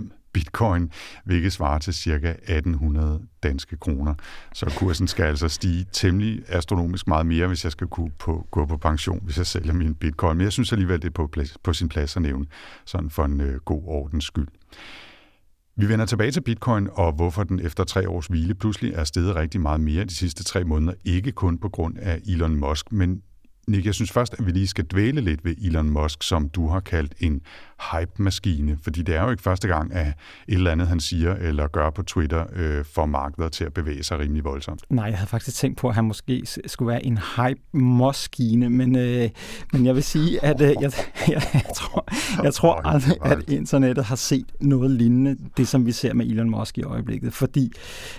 0,006485 0.00 0.24
bitcoin, 0.32 0.90
hvilket 1.24 1.52
svarer 1.52 1.78
til 1.78 1.94
ca. 1.94 2.10
1800 2.28 3.22
danske 3.42 3.76
kroner. 3.76 4.14
Så 4.54 4.74
kursen 4.78 5.08
skal 5.08 5.24
altså 5.24 5.48
stige 5.48 5.86
temmelig 5.92 6.42
astronomisk 6.48 7.08
meget 7.08 7.26
mere, 7.26 7.46
hvis 7.46 7.64
jeg 7.64 7.72
skal 7.72 7.86
kunne 7.86 8.10
på, 8.18 8.46
gå 8.50 8.66
på 8.66 8.76
pension, 8.76 9.20
hvis 9.24 9.38
jeg 9.38 9.46
sælger 9.46 9.72
min 9.72 9.94
bitcoin. 9.94 10.36
Men 10.36 10.44
jeg 10.44 10.52
synes 10.52 10.72
alligevel, 10.72 11.02
det 11.02 11.08
er 11.08 11.12
på, 11.12 11.26
plads, 11.26 11.58
på 11.62 11.72
sin 11.72 11.88
plads 11.88 12.16
at 12.16 12.22
nævne, 12.22 12.46
sådan 12.84 13.10
for 13.10 13.24
en 13.24 13.40
øh, 13.40 13.60
god 13.60 13.82
ordens 13.86 14.24
skyld. 14.24 14.48
Vi 15.76 15.88
vender 15.88 16.06
tilbage 16.06 16.30
til 16.30 16.40
bitcoin 16.40 16.88
og 16.92 17.12
hvorfor 17.12 17.44
den 17.44 17.60
efter 17.60 17.84
tre 17.84 18.08
års 18.08 18.26
hvile 18.26 18.54
pludselig 18.54 18.92
er 18.92 19.04
steget 19.04 19.36
rigtig 19.36 19.60
meget 19.60 19.80
mere 19.80 20.04
de 20.04 20.14
sidste 20.14 20.44
tre 20.44 20.64
måneder. 20.64 20.92
Ikke 21.04 21.32
kun 21.32 21.58
på 21.58 21.68
grund 21.68 21.98
af 21.98 22.20
Elon 22.28 22.56
Musk, 22.56 22.92
men 22.92 23.22
Nick, 23.66 23.86
jeg 23.86 23.94
synes 23.94 24.12
først, 24.12 24.34
at 24.38 24.46
vi 24.46 24.50
lige 24.50 24.66
skal 24.66 24.84
dvæle 24.84 25.20
lidt 25.20 25.44
ved 25.44 25.54
Elon 25.62 25.90
Musk, 25.90 26.22
som 26.22 26.48
du 26.48 26.68
har 26.68 26.80
kaldt 26.80 27.12
en 27.20 27.40
hype-maskine, 27.92 28.78
fordi 28.82 29.02
det 29.02 29.16
er 29.16 29.22
jo 29.22 29.30
ikke 29.30 29.42
første 29.42 29.68
gang, 29.68 29.94
at 29.94 30.06
et 30.06 30.14
eller 30.48 30.70
andet, 30.70 30.88
han 30.88 31.00
siger 31.00 31.34
eller 31.34 31.66
gør 31.66 31.90
på 31.90 32.02
Twitter, 32.02 32.44
øh, 32.52 32.84
får 32.84 33.06
markedet 33.06 33.52
til 33.52 33.64
at 33.64 33.74
bevæge 33.74 34.02
sig 34.02 34.18
rimelig 34.18 34.44
voldsomt. 34.44 34.84
Nej, 34.90 35.04
jeg 35.04 35.18
havde 35.18 35.28
faktisk 35.28 35.56
tænkt 35.56 35.78
på, 35.78 35.88
at 35.88 35.94
han 35.94 36.04
måske 36.04 36.46
skulle 36.66 36.86
være 36.88 37.06
en 37.06 37.18
hype-maskine, 37.36 38.70
men, 38.70 38.96
øh, 38.96 39.30
men 39.72 39.86
jeg 39.86 39.94
vil 39.94 40.02
sige, 40.02 40.44
at 40.44 40.60
øh, 40.60 40.68
jeg, 40.80 40.92
jeg, 41.28 41.42
jeg 41.54 41.64
tror, 41.76 42.08
jeg 42.42 42.54
tror 42.54 42.74
aldrig, 42.74 43.16
at 43.24 43.38
internettet 43.48 44.04
har 44.04 44.16
set 44.16 44.46
noget 44.60 44.90
lignende, 44.90 45.36
det 45.56 45.68
som 45.68 45.86
vi 45.86 45.92
ser 45.92 46.14
med 46.14 46.26
Elon 46.26 46.50
Musk 46.50 46.78
i 46.78 46.82
øjeblikket, 46.82 47.32
fordi 47.32 47.72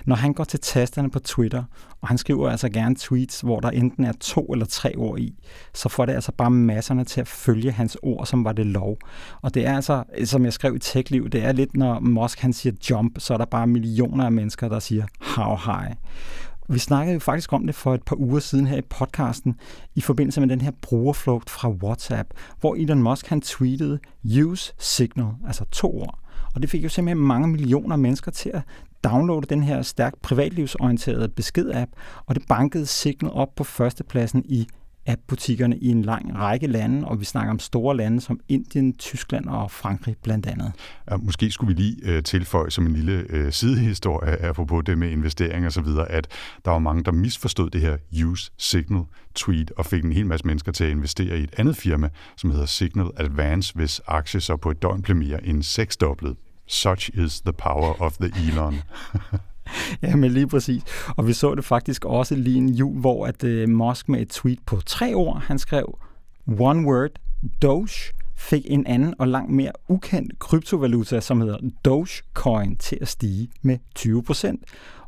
når 0.05 0.15
han 0.15 0.34
går 0.34 0.43
til 0.43 0.60
tasterne 0.60 1.12
på 1.12 1.19
Twitter, 1.19 1.63
og 2.01 2.08
han 2.08 2.17
skriver 2.17 2.49
altså 2.49 2.69
gerne 2.69 2.95
tweets, 2.95 3.41
hvor 3.41 3.60
der 3.60 3.69
enten 3.69 4.03
er 4.05 4.13
to 4.19 4.45
eller 4.45 4.65
tre 4.65 4.93
ord 4.97 5.19
i, 5.19 5.35
så 5.74 5.89
får 5.89 6.06
det 6.06 6.13
altså 6.13 6.32
bare 6.32 6.52
masserne 6.52 7.04
til 7.04 7.21
at 7.21 7.28
følge 7.28 7.71
hans 7.71 7.98
ord, 8.02 8.26
som 8.26 8.43
var 8.43 8.52
det 8.52 8.65
lov. 8.65 8.98
Og 9.41 9.54
det 9.54 9.65
er 9.65 9.76
altså, 9.76 10.04
som 10.26 10.45
jeg 10.45 10.54
skrev 10.54 10.76
i 10.76 10.80
TechLiv, 10.80 11.30
det 11.30 11.45
er 11.45 11.52
lidt, 11.52 11.78
når 11.78 12.00
Musk 12.00 12.39
han 12.39 12.54
siger 12.54 12.74
jump, 12.89 13.19
så 13.19 13.34
er 13.34 13.38
der 13.38 13.45
bare 13.45 13.67
millioner 13.67 14.26
af 14.26 14.32
mennesker, 14.32 14.69
der 14.69 14.80
siger 14.80 15.06
how 15.19 15.56
high. 15.56 15.95
Vi 16.69 16.80
snakkede 16.80 17.13
jo 17.13 17.19
faktisk 17.19 17.54
om 17.54 17.65
det 17.65 17.76
for 17.76 17.93
et 17.93 18.04
par 18.04 18.15
uger 18.15 18.39
siden 18.39 18.67
her 18.67 18.78
i 18.78 18.82
podcasten, 18.82 19.56
i 19.95 20.02
forbindelse 20.02 20.39
med 20.41 20.50
den 20.50 20.62
her 20.62 20.71
brugerflugt 20.82 21.50
fra 21.50 21.69
WhatsApp, 21.69 22.30
hvor 22.60 22.76
Elon 22.76 23.04
Musk 23.04 23.28
han 23.28 23.41
tweetede 23.41 24.00
use 24.43 24.74
signal, 24.78 25.28
altså 25.48 25.65
to 25.71 26.00
ord. 26.00 26.19
Og 26.56 26.62
det 26.62 26.69
fik 26.69 26.84
jo 26.84 26.89
simpelthen 26.89 27.28
mange 27.28 27.48
millioner 27.48 27.95
mennesker 27.95 28.32
til 28.32 28.50
at 28.50 28.62
downloade 29.04 29.45
den 29.45 29.63
her 29.63 29.82
stærkt 29.82 30.21
privatlivsorienterede 30.21 31.30
besked-app, 31.30 31.91
og 32.26 32.36
det 32.36 32.43
bankede 32.48 32.86
Signal 32.86 33.34
op 33.34 33.56
på 33.56 33.63
førstepladsen 33.63 34.43
i 34.45 34.67
af 35.06 35.18
butikkerne 35.28 35.78
i 35.78 35.88
en 35.88 36.02
lang 36.02 36.36
række 36.36 36.68
lande, 36.68 37.08
og 37.08 37.20
vi 37.20 37.26
snakker 37.26 37.52
om 37.52 37.60
store 37.60 37.98
lande 37.98 38.22
som 38.22 38.39
Indien, 38.50 38.98
Tyskland 38.98 39.46
og 39.46 39.72
Frankrig 39.72 40.15
blandt 40.24 40.46
andet. 40.46 40.72
Ja, 41.12 41.18
måske 41.18 41.52
skulle 41.52 41.76
vi 41.76 41.82
lige 41.82 41.98
øh, 42.04 42.24
tilføje 42.24 42.72
som 42.72 42.86
en 42.86 42.94
lille 42.94 43.26
øh, 43.30 43.52
sidehistorie, 43.52 44.32
øh, 44.32 44.50
apropos 44.50 44.84
det 44.86 44.98
med 44.98 45.10
investering 45.10 45.65
og 45.65 45.72
så 45.72 45.82
videre, 45.82 46.12
at 46.12 46.28
der 46.65 46.72
var 46.72 46.80
mange, 46.80 47.04
der 47.04 47.12
misforstod 47.12 47.70
det 47.70 47.82
her 47.82 47.98
use 48.26 48.52
signal 48.58 49.04
tweet 49.36 49.72
og 49.78 49.86
fik 49.86 50.04
en 50.04 50.13
hel 50.13 50.26
masse 50.26 50.48
mennesker 50.48 50.72
til 50.72 50.84
at 50.84 50.89
investere 50.89 51.39
i 51.39 51.44
et 51.44 51.54
andet 51.58 51.78
firma, 51.78 52.10
som 52.38 52.52
hedder 52.52 52.65
Signal 52.65 53.08
Advance, 53.18 53.74
hvis 53.76 54.02
aktie 54.08 54.41
så 54.41 54.58
på 54.58 54.72
et 54.72 54.82
døgn 54.82 55.02
blev 55.02 55.18
mere 55.18 55.46
end 55.46 55.63
seksdoblet. 55.63 56.38
Such 56.68 57.10
is 57.13 57.41
the 57.41 57.54
power 57.54 58.02
of 58.02 58.18
the 58.18 58.32
Elon. 58.48 58.76
ja, 60.04 60.15
men 60.15 60.32
lige 60.32 60.47
præcis. 60.47 60.84
Og 61.17 61.28
vi 61.28 61.34
så 61.34 61.56
det 61.56 61.65
faktisk 61.65 62.06
også 62.06 62.36
lige 62.36 62.58
en 62.58 62.69
jul, 62.69 62.99
hvor 62.99 63.25
at 63.25 63.43
øh, 63.43 63.69
Musk 63.69 64.10
med 64.10 64.21
et 64.21 64.30
tweet 64.30 64.60
på 64.65 64.82
tre 64.86 65.13
ord, 65.13 65.41
han 65.41 65.60
skrev 65.60 65.99
One 66.60 66.88
word, 66.88 67.10
Doge, 67.62 68.13
fik 68.36 68.63
en 68.65 68.88
anden 68.88 69.13
og 69.19 69.28
langt 69.28 69.51
mere 69.51 69.71
ukendt 69.88 70.39
kryptovaluta, 70.39 71.19
som 71.19 71.41
hedder 71.41 71.58
Dogecoin, 71.86 72.75
til 72.75 72.97
at 73.01 73.08
stige 73.08 73.49
med 73.62 73.78
20%. 73.99 74.56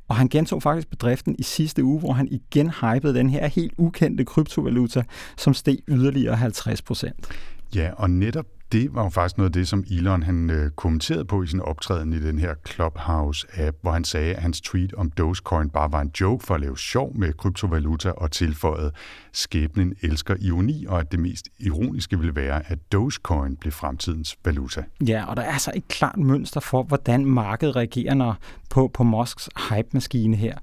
Og 0.07 0.15
han 0.15 0.27
gentog 0.27 0.63
faktisk 0.63 0.89
bedriften 0.89 1.35
i 1.39 1.43
sidste 1.43 1.83
uge, 1.83 1.99
hvor 1.99 2.13
han 2.13 2.27
igen 2.27 2.69
hypede 2.69 3.13
den 3.13 3.29
her 3.29 3.47
helt 3.47 3.73
ukendte 3.77 4.25
kryptovaluta, 4.25 5.03
som 5.37 5.53
steg 5.53 5.77
yderligere 5.87 6.35
50 6.35 6.81
procent. 6.81 7.27
Ja, 7.75 7.91
og 7.97 8.09
netop 8.09 8.45
det 8.71 8.95
var 8.95 9.03
jo 9.03 9.09
faktisk 9.09 9.37
noget 9.37 9.49
af 9.49 9.53
det, 9.53 9.67
som 9.67 9.83
Elon 9.91 10.23
han 10.23 10.49
øh, 10.49 10.71
kommenterede 10.71 11.25
på 11.25 11.43
i 11.43 11.47
sin 11.47 11.61
optræden 11.61 12.13
i 12.13 12.19
den 12.19 12.39
her 12.39 12.53
Clubhouse-app, 12.69 13.77
hvor 13.81 13.91
han 13.91 14.03
sagde, 14.03 14.35
at 14.35 14.41
hans 14.41 14.61
tweet 14.61 14.93
om 14.93 15.11
Dogecoin 15.11 15.69
bare 15.69 15.91
var 15.91 16.01
en 16.01 16.11
joke 16.21 16.45
for 16.45 16.55
at 16.55 16.61
lave 16.61 16.77
sjov 16.77 17.17
med 17.17 17.33
kryptovaluta 17.33 18.09
og 18.09 18.31
tilføjede, 18.31 18.91
skæbnen 19.31 19.95
elsker 20.01 20.35
ironi, 20.41 20.85
og 20.85 20.99
at 20.99 21.11
det 21.11 21.19
mest 21.19 21.47
ironiske 21.59 22.19
ville 22.19 22.35
være, 22.35 22.71
at 22.71 22.79
Dogecoin 22.91 23.55
blev 23.55 23.71
fremtidens 23.71 24.37
valuta. 24.45 24.83
Ja, 25.07 25.25
og 25.25 25.35
der 25.35 25.41
er 25.41 25.51
altså 25.51 25.71
et 25.75 25.87
klart 25.87 26.17
mønster 26.17 26.59
for, 26.59 26.83
hvordan 26.83 27.25
markedet 27.25 27.75
reagerer 27.75 28.33
på, 28.69 28.91
på 28.93 29.03
Musks 29.03 29.49
hype-maskine 29.69 30.37
her. 30.37 30.57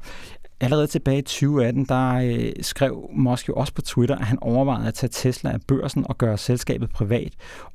Allerede 0.64 0.86
tilbage 0.86 1.18
i 1.18 1.22
2018, 1.22 1.84
der 1.84 2.14
øh, 2.14 2.52
skrev 2.60 3.10
Musk 3.12 3.48
jo 3.48 3.54
også 3.54 3.74
på 3.74 3.82
Twitter, 3.82 4.16
at 4.16 4.26
han 4.26 4.38
overvejede 4.40 4.88
at 4.88 4.94
tage 4.94 5.10
Tesla 5.12 5.52
af 5.52 5.60
børsen 5.68 6.06
og 6.08 6.18
gøre 6.18 6.38
selskabet 6.38 6.90
privat, 6.90 7.32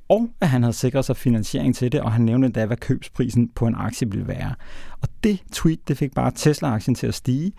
og 0.09 0.29
at 0.41 0.49
han 0.49 0.63
havde 0.63 0.73
sikret 0.73 1.05
sig 1.05 1.17
finansiering 1.17 1.75
til 1.75 1.91
det, 1.91 2.01
og 2.01 2.11
han 2.11 2.21
nævnte 2.21 2.45
endda, 2.45 2.65
hvad 2.65 2.77
købsprisen 2.77 3.49
på 3.55 3.67
en 3.67 3.75
aktie 3.77 4.11
ville 4.11 4.27
være. 4.27 4.55
Og 5.01 5.07
det 5.23 5.39
tweet, 5.51 5.87
det 5.87 5.97
fik 5.97 6.13
bare 6.13 6.31
Tesla-aktien 6.35 6.95
til 6.95 7.07
at 7.07 7.13
stige, 7.13 7.51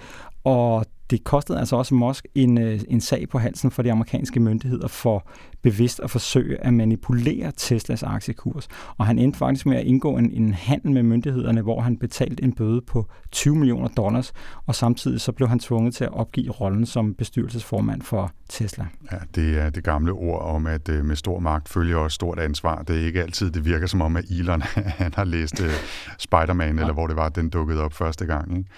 og 0.44 0.86
det 1.10 1.24
kostede 1.24 1.58
altså 1.58 1.76
også 1.76 1.94
Musk 1.94 2.26
en, 2.34 2.58
øh, 2.58 2.80
en 2.88 3.00
sag 3.00 3.28
på 3.28 3.38
halsen 3.38 3.70
for 3.70 3.82
de 3.82 3.92
amerikanske 3.92 4.40
myndigheder 4.40 4.88
for 4.88 5.28
bevidst 5.62 6.00
at 6.00 6.10
forsøge 6.10 6.64
at 6.64 6.74
manipulere 6.74 7.52
Teslas 7.56 8.02
aktiekurs. 8.02 8.68
Og 8.98 9.06
han 9.06 9.18
endte 9.18 9.38
faktisk 9.38 9.66
med 9.66 9.76
at 9.76 9.84
indgå 9.84 10.16
en, 10.16 10.30
en 10.30 10.52
handel 10.52 10.92
med 10.92 11.02
myndighederne, 11.02 11.62
hvor 11.62 11.80
han 11.80 11.96
betalte 11.96 12.42
en 12.42 12.52
bøde 12.52 12.80
på 12.80 13.06
20 13.30 13.56
millioner 13.56 13.88
dollars, 13.88 14.32
og 14.66 14.74
samtidig 14.74 15.20
så 15.20 15.32
blev 15.32 15.48
han 15.48 15.58
tvunget 15.58 15.94
til 15.94 16.04
at 16.04 16.12
opgive 16.12 16.50
rollen 16.50 16.86
som 16.86 17.14
bestyrelsesformand 17.14 18.02
for 18.02 18.32
Tesla. 18.48 18.86
Ja, 19.12 19.16
det 19.34 19.58
er 19.58 19.70
det 19.70 19.84
gamle 19.84 20.12
ord 20.12 20.42
om, 20.42 20.66
at 20.66 20.88
øh, 20.88 21.04
med 21.04 21.16
stor 21.16 21.38
magt 21.38 21.68
følger 21.68 21.96
også 21.96 22.14
stort 22.14 22.38
ansvar. 22.38 22.82
Det 22.82 23.00
er 23.00 23.06
ikke 23.06 23.22
altid, 23.22 23.50
det 23.50 23.64
virker 23.64 23.86
som 23.86 24.00
om, 24.02 24.16
at 24.16 24.24
Elon 24.24 24.62
han 25.02 25.12
har 25.16 25.24
læst 25.24 25.60
uh, 25.60 25.66
Spider-Man, 26.18 26.74
ja. 26.76 26.80
eller 26.80 26.94
hvor 26.94 27.06
det 27.06 27.16
var, 27.16 27.28
den 27.28 27.48
dukkede 27.48 27.80
op 27.82 27.92
første 27.92 28.26
gang. 28.26 28.58
Ikke? 28.58 28.70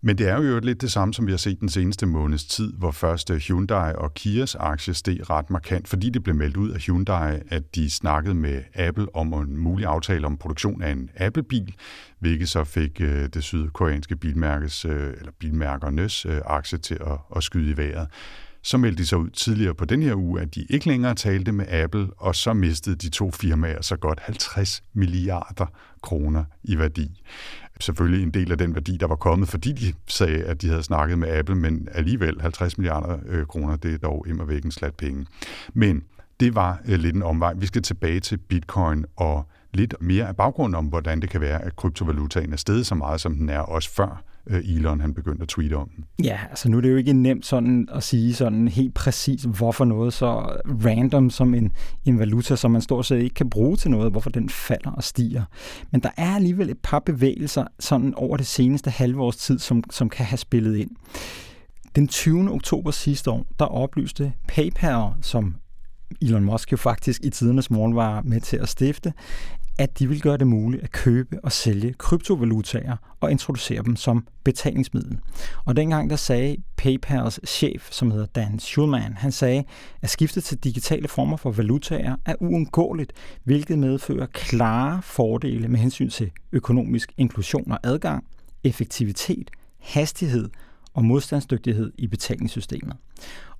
Men 0.00 0.18
det 0.18 0.28
er 0.28 0.42
jo 0.42 0.60
lidt 0.60 0.80
det 0.80 0.92
samme, 0.92 1.14
som 1.14 1.26
vi 1.26 1.32
har 1.32 1.38
set 1.38 1.60
den 1.60 1.68
seneste 1.68 2.06
måneds 2.06 2.44
tid, 2.44 2.72
hvor 2.72 2.90
først 2.90 3.30
Hyundai 3.30 3.92
og 3.94 4.14
Kias 4.14 4.54
aktie 4.54 4.94
steg 4.94 5.30
ret 5.30 5.50
markant, 5.50 5.88
fordi 5.88 6.10
det 6.10 6.22
blev 6.22 6.34
meldt 6.34 6.56
ud 6.56 6.70
af 6.70 6.80
Hyundai, 6.80 7.38
at 7.48 7.74
de 7.74 7.90
snakkede 7.90 8.34
med 8.34 8.62
Apple 8.74 9.16
om 9.16 9.32
en 9.32 9.56
mulig 9.56 9.86
aftale 9.86 10.26
om 10.26 10.36
produktion 10.36 10.82
af 10.82 10.90
en 10.90 11.10
Apple-bil, 11.16 11.74
hvilket 12.18 12.48
så 12.48 12.64
fik 12.64 13.00
øh, 13.00 13.28
det 13.34 13.44
sydkoreanske 13.44 14.16
bilmærkes, 14.16 14.84
øh, 14.84 15.14
eller 15.18 15.32
bilmærkernes 15.38 16.26
øh, 16.26 16.40
aktie 16.46 16.78
til 16.78 16.94
at, 16.94 17.18
at 17.36 17.42
skyde 17.42 17.70
i 17.70 17.76
vejret. 17.76 18.08
Så 18.62 18.78
meldte 18.78 19.02
de 19.02 19.06
sig 19.06 19.18
ud 19.18 19.30
tidligere 19.30 19.74
på 19.74 19.84
den 19.84 20.02
her 20.02 20.14
uge, 20.14 20.40
at 20.40 20.54
de 20.54 20.66
ikke 20.70 20.86
længere 20.86 21.14
talte 21.14 21.52
med 21.52 21.68
Apple, 21.68 22.08
og 22.16 22.34
så 22.34 22.52
mistede 22.52 22.96
de 22.96 23.08
to 23.08 23.30
firmaer 23.30 23.82
så 23.82 23.96
godt 23.96 24.20
50 24.20 24.82
milliarder 24.94 25.66
kroner 26.02 26.44
i 26.64 26.78
værdi 26.78 27.22
selvfølgelig 27.80 28.22
en 28.22 28.30
del 28.30 28.52
af 28.52 28.58
den 28.58 28.74
værdi, 28.74 28.96
der 28.96 29.06
var 29.06 29.16
kommet, 29.16 29.48
fordi 29.48 29.72
de 29.72 29.92
sagde, 30.06 30.44
at 30.44 30.62
de 30.62 30.68
havde 30.68 30.82
snakket 30.82 31.18
med 31.18 31.28
Apple, 31.28 31.54
men 31.54 31.88
alligevel 31.92 32.40
50 32.40 32.78
milliarder 32.78 33.18
øh, 33.28 33.46
kroner, 33.46 33.76
det 33.76 33.94
er 33.94 33.98
dog 33.98 34.26
immer 34.28 34.44
væk 34.44 34.64
en 34.64 34.70
slat 34.70 34.94
penge. 34.94 35.26
Men 35.74 36.02
det 36.40 36.54
var 36.54 36.80
øh, 36.88 36.98
lidt 36.98 37.16
en 37.16 37.22
omvej. 37.22 37.54
Vi 37.54 37.66
skal 37.66 37.82
tilbage 37.82 38.20
til 38.20 38.36
bitcoin 38.36 39.04
og 39.16 39.48
lidt 39.74 39.94
mere 40.00 40.28
af 40.28 40.36
baggrunden 40.36 40.74
om, 40.74 40.86
hvordan 40.86 41.20
det 41.20 41.30
kan 41.30 41.40
være, 41.40 41.64
at 41.64 41.76
kryptovalutaen 41.76 42.52
er 42.52 42.56
steget 42.56 42.86
så 42.86 42.94
meget, 42.94 43.20
som 43.20 43.34
den 43.34 43.48
er 43.48 43.60
også 43.60 43.90
før 43.90 44.22
Øh, 44.48 44.58
Elon 44.64 45.00
han 45.00 45.14
begyndte 45.14 45.42
at 45.42 45.48
tweete 45.48 45.74
om. 45.74 45.90
Ja, 46.24 46.38
altså 46.50 46.68
nu 46.68 46.76
er 46.76 46.80
det 46.80 46.90
jo 46.90 46.96
ikke 46.96 47.12
nemt 47.12 47.46
sådan 47.46 47.88
at 47.92 48.02
sige 48.02 48.34
sådan 48.34 48.68
helt 48.68 48.94
præcis, 48.94 49.42
hvorfor 49.42 49.84
noget 49.84 50.12
så 50.12 50.28
random 50.66 51.30
som 51.30 51.54
en, 51.54 51.72
en 52.04 52.18
valuta, 52.18 52.56
som 52.56 52.70
man 52.70 52.82
stort 52.82 53.06
set 53.06 53.22
ikke 53.22 53.34
kan 53.34 53.50
bruge 53.50 53.76
til 53.76 53.90
noget, 53.90 54.10
hvorfor 54.10 54.30
den 54.30 54.48
falder 54.48 54.90
og 54.90 55.04
stiger. 55.04 55.44
Men 55.92 56.00
der 56.00 56.10
er 56.16 56.34
alligevel 56.34 56.70
et 56.70 56.78
par 56.82 56.98
bevægelser 56.98 57.64
sådan 57.80 58.14
over 58.14 58.36
det 58.36 58.46
seneste 58.46 58.90
halve 58.90 59.22
års 59.22 59.36
tid, 59.36 59.58
som, 59.58 59.82
som 59.90 60.08
kan 60.08 60.26
have 60.26 60.38
spillet 60.38 60.76
ind. 60.76 60.90
Den 61.96 62.08
20. 62.08 62.52
oktober 62.52 62.90
sidste 62.90 63.30
år, 63.30 63.46
der 63.58 63.64
oplyste 63.64 64.32
PayPal, 64.48 65.10
som 65.22 65.56
Elon 66.22 66.44
Musk 66.44 66.72
jo 66.72 66.76
faktisk 66.76 67.24
i 67.24 67.30
tidernes 67.30 67.70
morgen 67.70 67.96
var 67.96 68.22
med 68.22 68.40
til 68.40 68.56
at 68.56 68.68
stifte, 68.68 69.12
at 69.78 69.98
de 69.98 70.08
vil 70.08 70.20
gøre 70.20 70.36
det 70.36 70.46
muligt 70.46 70.82
at 70.82 70.92
købe 70.92 71.40
og 71.42 71.52
sælge 71.52 71.94
kryptovalutaer 71.98 72.96
og 73.20 73.30
introducere 73.30 73.82
dem 73.82 73.96
som 73.96 74.26
betalingsmiddel. 74.44 75.18
Og 75.64 75.76
dengang 75.76 76.10
der 76.10 76.16
sagde 76.16 76.56
PayPals 76.76 77.40
chef, 77.46 77.88
som 77.90 78.10
hedder 78.10 78.26
Dan 78.26 78.58
Schulman, 78.58 79.12
han 79.12 79.32
sagde, 79.32 79.64
at 80.02 80.10
skiftet 80.10 80.44
til 80.44 80.58
digitale 80.58 81.08
former 81.08 81.36
for 81.36 81.50
valutaer 81.50 82.16
er 82.24 82.34
uundgåeligt, 82.40 83.12
hvilket 83.44 83.78
medfører 83.78 84.26
klare 84.26 85.02
fordele 85.02 85.68
med 85.68 85.80
hensyn 85.80 86.10
til 86.10 86.30
økonomisk 86.52 87.12
inklusion 87.16 87.72
og 87.72 87.78
adgang, 87.82 88.24
effektivitet, 88.64 89.50
hastighed 89.78 90.50
og 90.94 91.04
modstandsdygtighed 91.04 91.92
i 91.98 92.06
betalingssystemet. 92.06 92.96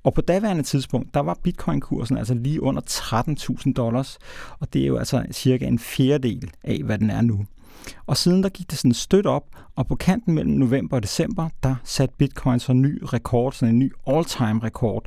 Og 0.03 0.15
på 0.15 0.21
daværende 0.21 0.63
tidspunkt, 0.63 1.15
der 1.15 1.21
var 1.21 1.39
bitcoin-kursen 1.43 2.19
altså 2.19 2.35
lige 2.35 2.63
under 2.63 2.83
13.000 2.91 3.73
dollars, 3.73 4.19
og 4.59 4.73
det 4.73 4.83
er 4.83 4.87
jo 4.87 4.97
altså 4.97 5.25
cirka 5.33 5.67
en 5.67 5.79
fjerdedel 5.79 6.51
af, 6.65 6.81
hvad 6.85 6.99
den 6.99 7.11
er 7.11 7.21
nu. 7.21 7.45
Og 8.07 8.17
siden 8.17 8.43
der 8.43 8.49
gik 8.49 8.71
det 8.71 8.79
sådan 8.79 8.95
stødt 8.95 9.27
op, 9.27 9.45
og 9.77 9.87
på 9.87 9.95
kanten 9.95 10.35
mellem 10.35 10.55
november 10.55 10.97
og 10.97 11.03
december, 11.03 11.49
der 11.63 11.75
satte 11.85 12.15
bitcoin 12.19 12.61
så 12.61 12.73
en 12.73 12.83
ny 12.83 13.03
rekord, 13.05 13.53
sådan 13.53 13.75
en 13.75 13.79
ny 13.79 13.93
all-time 14.07 14.61
rekord, 14.63 15.07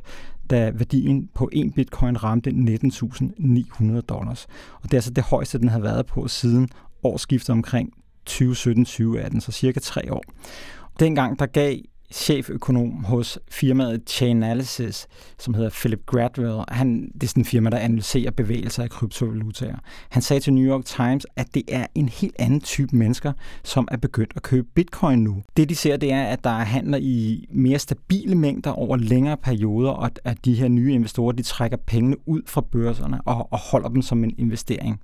da 0.50 0.70
værdien 0.74 1.28
på 1.34 1.48
en 1.52 1.72
bitcoin 1.72 2.24
ramte 2.24 2.50
19.900 2.50 4.00
dollars. 4.00 4.46
Og 4.74 4.82
det 4.82 4.92
er 4.92 4.96
altså 4.96 5.10
det 5.10 5.24
højeste, 5.24 5.58
den 5.58 5.68
har 5.68 5.80
været 5.80 6.06
på 6.06 6.28
siden 6.28 6.68
årsskiftet 7.02 7.50
omkring 7.50 7.92
2017-2018, 8.30 9.40
så 9.40 9.52
cirka 9.52 9.80
tre 9.80 10.12
år. 10.12 10.22
Dengang 11.00 11.38
der 11.38 11.46
gav 11.46 11.76
cheføkonom 12.12 13.04
hos 13.04 13.38
firmaet 13.50 14.02
Chainalysis, 14.06 15.06
som 15.38 15.54
hedder 15.54 15.70
Philip 15.70 16.06
Gradwell. 16.06 16.64
Han, 16.68 17.10
det 17.14 17.22
er 17.22 17.26
sådan 17.26 17.40
en 17.40 17.44
firma, 17.44 17.70
der 17.70 17.78
analyserer 17.78 18.30
bevægelser 18.30 18.82
af 18.82 18.90
kryptovalutaer. 18.90 19.76
Han 20.08 20.22
sagde 20.22 20.40
til 20.40 20.52
New 20.52 20.64
York 20.64 20.84
Times, 20.84 21.26
at 21.36 21.54
det 21.54 21.62
er 21.68 21.86
en 21.94 22.08
helt 22.08 22.36
anden 22.38 22.60
type 22.60 22.96
mennesker, 22.96 23.32
som 23.64 23.88
er 23.90 23.96
begyndt 23.96 24.32
at 24.36 24.42
købe 24.42 24.68
bitcoin 24.74 25.18
nu. 25.18 25.42
Det 25.56 25.68
de 25.68 25.74
ser, 25.74 25.96
det 25.96 26.12
er, 26.12 26.22
at 26.24 26.44
der 26.44 26.50
er 26.50 26.64
handler 26.64 26.98
i 27.02 27.46
mere 27.50 27.78
stabile 27.78 28.34
mængder 28.34 28.70
over 28.70 28.96
længere 28.96 29.36
perioder, 29.36 29.90
og 29.90 30.10
at 30.24 30.44
de 30.44 30.54
her 30.54 30.68
nye 30.68 30.92
investorer, 30.92 31.32
de 31.32 31.42
trækker 31.42 31.76
pengene 31.76 32.28
ud 32.28 32.42
fra 32.46 32.60
børserne 32.60 33.20
og, 33.24 33.52
og 33.52 33.58
holder 33.58 33.88
dem 33.88 34.02
som 34.02 34.24
en 34.24 34.34
investering. 34.38 35.00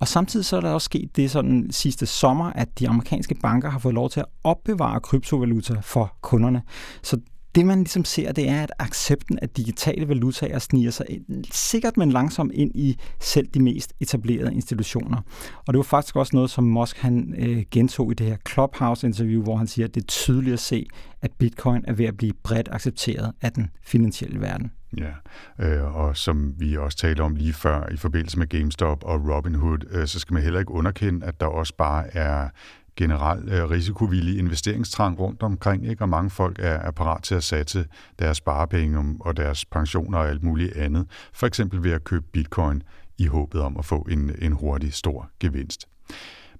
Og 0.00 0.08
samtidig 0.08 0.46
så 0.46 0.56
er 0.56 0.60
der 0.60 0.70
også 0.70 0.84
sket 0.84 1.16
det 1.16 1.30
sådan 1.30 1.66
sidste 1.70 2.06
sommer, 2.06 2.52
at 2.54 2.78
de 2.78 2.88
amerikanske 2.88 3.34
banker 3.34 3.70
har 3.70 3.78
fået 3.78 3.94
lov 3.94 4.10
til 4.10 4.20
at 4.20 4.26
opbevare 4.44 5.00
kryptovaluta 5.00 5.74
for 5.82 6.16
kunderne. 6.44 6.62
Så 7.02 7.20
det 7.54 7.66
man 7.66 7.78
ligesom 7.78 8.04
ser, 8.04 8.32
det 8.32 8.48
er, 8.48 8.62
at 8.62 8.72
accepten 8.78 9.38
af 9.38 9.48
digitale 9.48 10.08
valutaer 10.08 10.58
sniger 10.58 10.90
sig 10.90 11.06
ind, 11.08 11.44
sikkert 11.52 11.96
men 11.96 12.10
langsomt 12.10 12.52
ind 12.52 12.70
i 12.74 12.98
selv 13.20 13.46
de 13.46 13.62
mest 13.62 13.92
etablerede 14.00 14.54
institutioner. 14.54 15.18
Og 15.66 15.74
det 15.74 15.76
var 15.76 15.82
faktisk 15.82 16.16
også 16.16 16.36
noget, 16.36 16.50
som 16.50 16.64
Musk 16.64 16.98
han 16.98 17.34
øh, 17.38 17.62
gentog 17.70 18.10
i 18.10 18.14
det 18.14 18.26
her 18.26 18.36
Clubhouse-interview, 18.48 19.42
hvor 19.42 19.56
han 19.56 19.66
siger, 19.66 19.86
at 19.88 19.94
det 19.94 20.00
er 20.00 20.06
tydeligt 20.06 20.52
at 20.52 20.60
se, 20.60 20.86
at 21.22 21.30
bitcoin 21.38 21.84
er 21.88 21.92
ved 21.92 22.06
at 22.06 22.16
blive 22.16 22.32
bredt 22.42 22.68
accepteret 22.72 23.32
af 23.42 23.52
den 23.52 23.70
finansielle 23.82 24.40
verden. 24.40 24.70
Ja, 24.98 25.12
øh, 25.58 25.96
og 25.96 26.16
som 26.16 26.54
vi 26.58 26.76
også 26.76 26.98
talte 26.98 27.20
om 27.20 27.36
lige 27.36 27.52
før 27.52 27.88
i 27.92 27.96
forbindelse 27.96 28.38
med 28.38 28.46
GameStop 28.46 29.04
og 29.04 29.34
Robinhood, 29.34 29.78
øh, 29.90 30.06
så 30.06 30.18
skal 30.18 30.34
man 30.34 30.42
heller 30.42 30.60
ikke 30.60 30.72
underkende, 30.72 31.26
at 31.26 31.40
der 31.40 31.46
også 31.46 31.74
bare 31.78 32.16
er 32.16 32.48
generelt 32.96 33.52
øh, 33.52 33.70
risikovillig 33.70 34.38
investeringstrang 34.38 35.18
rundt 35.18 35.42
omkring, 35.42 35.86
ikke? 35.86 36.02
og 36.02 36.08
mange 36.08 36.30
folk 36.30 36.58
er, 36.58 36.72
er 36.72 36.90
parat 36.90 37.22
til 37.22 37.34
at 37.34 37.44
satse 37.44 37.86
deres 38.18 38.36
sparepenge 38.36 39.16
og 39.20 39.36
deres 39.36 39.64
pensioner 39.64 40.18
og 40.18 40.28
alt 40.28 40.42
muligt 40.42 40.76
andet, 40.76 41.06
for 41.32 41.46
eksempel 41.46 41.82
ved 41.82 41.92
at 41.92 42.04
købe 42.04 42.26
bitcoin 42.32 42.82
i 43.18 43.26
håbet 43.26 43.60
om 43.60 43.76
at 43.76 43.84
få 43.84 44.06
en, 44.10 44.30
en 44.38 44.52
hurtig, 44.52 44.94
stor 44.94 45.30
gevinst. 45.40 45.88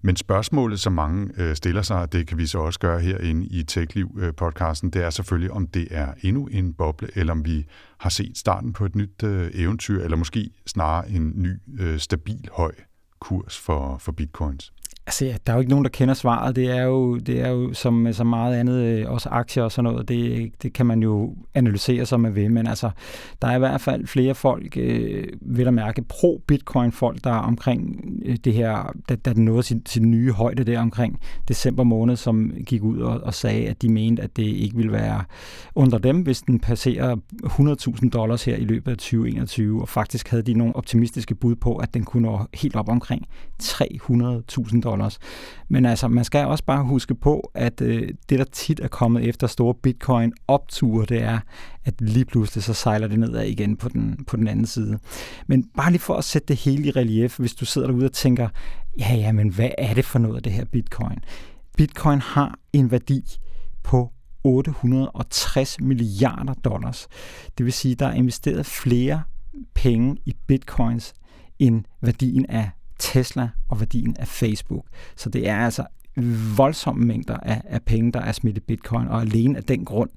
Men 0.07 0.17
spørgsmålet, 0.17 0.81
som 0.81 0.93
mange 0.93 1.31
øh, 1.37 1.57
stiller 1.57 1.83
sig, 1.83 2.01
og 2.01 2.13
det 2.13 2.27
kan 2.27 2.39
vi 2.39 2.47
så 2.47 2.59
også 2.59 2.79
gøre 2.79 3.01
herinde 3.01 3.47
i 3.47 3.63
TechLiv-podcasten, 3.63 4.87
øh, 4.87 4.93
det 4.93 5.03
er 5.03 5.11
selvfølgelig, 5.11 5.51
om 5.51 5.67
det 5.67 5.89
er 5.91 6.13
endnu 6.23 6.47
en 6.47 6.75
boble, 6.75 7.09
eller 7.15 7.33
om 7.33 7.45
vi 7.45 7.67
har 7.99 8.11
set 8.11 8.39
starten 8.39 8.73
på 8.73 8.85
et 8.85 8.95
nyt 8.95 9.23
øh, 9.23 9.51
eventyr, 9.55 10.03
eller 10.03 10.17
måske 10.17 10.51
snarere 10.67 11.11
en 11.11 11.33
ny, 11.37 11.57
øh, 11.81 11.99
stabil, 11.99 12.49
høj 12.53 12.73
kurs 13.21 13.59
for, 13.59 13.99
for 13.99 14.13
bitcoins. 14.13 14.74
Altså, 15.07 15.39
der 15.47 15.53
er 15.53 15.57
jo 15.57 15.61
ikke 15.61 15.71
nogen, 15.71 15.85
der 15.85 15.91
kender 15.91 16.15
svaret. 16.15 16.57
Det 16.57 16.71
er 16.71 16.83
jo, 16.83 17.17
det 17.17 17.41
er 17.41 17.49
jo 17.49 17.73
som 17.73 18.07
øh, 18.07 18.15
så 18.15 18.25
meget 18.25 18.57
andet, 18.57 18.83
øh, 18.83 19.11
også 19.11 19.29
aktier 19.29 19.63
og 19.63 19.73
sådan 19.73 19.93
noget, 19.93 20.09
det, 20.09 20.53
det 20.63 20.73
kan 20.73 20.87
man 20.87 21.03
jo 21.03 21.35
analysere, 21.55 22.07
som 22.07 22.21
man 22.21 22.35
vil. 22.35 22.51
Men 22.51 22.67
altså, 22.67 22.91
der 23.43 23.49
er 23.49 23.57
i 23.57 23.59
hvert 23.59 23.81
fald 23.81 24.07
flere 24.07 24.35
folk, 24.35 24.77
øh, 24.77 25.25
vil 25.41 25.67
at 25.67 25.75
mærke, 25.75 26.03
pro-bitcoin-folk, 26.03 27.25
der 27.25 27.31
er 27.31 27.39
omkring 27.39 28.05
øh, 28.25 28.37
det 28.45 28.53
her, 28.53 28.93
da, 29.09 29.15
da 29.15 29.33
den 29.33 29.45
nåede 29.45 29.63
sin, 29.63 29.83
sin 29.87 30.11
nye 30.11 30.33
højde 30.33 30.65
der 30.65 30.81
omkring 30.81 31.21
december 31.49 31.85
måned, 31.85 32.17
som 32.17 32.53
gik 32.67 32.83
ud 32.83 32.99
og, 32.99 33.21
og 33.21 33.35
sagde, 33.35 33.69
at 33.69 33.83
de 33.83 33.89
mente, 33.89 34.23
at 34.23 34.37
det 34.37 34.47
ikke 34.47 34.77
ville 34.77 34.93
være 34.93 35.25
under 35.75 35.99
dem, 35.99 36.21
hvis 36.21 36.43
den 36.43 36.61
passerer 36.61 37.17
100.000 37.45 38.09
dollars 38.09 38.45
her 38.45 38.57
i 38.57 38.65
løbet 38.65 38.91
af 38.91 38.97
2021. 38.97 39.83
Og 39.83 39.89
faktisk 39.89 40.29
havde 40.29 40.43
de 40.43 40.55
nogle 40.55 40.77
optimistiske 40.77 41.35
bud 41.35 41.55
på, 41.55 41.77
at 41.77 41.95
den 41.95 42.05
kunne 42.05 42.23
nå 42.23 42.41
helt 42.55 42.77
op 42.77 42.89
omkring 42.89 43.27
300.000 43.63 44.81
dollars 44.81 44.94
dollars. 44.95 45.19
Men 45.69 45.87
altså, 45.87 46.09
man 46.09 46.25
skal 46.25 46.47
også 46.47 46.65
bare 46.65 46.85
huske 46.85 47.15
på, 47.15 47.51
at 47.55 47.81
øh, 47.81 48.09
det, 48.29 48.39
der 48.39 48.45
tit 48.45 48.81
er 48.81 48.89
kommet 48.89 49.29
efter 49.29 49.47
store 49.47 49.75
bitcoin-opture, 49.75 51.07
det 51.07 51.23
er, 51.23 51.39
at 51.85 51.95
lige 52.01 52.25
pludselig 52.25 52.65
så 52.65 52.75
sejler 52.75 53.09
det 53.09 53.19
nedad 53.19 53.45
igen 53.45 53.77
på 53.77 53.89
den, 53.89 54.25
på 54.27 54.37
den 54.37 54.49
anden 54.49 54.67
side. 54.67 54.99
Men 55.47 55.65
bare 55.77 55.91
lige 55.91 56.01
for 56.01 56.15
at 56.15 56.25
sætte 56.25 56.49
det 56.49 56.57
hele 56.57 56.87
i 56.87 56.91
relief, 56.91 57.39
hvis 57.39 57.55
du 57.55 57.65
sidder 57.65 57.89
derude 57.89 58.05
og 58.05 58.13
tænker, 58.13 58.49
ja, 58.99 59.15
ja, 59.15 59.33
men 59.33 59.49
hvad 59.49 59.71
er 59.79 59.95
det 59.95 60.05
for 60.05 60.19
noget 60.19 60.45
det 60.45 60.53
her 60.53 60.65
bitcoin? 60.65 61.19
Bitcoin 61.77 62.19
har 62.19 62.59
en 62.73 62.91
værdi 62.91 63.23
på 63.83 64.11
860 64.45 65.81
milliarder 65.81 66.55
dollars. 66.55 67.09
Det 67.59 67.65
vil 67.65 67.73
sige, 67.73 67.95
der 67.95 68.07
er 68.07 68.13
investeret 68.13 68.67
flere 68.67 69.23
penge 69.75 70.17
i 70.27 70.35
bitcoins 70.47 71.15
end 71.59 71.85
værdien 72.01 72.47
af 72.47 72.71
Tesla 73.05 73.49
og 73.69 73.81
værdien 73.81 74.17
af 74.19 74.29
Facebook. 74.29 74.85
Så 75.17 75.29
det 75.29 75.49
er 75.49 75.59
altså 75.59 75.85
voldsomme 76.57 77.05
mængder 77.05 77.37
af, 77.37 77.63
af 77.65 77.83
penge, 77.83 78.13
der 78.13 78.21
er 78.21 78.33
smidt 78.33 78.57
i 78.57 78.61
bitcoin, 78.61 79.09
og 79.09 79.21
alene 79.21 79.57
af 79.57 79.65
den 79.65 79.85
grund, 79.85 80.11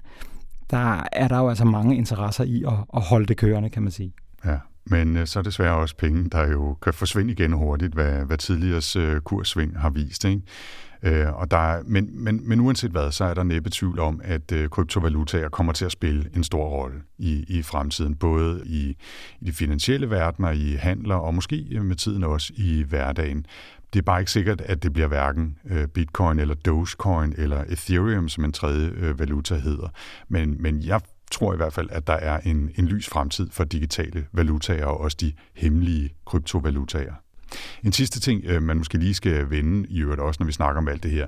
der 0.70 1.04
er 1.12 1.28
der 1.28 1.38
jo 1.38 1.48
altså 1.48 1.64
mange 1.64 1.96
interesser 1.96 2.44
i 2.44 2.64
at, 2.66 2.72
at 2.94 3.02
holde 3.02 3.26
det 3.26 3.36
kørende, 3.36 3.70
kan 3.70 3.82
man 3.82 3.92
sige. 3.92 4.12
Ja, 4.44 4.56
men 4.84 5.16
øh, 5.16 5.26
så 5.26 5.38
er 5.38 5.42
det 5.42 5.50
desværre 5.50 5.76
også 5.76 5.96
penge, 5.96 6.30
der 6.30 6.48
jo 6.48 6.76
kan 6.82 6.94
forsvinde 6.94 7.32
igen 7.32 7.52
hurtigt, 7.52 7.94
hvad, 7.94 8.24
hvad 8.24 8.38
tidligere 8.38 8.82
øh, 8.96 9.20
kurssving 9.20 9.80
har 9.80 9.90
vist. 9.90 10.24
Ikke? 10.24 10.42
Øh, 11.02 11.32
og 11.34 11.50
der 11.50 11.56
er, 11.56 11.82
men, 11.86 12.24
men, 12.24 12.48
men 12.48 12.60
uanset 12.60 12.90
hvad, 12.90 13.12
så 13.12 13.24
er 13.24 13.34
der 13.34 13.42
næppe 13.42 13.70
tvivl 13.72 13.98
om, 13.98 14.20
at 14.24 14.52
øh, 14.52 14.68
kryptovalutaer 14.68 15.48
kommer 15.48 15.72
til 15.72 15.84
at 15.84 15.92
spille 15.92 16.30
en 16.36 16.44
stor 16.44 16.68
rolle 16.68 17.02
i, 17.18 17.44
i 17.48 17.62
fremtiden, 17.62 18.14
både 18.14 18.62
i, 18.66 18.96
i 19.40 19.44
de 19.44 19.52
finansielle 19.52 20.10
verdener, 20.10 20.50
i 20.50 20.72
handler 20.72 21.14
og 21.14 21.34
måske 21.34 21.66
øh, 21.70 21.84
med 21.84 21.96
tiden 21.96 22.24
også 22.24 22.52
i 22.56 22.84
hverdagen. 22.88 23.46
Det 23.92 23.98
er 23.98 24.02
bare 24.02 24.20
ikke 24.20 24.30
sikkert, 24.30 24.60
at 24.60 24.82
det 24.82 24.92
bliver 24.92 25.08
hverken 25.08 25.58
øh, 25.70 25.88
Bitcoin 25.88 26.38
eller 26.38 26.54
Dogecoin 26.54 27.34
eller 27.36 27.64
Ethereum, 27.68 28.28
som 28.28 28.44
en 28.44 28.52
tredje 28.52 28.90
øh, 28.96 29.18
valuta 29.18 29.54
hedder. 29.54 29.88
Men, 30.28 30.62
men 30.62 30.82
jeg 30.82 31.00
tror 31.30 31.54
i 31.54 31.56
hvert 31.56 31.72
fald, 31.72 31.88
at 31.92 32.06
der 32.06 32.12
er 32.12 32.40
en, 32.40 32.70
en 32.76 32.86
lys 32.86 33.08
fremtid 33.08 33.48
for 33.50 33.64
digitale 33.64 34.26
valutaer 34.32 34.86
og 34.86 35.00
også 35.00 35.16
de 35.20 35.32
hemmelige 35.54 36.14
kryptovalutaer. 36.26 37.14
En 37.84 37.92
sidste 37.92 38.20
ting, 38.20 38.44
øh, 38.44 38.62
man 38.62 38.76
måske 38.76 38.98
lige 38.98 39.14
skal 39.14 39.50
vende, 39.50 39.88
i 39.88 40.00
øvrigt 40.00 40.20
også, 40.20 40.36
når 40.40 40.46
vi 40.46 40.52
snakker 40.52 40.80
om 40.80 40.88
alt 40.88 41.02
det 41.02 41.10
her, 41.10 41.26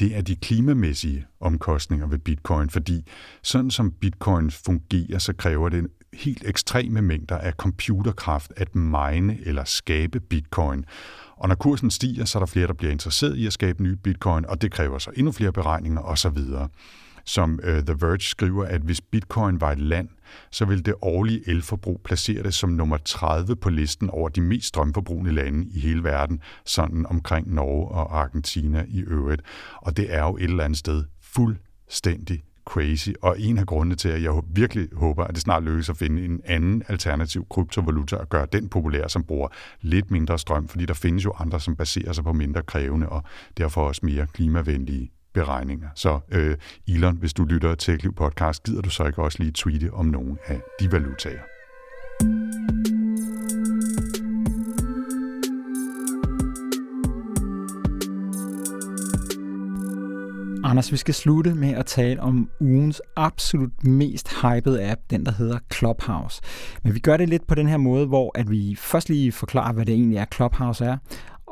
det 0.00 0.16
er 0.16 0.22
de 0.22 0.36
klimamæssige 0.36 1.26
omkostninger 1.40 2.06
ved 2.06 2.18
bitcoin, 2.18 2.70
fordi 2.70 3.06
sådan 3.42 3.70
som 3.70 3.90
bitcoin 3.90 4.50
fungerer, 4.50 5.18
så 5.18 5.32
kræver 5.32 5.68
det 5.68 5.86
helt 6.12 6.42
ekstreme 6.46 7.02
mængder 7.02 7.38
af 7.38 7.52
computerkraft 7.52 8.52
at 8.56 8.74
mine 8.74 9.38
eller 9.44 9.64
skabe 9.64 10.20
bitcoin. 10.20 10.84
Og 11.36 11.48
når 11.48 11.54
kursen 11.54 11.90
stiger, 11.90 12.24
så 12.24 12.38
er 12.38 12.40
der 12.40 12.46
flere, 12.46 12.66
der 12.66 12.72
bliver 12.72 12.92
interesseret 12.92 13.36
i 13.36 13.46
at 13.46 13.52
skabe 13.52 13.82
nye 13.82 13.96
bitcoin, 13.96 14.46
og 14.46 14.62
det 14.62 14.72
kræver 14.72 14.98
så 14.98 15.10
endnu 15.16 15.32
flere 15.32 15.52
beregninger 15.52 16.00
osv 16.00 16.38
som 17.24 17.60
uh, 17.62 17.68
The 17.68 17.96
Verge 18.00 18.20
skriver, 18.20 18.64
at 18.64 18.80
hvis 18.80 19.00
bitcoin 19.00 19.60
var 19.60 19.72
et 19.72 19.78
land, 19.78 20.08
så 20.50 20.64
vil 20.64 20.86
det 20.86 20.94
årlige 21.02 21.48
elforbrug 21.48 22.00
placere 22.04 22.42
det 22.42 22.54
som 22.54 22.70
nummer 22.70 22.96
30 23.04 23.56
på 23.56 23.70
listen 23.70 24.10
over 24.10 24.28
de 24.28 24.40
mest 24.40 24.68
strømforbrugende 24.68 25.32
lande 25.32 25.66
i 25.70 25.80
hele 25.80 26.04
verden, 26.04 26.40
sådan 26.64 27.06
omkring 27.06 27.54
Norge 27.54 27.88
og 27.88 28.20
Argentina 28.20 28.84
i 28.88 29.00
øvrigt. 29.00 29.42
Og 29.76 29.96
det 29.96 30.14
er 30.14 30.22
jo 30.22 30.36
et 30.36 30.42
eller 30.42 30.64
andet 30.64 30.78
sted 30.78 31.04
fuldstændig 31.20 32.42
crazy, 32.64 33.08
og 33.22 33.40
en 33.40 33.58
af 33.58 33.66
grundene 33.66 33.94
til, 33.96 34.08
at 34.08 34.22
jeg 34.22 34.42
virkelig 34.46 34.88
håber, 34.92 35.24
at 35.24 35.34
det 35.34 35.42
snart 35.42 35.62
lykkes 35.62 35.88
at 35.88 35.96
finde 35.96 36.24
en 36.24 36.40
anden 36.44 36.82
alternativ 36.88 37.46
kryptovaluta 37.50 38.16
og 38.16 38.28
gøre 38.28 38.46
den 38.52 38.68
populær, 38.68 39.08
som 39.08 39.24
bruger 39.24 39.48
lidt 39.80 40.10
mindre 40.10 40.38
strøm, 40.38 40.68
fordi 40.68 40.86
der 40.86 40.94
findes 40.94 41.24
jo 41.24 41.32
andre, 41.38 41.60
som 41.60 41.76
baserer 41.76 42.12
sig 42.12 42.24
på 42.24 42.32
mindre 42.32 42.62
krævende 42.62 43.08
og 43.08 43.22
derfor 43.56 43.88
også 43.88 44.00
mere 44.04 44.26
klimavenlige 44.26 45.10
beregninger. 45.34 45.88
Så 45.94 46.20
øh, 46.30 46.56
Elon, 46.88 47.16
hvis 47.16 47.32
du 47.32 47.44
lytter 47.44 47.74
til 47.74 47.98
Liv 47.98 48.14
Podcast, 48.14 48.62
gider 48.62 48.82
du 48.82 48.90
så 48.90 49.04
ikke 49.04 49.22
også 49.22 49.38
lige 49.42 49.52
tweete 49.52 49.90
om 49.92 50.06
nogle 50.06 50.36
af 50.46 50.60
de 50.80 50.92
valutaer? 50.92 51.42
Anders, 60.64 60.92
vi 60.92 60.96
skal 60.96 61.14
slutte 61.14 61.54
med 61.54 61.70
at 61.70 61.86
tale 61.86 62.20
om 62.20 62.50
ugens 62.60 63.02
absolut 63.16 63.84
mest 63.84 64.42
hypede 64.42 64.90
app, 64.90 65.00
den 65.10 65.26
der 65.26 65.32
hedder 65.32 65.58
Clubhouse. 65.74 66.42
Men 66.84 66.94
vi 66.94 66.98
gør 66.98 67.16
det 67.16 67.28
lidt 67.28 67.46
på 67.46 67.54
den 67.54 67.68
her 67.68 67.76
måde, 67.76 68.06
hvor 68.06 68.38
at 68.38 68.50
vi 68.50 68.76
først 68.78 69.08
lige 69.08 69.32
forklarer, 69.32 69.72
hvad 69.72 69.86
det 69.86 69.94
egentlig 69.94 70.18
er, 70.18 70.24
Clubhouse 70.34 70.84
er, 70.84 70.96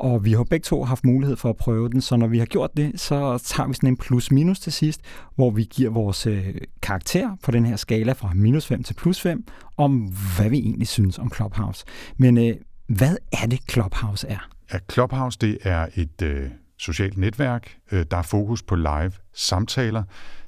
og 0.00 0.24
vi 0.24 0.32
har 0.32 0.44
begge 0.44 0.64
to 0.64 0.84
haft 0.84 1.04
mulighed 1.04 1.36
for 1.36 1.50
at 1.50 1.56
prøve 1.56 1.88
den, 1.88 2.00
så 2.00 2.16
når 2.16 2.26
vi 2.26 2.38
har 2.38 2.46
gjort 2.46 2.70
det, 2.76 3.00
så 3.00 3.42
tager 3.44 3.68
vi 3.68 3.74
sådan 3.74 3.88
en 3.88 3.96
plus-minus 3.96 4.60
til 4.60 4.72
sidst, 4.72 5.00
hvor 5.34 5.50
vi 5.50 5.64
giver 5.64 5.90
vores 5.90 6.26
øh, 6.26 6.54
karakter 6.82 7.36
på 7.42 7.50
den 7.50 7.66
her 7.66 7.76
skala 7.76 8.12
fra 8.12 8.32
minus 8.34 8.66
5 8.66 8.82
til 8.82 8.94
plus 8.94 9.20
5, 9.20 9.44
om 9.76 10.12
hvad 10.36 10.50
vi 10.50 10.58
egentlig 10.58 10.88
synes 10.88 11.18
om 11.18 11.32
Clubhouse. 11.34 11.84
Men 12.16 12.38
øh, 12.38 12.54
hvad 12.86 13.16
er 13.32 13.46
det, 13.46 13.60
Clubhouse 13.70 14.28
er? 14.28 14.48
Ja, 14.72 14.78
Clubhouse 14.92 15.38
det 15.40 15.58
er 15.62 15.86
et 15.94 16.22
øh, 16.22 16.50
socialt 16.78 17.18
netværk, 17.18 17.76
øh, 17.92 18.04
der 18.10 18.16
er 18.16 18.22
fokus 18.22 18.62
på 18.62 18.74
live 18.76 19.12
samtaler. 19.34 20.02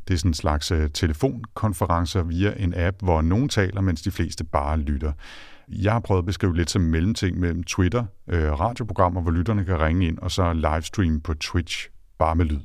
Det 0.08 0.14
er 0.14 0.18
sådan 0.18 0.30
en 0.30 0.34
slags 0.34 0.70
øh, 0.70 0.90
telefonkonferencer 0.94 2.22
via 2.22 2.54
en 2.56 2.74
app, 2.76 2.96
hvor 3.02 3.22
nogen 3.22 3.48
taler, 3.48 3.80
mens 3.80 4.02
de 4.02 4.10
fleste 4.10 4.44
bare 4.44 4.78
lytter. 4.78 5.12
Jeg 5.68 5.92
har 5.92 6.00
prøvet 6.00 6.18
at 6.18 6.26
beskrive 6.26 6.56
lidt 6.56 6.70
som 6.70 6.82
mellemting 6.82 7.40
mellem 7.40 7.64
Twitter, 7.64 8.04
øh, 8.28 8.52
radioprogrammer, 8.60 9.20
hvor 9.20 9.30
lytterne 9.30 9.64
kan 9.64 9.80
ringe 9.80 10.06
ind, 10.06 10.18
og 10.18 10.30
så 10.30 10.52
livestream 10.52 11.20
på 11.20 11.34
Twitch, 11.34 11.88
bare 12.18 12.34
med 12.34 12.44
lyd. 12.44 12.60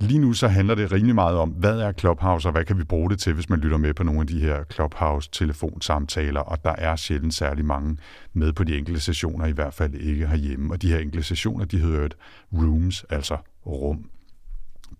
Lige 0.00 0.18
nu 0.18 0.32
så 0.32 0.48
handler 0.48 0.74
det 0.74 0.92
rimelig 0.92 1.14
meget 1.14 1.36
om, 1.36 1.48
hvad 1.48 1.80
er 1.80 1.92
Clubhouse, 1.92 2.48
og 2.48 2.52
hvad 2.52 2.64
kan 2.64 2.78
vi 2.78 2.84
bruge 2.84 3.10
det 3.10 3.18
til, 3.18 3.34
hvis 3.34 3.48
man 3.48 3.58
lytter 3.58 3.76
med 3.76 3.94
på 3.94 4.02
nogle 4.02 4.20
af 4.20 4.26
de 4.26 4.40
her 4.40 4.64
Clubhouse-telefonsamtaler, 4.72 6.40
og 6.40 6.64
der 6.64 6.74
er 6.78 6.96
sjældent 6.96 7.34
særlig 7.34 7.64
mange 7.64 7.96
med 8.32 8.52
på 8.52 8.64
de 8.64 8.78
enkelte 8.78 9.00
sessioner, 9.00 9.46
i 9.46 9.52
hvert 9.52 9.74
fald 9.74 9.94
ikke 9.94 10.26
herhjemme. 10.26 10.74
Og 10.74 10.82
de 10.82 10.88
her 10.88 10.98
enkelte 10.98 11.22
sessioner, 11.22 11.64
de 11.64 11.78
hedder 11.78 12.04
et 12.04 12.14
rooms, 12.52 13.04
altså 13.10 13.36
rum. 13.66 14.10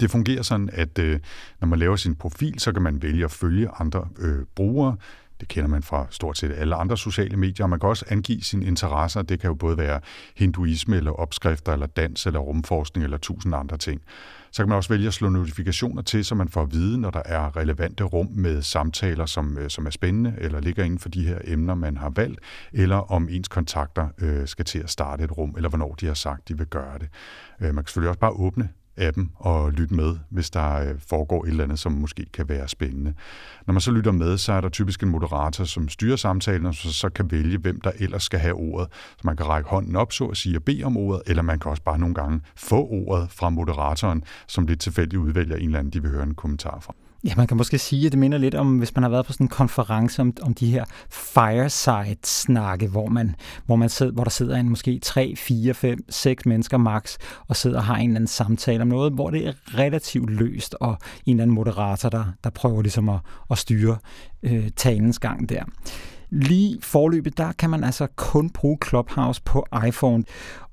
Det 0.01 0.11
fungerer 0.11 0.43
sådan, 0.43 0.70
at 0.72 0.99
øh, 0.99 1.20
når 1.61 1.68
man 1.68 1.78
laver 1.78 1.97
sin 1.97 2.14
profil, 2.14 2.59
så 2.59 2.72
kan 2.72 2.82
man 2.82 3.03
vælge 3.03 3.24
at 3.24 3.30
følge 3.30 3.68
andre 3.68 4.09
øh, 4.18 4.45
brugere 4.55 4.97
det 5.41 5.49
kender 5.49 5.68
man 5.68 5.82
fra 5.82 6.07
stort 6.11 6.39
set 6.39 6.53
alle 6.53 6.74
andre 6.74 6.97
sociale 6.97 7.37
medier. 7.37 7.66
Man 7.66 7.80
kan 7.80 7.89
også 7.89 8.05
angive 8.09 8.43
sine 8.43 8.66
interesser. 8.66 9.22
Det 9.22 9.41
kan 9.41 9.49
jo 9.49 9.55
både 9.55 9.78
være 9.78 10.01
hinduisme, 10.37 10.97
eller 10.97 11.11
opskrifter, 11.11 11.72
eller 11.72 11.87
dans, 11.87 12.26
eller 12.26 12.41
rumforskning, 12.41 13.05
eller 13.05 13.18
tusind 13.18 13.55
andre 13.55 13.76
ting. 13.76 14.01
Så 14.51 14.62
kan 14.62 14.68
man 14.68 14.76
også 14.76 14.89
vælge 14.89 15.07
at 15.07 15.14
slå 15.14 15.28
notifikationer 15.28 16.03
til, 16.03 16.24
så 16.24 16.34
man 16.34 16.49
får 16.49 16.62
at 16.62 16.72
vide, 16.72 17.01
når 17.01 17.11
der 17.11 17.22
er 17.24 17.57
relevante 17.57 18.05
rum 18.05 18.28
med 18.34 18.62
samtaler, 18.62 19.26
som, 19.26 19.59
øh, 19.59 19.70
som 19.70 19.87
er 19.87 19.91
spændende, 19.91 20.34
eller 20.39 20.61
ligger 20.61 20.84
inden 20.84 20.99
for 20.99 21.09
de 21.09 21.26
her 21.26 21.39
emner, 21.45 21.74
man 21.74 21.97
har 21.97 22.12
valgt, 22.16 22.41
eller 22.72 22.97
om 22.97 23.28
ens 23.30 23.49
kontakter 23.49 24.09
øh, 24.18 24.47
skal 24.47 24.64
til 24.64 24.78
at 24.78 24.91
starte 24.91 25.24
et 25.24 25.39
rum, 25.39 25.55
eller 25.57 25.68
hvornår 25.68 25.95
de 25.95 26.07
har 26.07 26.14
sagt, 26.14 26.49
de 26.49 26.59
vil 26.59 26.66
gøre 26.66 26.99
det. 26.99 27.09
Øh, 27.61 27.66
man 27.66 27.76
kan 27.76 27.87
selvfølgelig 27.87 28.09
også 28.09 28.20
bare 28.20 28.30
åbne 28.30 28.68
appen 28.97 29.30
og 29.34 29.72
lytte 29.72 29.94
med, 29.94 30.16
hvis 30.30 30.51
der 30.51 30.80
øh, 30.80 30.94
foregår 31.09 31.44
et 31.44 31.49
eller 31.49 31.64
andet, 31.64 31.78
som 31.78 31.92
måske 31.92 32.26
kan 32.32 32.49
være 32.49 32.68
spændende. 32.68 33.14
Når 33.66 33.72
man 33.72 33.80
så 33.80 33.90
lytter 33.90 34.12
med, 34.12 34.38
så 34.38 34.53
er 34.53 34.61
der 34.61 34.68
typisk 34.68 35.03
en 35.03 35.09
moderator, 35.09 35.64
som 35.64 35.88
styrer 35.88 36.16
samtalen, 36.16 36.66
og 36.66 36.74
så, 36.74 36.92
så 36.92 37.09
kan 37.09 37.30
vælge, 37.30 37.59
hvem 37.59 37.80
der 37.80 37.92
ellers 37.99 38.22
skal 38.22 38.40
have 38.40 38.55
ordet. 38.55 38.88
Så 38.92 39.20
man 39.24 39.36
kan 39.36 39.49
række 39.49 39.70
hånden 39.70 39.97
op, 39.97 40.12
så 40.12 40.24
at 40.24 40.36
sige, 40.36 40.59
og 40.59 40.62
bede 40.62 40.84
om 40.84 40.97
ordet, 40.97 41.22
eller 41.26 41.42
man 41.42 41.59
kan 41.59 41.70
også 41.70 41.82
bare 41.82 41.99
nogle 41.99 42.14
gange 42.14 42.40
få 42.57 42.86
ordet 42.86 43.30
fra 43.30 43.51
moderatoren, 43.51 44.24
som 44.47 44.66
lidt 44.66 44.80
tilfældigt 44.80 45.20
udvælger 45.20 45.57
en 45.57 45.64
eller 45.64 45.78
anden, 45.78 45.92
de 45.92 46.03
vil 46.03 46.11
høre 46.11 46.22
en 46.22 46.34
kommentar 46.34 46.78
fra. 46.80 46.94
Ja, 47.25 47.33
man 47.37 47.47
kan 47.47 47.57
måske 47.57 47.79
sige, 47.79 48.07
at 48.07 48.12
det 48.12 48.19
minder 48.19 48.39
lidt 48.39 48.55
om, 48.55 48.79
hvis 48.79 48.95
man 48.95 49.03
har 49.03 49.11
været 49.11 49.27
på 49.27 49.33
sådan 49.33 49.45
en 49.45 49.49
konference 49.49 50.23
om, 50.23 50.33
om 50.43 50.55
de 50.55 50.71
her 50.71 50.85
fireside-snakke, 51.11 52.89
hvor, 52.89 53.09
man, 53.09 53.35
hvor, 53.67 53.77
man 53.77 53.89
sidder, 53.89 54.12
hvor 54.12 54.25
der 54.25 54.31
sidder 54.31 54.57
en 54.57 54.69
måske 54.69 54.99
3, 55.03 55.35
4, 55.37 55.75
5, 55.75 55.99
6 56.09 56.47
mennesker 56.47 56.77
max, 56.77 57.17
og 57.49 57.57
sidder 57.57 57.77
og 57.77 57.85
har 57.85 57.97
en 57.97 58.11
eller 58.11 58.17
anden 58.17 58.29
samtale 58.29 58.83
om 58.83 58.89
noget, 58.89 59.12
hvor 59.12 59.31
det 59.31 59.47
er 59.47 59.53
relativt 59.79 60.31
løst, 60.31 60.77
og 60.81 60.99
en 61.27 61.31
eller 61.37 61.43
anden 61.43 61.55
moderator, 61.55 62.09
der, 62.09 62.25
der 62.45 62.51
prøver 62.51 62.83
ligesom 62.83 63.09
at, 63.09 63.19
at 63.51 63.59
styre 63.59 63.97
øh, 64.43 64.71
talens 64.77 65.19
gang 65.19 65.49
der. 65.49 65.62
Lige 66.31 66.79
forløbet, 66.83 67.39
der 67.39 67.53
kan 67.53 67.71
man 67.71 67.85
altså 67.85 68.07
kun 68.17 68.51
bruge 68.51 68.79
Clubhouse 68.89 69.43
på 69.45 69.67
iPhone, 69.87 70.25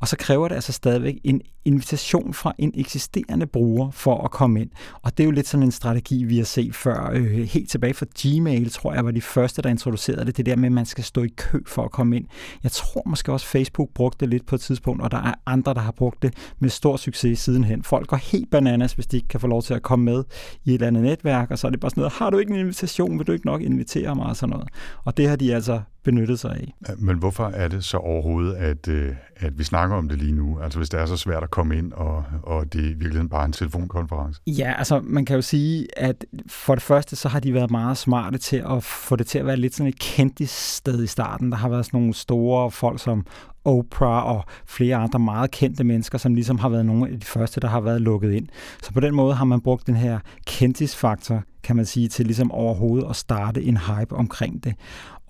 og 0.04 0.08
så 0.08 0.18
kræver 0.18 0.48
det 0.48 0.56
altså 0.56 0.72
stadigvæk 0.72 1.20
en 1.24 1.42
invitation 1.66 2.34
fra 2.34 2.54
en 2.58 2.72
eksisterende 2.76 3.46
bruger 3.46 3.92
for 3.92 4.24
at 4.24 4.32
komme 4.32 4.62
ind. 4.62 4.70
Og 5.02 5.18
det 5.18 5.24
er 5.24 5.26
jo 5.26 5.32
lidt 5.32 5.48
sådan 5.48 5.64
en 5.64 5.72
strategi, 5.72 6.24
vi 6.24 6.38
har 6.38 6.44
set 6.44 6.76
før. 6.76 7.10
Øh, 7.14 7.26
helt 7.26 7.70
tilbage 7.70 7.94
fra 7.94 8.06
Gmail, 8.22 8.70
tror 8.70 8.94
jeg, 8.94 9.06
var 9.06 9.12
de 9.12 9.22
første, 9.22 9.62
der 9.62 9.70
introducerede 9.70 10.26
det. 10.26 10.38
Det 10.38 10.46
der 10.46 10.56
med, 10.56 10.66
at 10.66 10.72
man 10.72 10.86
skal 10.86 11.04
stå 11.04 11.24
i 11.24 11.28
kø 11.28 11.60
for 11.68 11.84
at 11.84 11.92
komme 11.92 12.16
ind. 12.16 12.26
Jeg 12.64 12.72
tror 12.72 13.02
måske 13.06 13.32
også, 13.32 13.46
Facebook 13.46 13.90
brugte 13.96 14.18
det 14.20 14.30
lidt 14.30 14.46
på 14.46 14.56
et 14.56 14.62
tidspunkt, 14.62 15.02
og 15.02 15.12
der 15.12 15.18
er 15.18 15.34
andre, 15.46 15.74
der 15.74 15.82
har 15.82 15.92
brugt 15.92 16.22
det 16.22 16.34
med 16.60 16.70
stor 16.70 16.98
succes 16.98 17.40
sidenhen. 17.40 17.84
Folk 17.84 18.08
går 18.08 18.18
helt 18.18 18.52
bananas, 18.52 18.94
hvis 18.94 19.08
de 19.08 19.18
ikke 19.18 19.28
kan 19.28 19.40
få 19.40 19.48
lov 19.48 19.64
til 19.64 19.74
at 19.74 19.82
komme 19.82 20.06
med 20.06 20.24
i 20.64 20.70
et 20.70 20.74
eller 20.74 20.88
andet 20.88 21.04
netværk, 21.04 21.52
og 21.52 21.60
så 21.60 21.68
er 21.68 21.72
det 21.72 21.80
bare 21.80 21.90
sådan 21.90 22.02
noget, 22.02 22.14
har 22.14 22.30
du 22.30 22.38
ikke 22.38 22.54
en 22.54 22.60
invitation, 22.60 23.18
vil 23.18 23.28
du 23.28 23.32
ikke 23.32 23.46
nok 23.46 23.62
invitere 23.62 24.16
mig 24.16 24.26
og 24.26 24.36
sådan 24.36 24.54
noget. 24.54 24.68
Og 25.04 25.18
det 25.18 25.30
har 25.30 25.36
de 25.36 25.56
altså 25.56 25.82
benyttet 26.04 26.40
sig 26.40 26.52
af. 26.52 26.74
Men 26.98 27.18
hvorfor 27.18 27.46
er 27.46 27.68
det 27.68 27.84
så 27.84 27.98
overhovedet, 27.98 28.54
at, 28.54 28.88
øh, 28.88 29.16
at 29.36 29.58
vi 29.58 29.64
snakker 29.64 29.96
om 29.96 30.10
det 30.10 30.18
lige 30.18 30.32
nu? 30.32 30.60
Altså 30.60 30.80
hvis 30.80 30.90
det 30.90 31.00
er 31.00 31.06
så 31.06 31.18
svært 31.18 31.44
at 31.44 31.52
komme 31.52 31.78
ind, 31.78 31.94
og, 31.94 32.24
og 32.44 32.74
det 32.74 32.82
er 32.82 32.86
i 32.86 32.88
virkeligheden 32.88 33.30
bare 33.30 33.46
en 33.46 33.52
telefonkonference? 33.52 34.42
Ja, 34.48 34.74
altså 34.78 35.02
man 35.04 35.26
kan 35.26 35.36
jo 35.36 35.42
sige, 35.42 35.88
at 36.00 36.26
for 36.48 36.76
det 36.76 36.84
første, 36.84 37.16
så 37.16 37.30
har 37.30 37.40
de 37.40 37.54
været 37.54 37.72
meget 37.72 37.98
smarte 37.98 38.38
til 38.38 38.64
at 38.70 38.84
få 38.84 39.16
det 39.16 39.28
til 39.28 39.40
at 39.40 39.46
være 39.46 39.58
lidt 39.58 39.76
sådan 39.76 39.90
et 39.90 40.00
kendt 40.00 40.50
sted 40.50 41.04
i 41.04 41.08
starten. 41.08 41.52
Der 41.52 41.58
har 41.58 41.70
været 41.70 41.86
sådan 41.86 42.00
nogle 42.00 42.14
store 42.14 42.72
folk 42.72 43.00
som 43.00 43.26
Oprah 43.66 44.26
og 44.26 44.44
flere 44.66 44.96
andre 44.96 45.20
meget 45.20 45.52
kendte 45.52 45.84
mennesker, 45.84 46.18
som 46.18 46.34
ligesom 46.36 46.60
har 46.60 46.70
været 46.70 46.86
nogle 46.86 47.10
af 47.10 47.20
de 47.20 47.26
første, 47.26 47.62
der 47.62 47.68
har 47.68 47.82
været 47.82 48.02
lukket 48.02 48.34
ind. 48.34 48.48
Så 48.84 48.94
på 48.94 49.00
den 49.00 49.16
måde 49.16 49.34
har 49.36 49.46
man 49.46 49.62
brugt 49.62 49.88
den 49.88 49.96
her 49.96 50.20
kendtisfaktor, 50.46 51.44
kan 51.64 51.76
man 51.76 51.86
sige, 51.86 52.08
til 52.08 52.26
ligesom 52.26 52.52
overhovedet 52.52 53.10
at 53.10 53.16
starte 53.16 53.64
en 53.64 53.78
hype 53.78 54.16
omkring 54.16 54.64
det. 54.64 54.74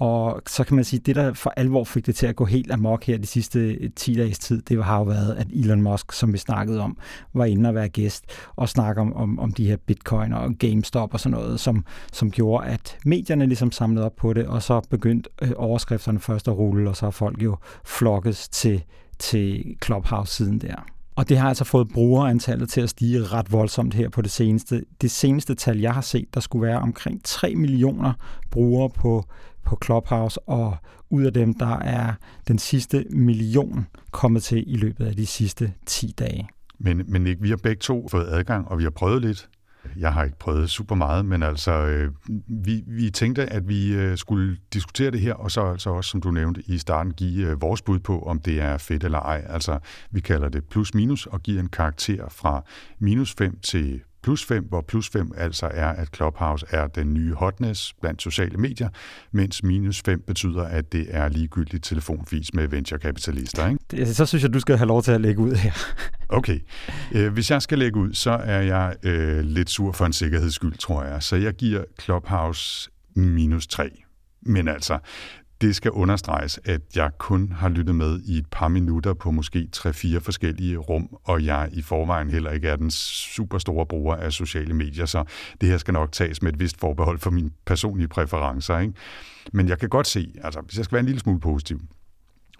Og 0.03 0.41
så 0.47 0.63
kan 0.63 0.75
man 0.75 0.85
sige, 0.85 0.99
at 0.99 1.05
det, 1.05 1.15
der 1.15 1.33
for 1.33 1.53
alvor 1.57 1.83
fik 1.83 2.05
det 2.05 2.15
til 2.15 2.27
at 2.27 2.35
gå 2.35 2.45
helt 2.45 2.71
amok 2.71 3.03
her 3.03 3.17
de 3.17 3.27
sidste 3.27 3.59
øh, 3.59 3.89
10 3.95 4.15
dages 4.15 4.39
tid, 4.39 4.61
det 4.61 4.85
har 4.85 4.97
jo 4.97 5.03
været, 5.03 5.35
at 5.35 5.47
Elon 5.53 5.81
Musk, 5.81 6.11
som 6.11 6.33
vi 6.33 6.37
snakkede 6.37 6.79
om, 6.79 6.97
var 7.33 7.45
inde 7.45 7.69
og 7.69 7.75
være 7.75 7.89
gæst 7.89 8.25
og 8.55 8.69
snakke 8.69 9.01
om, 9.01 9.13
om, 9.13 9.39
om 9.39 9.53
de 9.53 9.67
her 9.67 9.77
bitcoin 9.77 10.33
og 10.33 10.53
GameStop 10.59 11.13
og 11.13 11.19
sådan 11.19 11.37
noget, 11.37 11.59
som, 11.59 11.85
som 12.13 12.31
gjorde, 12.31 12.67
at 12.67 12.97
medierne 13.05 13.45
ligesom 13.45 13.71
samlede 13.71 14.05
op 14.05 14.15
på 14.15 14.33
det, 14.33 14.45
og 14.45 14.63
så 14.63 14.81
begyndte 14.89 15.29
øh, 15.41 15.51
overskrifterne 15.55 16.19
først 16.19 16.47
at 16.47 16.57
rulle, 16.57 16.89
og 16.89 16.95
så 16.95 17.05
har 17.05 17.11
folk 17.11 17.43
jo 17.43 17.57
flokkes 17.85 18.49
til, 18.49 18.83
til 19.19 19.75
Clubhouse-siden 19.83 20.59
der. 20.59 20.85
Og 21.15 21.29
det 21.29 21.37
har 21.37 21.49
altså 21.49 21.63
fået 21.63 21.87
brugerantallet 21.93 22.69
til 22.69 22.81
at 22.81 22.89
stige 22.89 23.23
ret 23.23 23.51
voldsomt 23.51 23.93
her 23.93 24.09
på 24.09 24.21
det 24.21 24.31
seneste. 24.31 24.85
Det 25.01 25.11
seneste 25.11 25.55
tal, 25.55 25.79
jeg 25.79 25.93
har 25.93 26.01
set, 26.01 26.33
der 26.33 26.39
skulle 26.39 26.67
være 26.67 26.79
omkring 26.79 27.21
3 27.23 27.55
millioner 27.55 28.13
brugere 28.51 28.89
på 28.89 29.25
på 29.65 29.77
Clubhouse, 29.85 30.39
og 30.39 30.77
ud 31.09 31.23
af 31.23 31.33
dem, 31.33 31.53
der 31.53 31.79
er 31.79 32.13
den 32.47 32.57
sidste 32.57 33.05
million 33.09 33.87
kommet 34.11 34.43
til 34.43 34.73
i 34.73 34.77
løbet 34.77 35.05
af 35.05 35.15
de 35.15 35.25
sidste 35.25 35.73
10 35.85 36.13
dage. 36.19 36.49
Men, 36.79 37.03
men 37.07 37.27
ikke, 37.27 37.41
vi 37.41 37.49
har 37.49 37.57
begge 37.57 37.79
to 37.79 38.07
fået 38.07 38.27
adgang, 38.27 38.67
og 38.67 38.77
vi 38.77 38.83
har 38.83 38.89
prøvet 38.89 39.21
lidt. 39.21 39.49
Jeg 39.97 40.13
har 40.13 40.23
ikke 40.23 40.39
prøvet 40.39 40.69
super 40.69 40.95
meget, 40.95 41.25
men 41.25 41.43
altså, 41.43 41.71
øh, 41.71 42.11
vi, 42.47 42.83
vi 42.87 43.09
tænkte, 43.09 43.45
at 43.45 43.67
vi 43.67 43.93
øh, 43.93 44.17
skulle 44.17 44.57
diskutere 44.73 45.11
det 45.11 45.19
her, 45.19 45.33
og 45.33 45.51
så 45.51 45.61
altså 45.61 45.89
også, 45.89 46.09
som 46.09 46.21
du 46.21 46.31
nævnte 46.31 46.63
i 46.65 46.77
starten, 46.77 47.13
give 47.13 47.47
øh, 47.47 47.61
vores 47.61 47.81
bud 47.81 47.99
på, 47.99 48.19
om 48.19 48.39
det 48.39 48.61
er 48.61 48.77
fedt 48.77 49.03
eller 49.03 49.19
ej. 49.19 49.45
Altså, 49.49 49.79
vi 50.11 50.19
kalder 50.19 50.49
det 50.49 50.63
plus-minus, 50.65 51.25
og 51.25 51.41
giver 51.41 51.59
en 51.59 51.69
karakter 51.69 52.29
fra 52.29 52.63
minus 52.99 53.35
5 53.37 53.59
til 53.59 54.01
plus 54.23 54.45
5, 54.45 54.63
hvor 54.63 54.81
plus 54.81 55.09
5 55.09 55.31
altså 55.37 55.69
er, 55.73 55.87
at 55.87 56.07
Clubhouse 56.15 56.65
er 56.69 56.87
den 56.87 57.13
nye 57.13 57.33
hotness 57.33 57.93
blandt 58.01 58.21
sociale 58.21 58.57
medier, 58.57 58.89
mens 59.31 59.63
minus 59.63 60.01
5 60.05 60.23
betyder, 60.27 60.63
at 60.63 60.91
det 60.91 61.05
er 61.09 61.29
ligegyldigt 61.29 61.83
telefonfis 61.83 62.53
med 62.53 62.67
venturekapitalister. 62.67 63.67
Ikke? 63.67 64.13
Så 64.13 64.25
synes 64.25 64.43
jeg, 64.43 64.53
du 64.53 64.59
skal 64.59 64.77
have 64.77 64.87
lov 64.87 65.03
til 65.03 65.11
at 65.11 65.21
lægge 65.21 65.41
ud 65.41 65.55
her. 65.55 65.71
okay. 66.29 66.59
Øh, 67.11 67.33
hvis 67.33 67.51
jeg 67.51 67.61
skal 67.61 67.79
lægge 67.79 67.99
ud, 67.99 68.13
så 68.13 68.31
er 68.31 68.61
jeg 68.61 68.95
øh, 69.03 69.39
lidt 69.39 69.69
sur 69.69 69.91
for 69.91 70.05
en 70.05 70.13
sikkerheds 70.13 70.53
skyld, 70.53 70.77
tror 70.77 71.03
jeg. 71.03 71.23
Så 71.23 71.35
jeg 71.35 71.53
giver 71.53 71.83
Clubhouse 72.01 72.89
minus 73.15 73.67
3. 73.67 73.89
Men 74.45 74.67
altså, 74.67 74.99
det 75.61 75.75
skal 75.75 75.91
understreges, 75.91 76.59
at 76.65 76.81
jeg 76.95 77.11
kun 77.17 77.51
har 77.51 77.69
lyttet 77.69 77.95
med 77.95 78.21
i 78.25 78.37
et 78.37 78.45
par 78.51 78.67
minutter 78.67 79.13
på 79.13 79.31
måske 79.31 79.67
3-4 79.75 80.17
forskellige 80.19 80.77
rum, 80.77 81.17
og 81.23 81.45
jeg 81.45 81.69
i 81.71 81.81
forvejen 81.81 82.29
heller 82.29 82.51
ikke 82.51 82.67
er 82.67 82.75
den 82.75 82.91
super 82.91 83.57
store 83.57 83.85
bruger 83.85 84.15
af 84.15 84.33
sociale 84.33 84.73
medier, 84.73 85.05
så 85.05 85.23
det 85.61 85.69
her 85.69 85.77
skal 85.77 85.93
nok 85.93 86.11
tages 86.11 86.41
med 86.41 86.53
et 86.53 86.59
vist 86.59 86.79
forbehold 86.79 87.19
for 87.19 87.31
mine 87.31 87.51
personlige 87.65 88.07
præferencer. 88.07 88.79
Ikke? 88.79 88.93
Men 89.53 89.67
jeg 89.69 89.79
kan 89.79 89.89
godt 89.89 90.07
se, 90.07 90.33
altså 90.43 90.61
hvis 90.61 90.77
jeg 90.77 90.85
skal 90.85 90.95
være 90.95 90.99
en 90.99 91.05
lille 91.05 91.19
smule 91.19 91.39
positiv, 91.39 91.81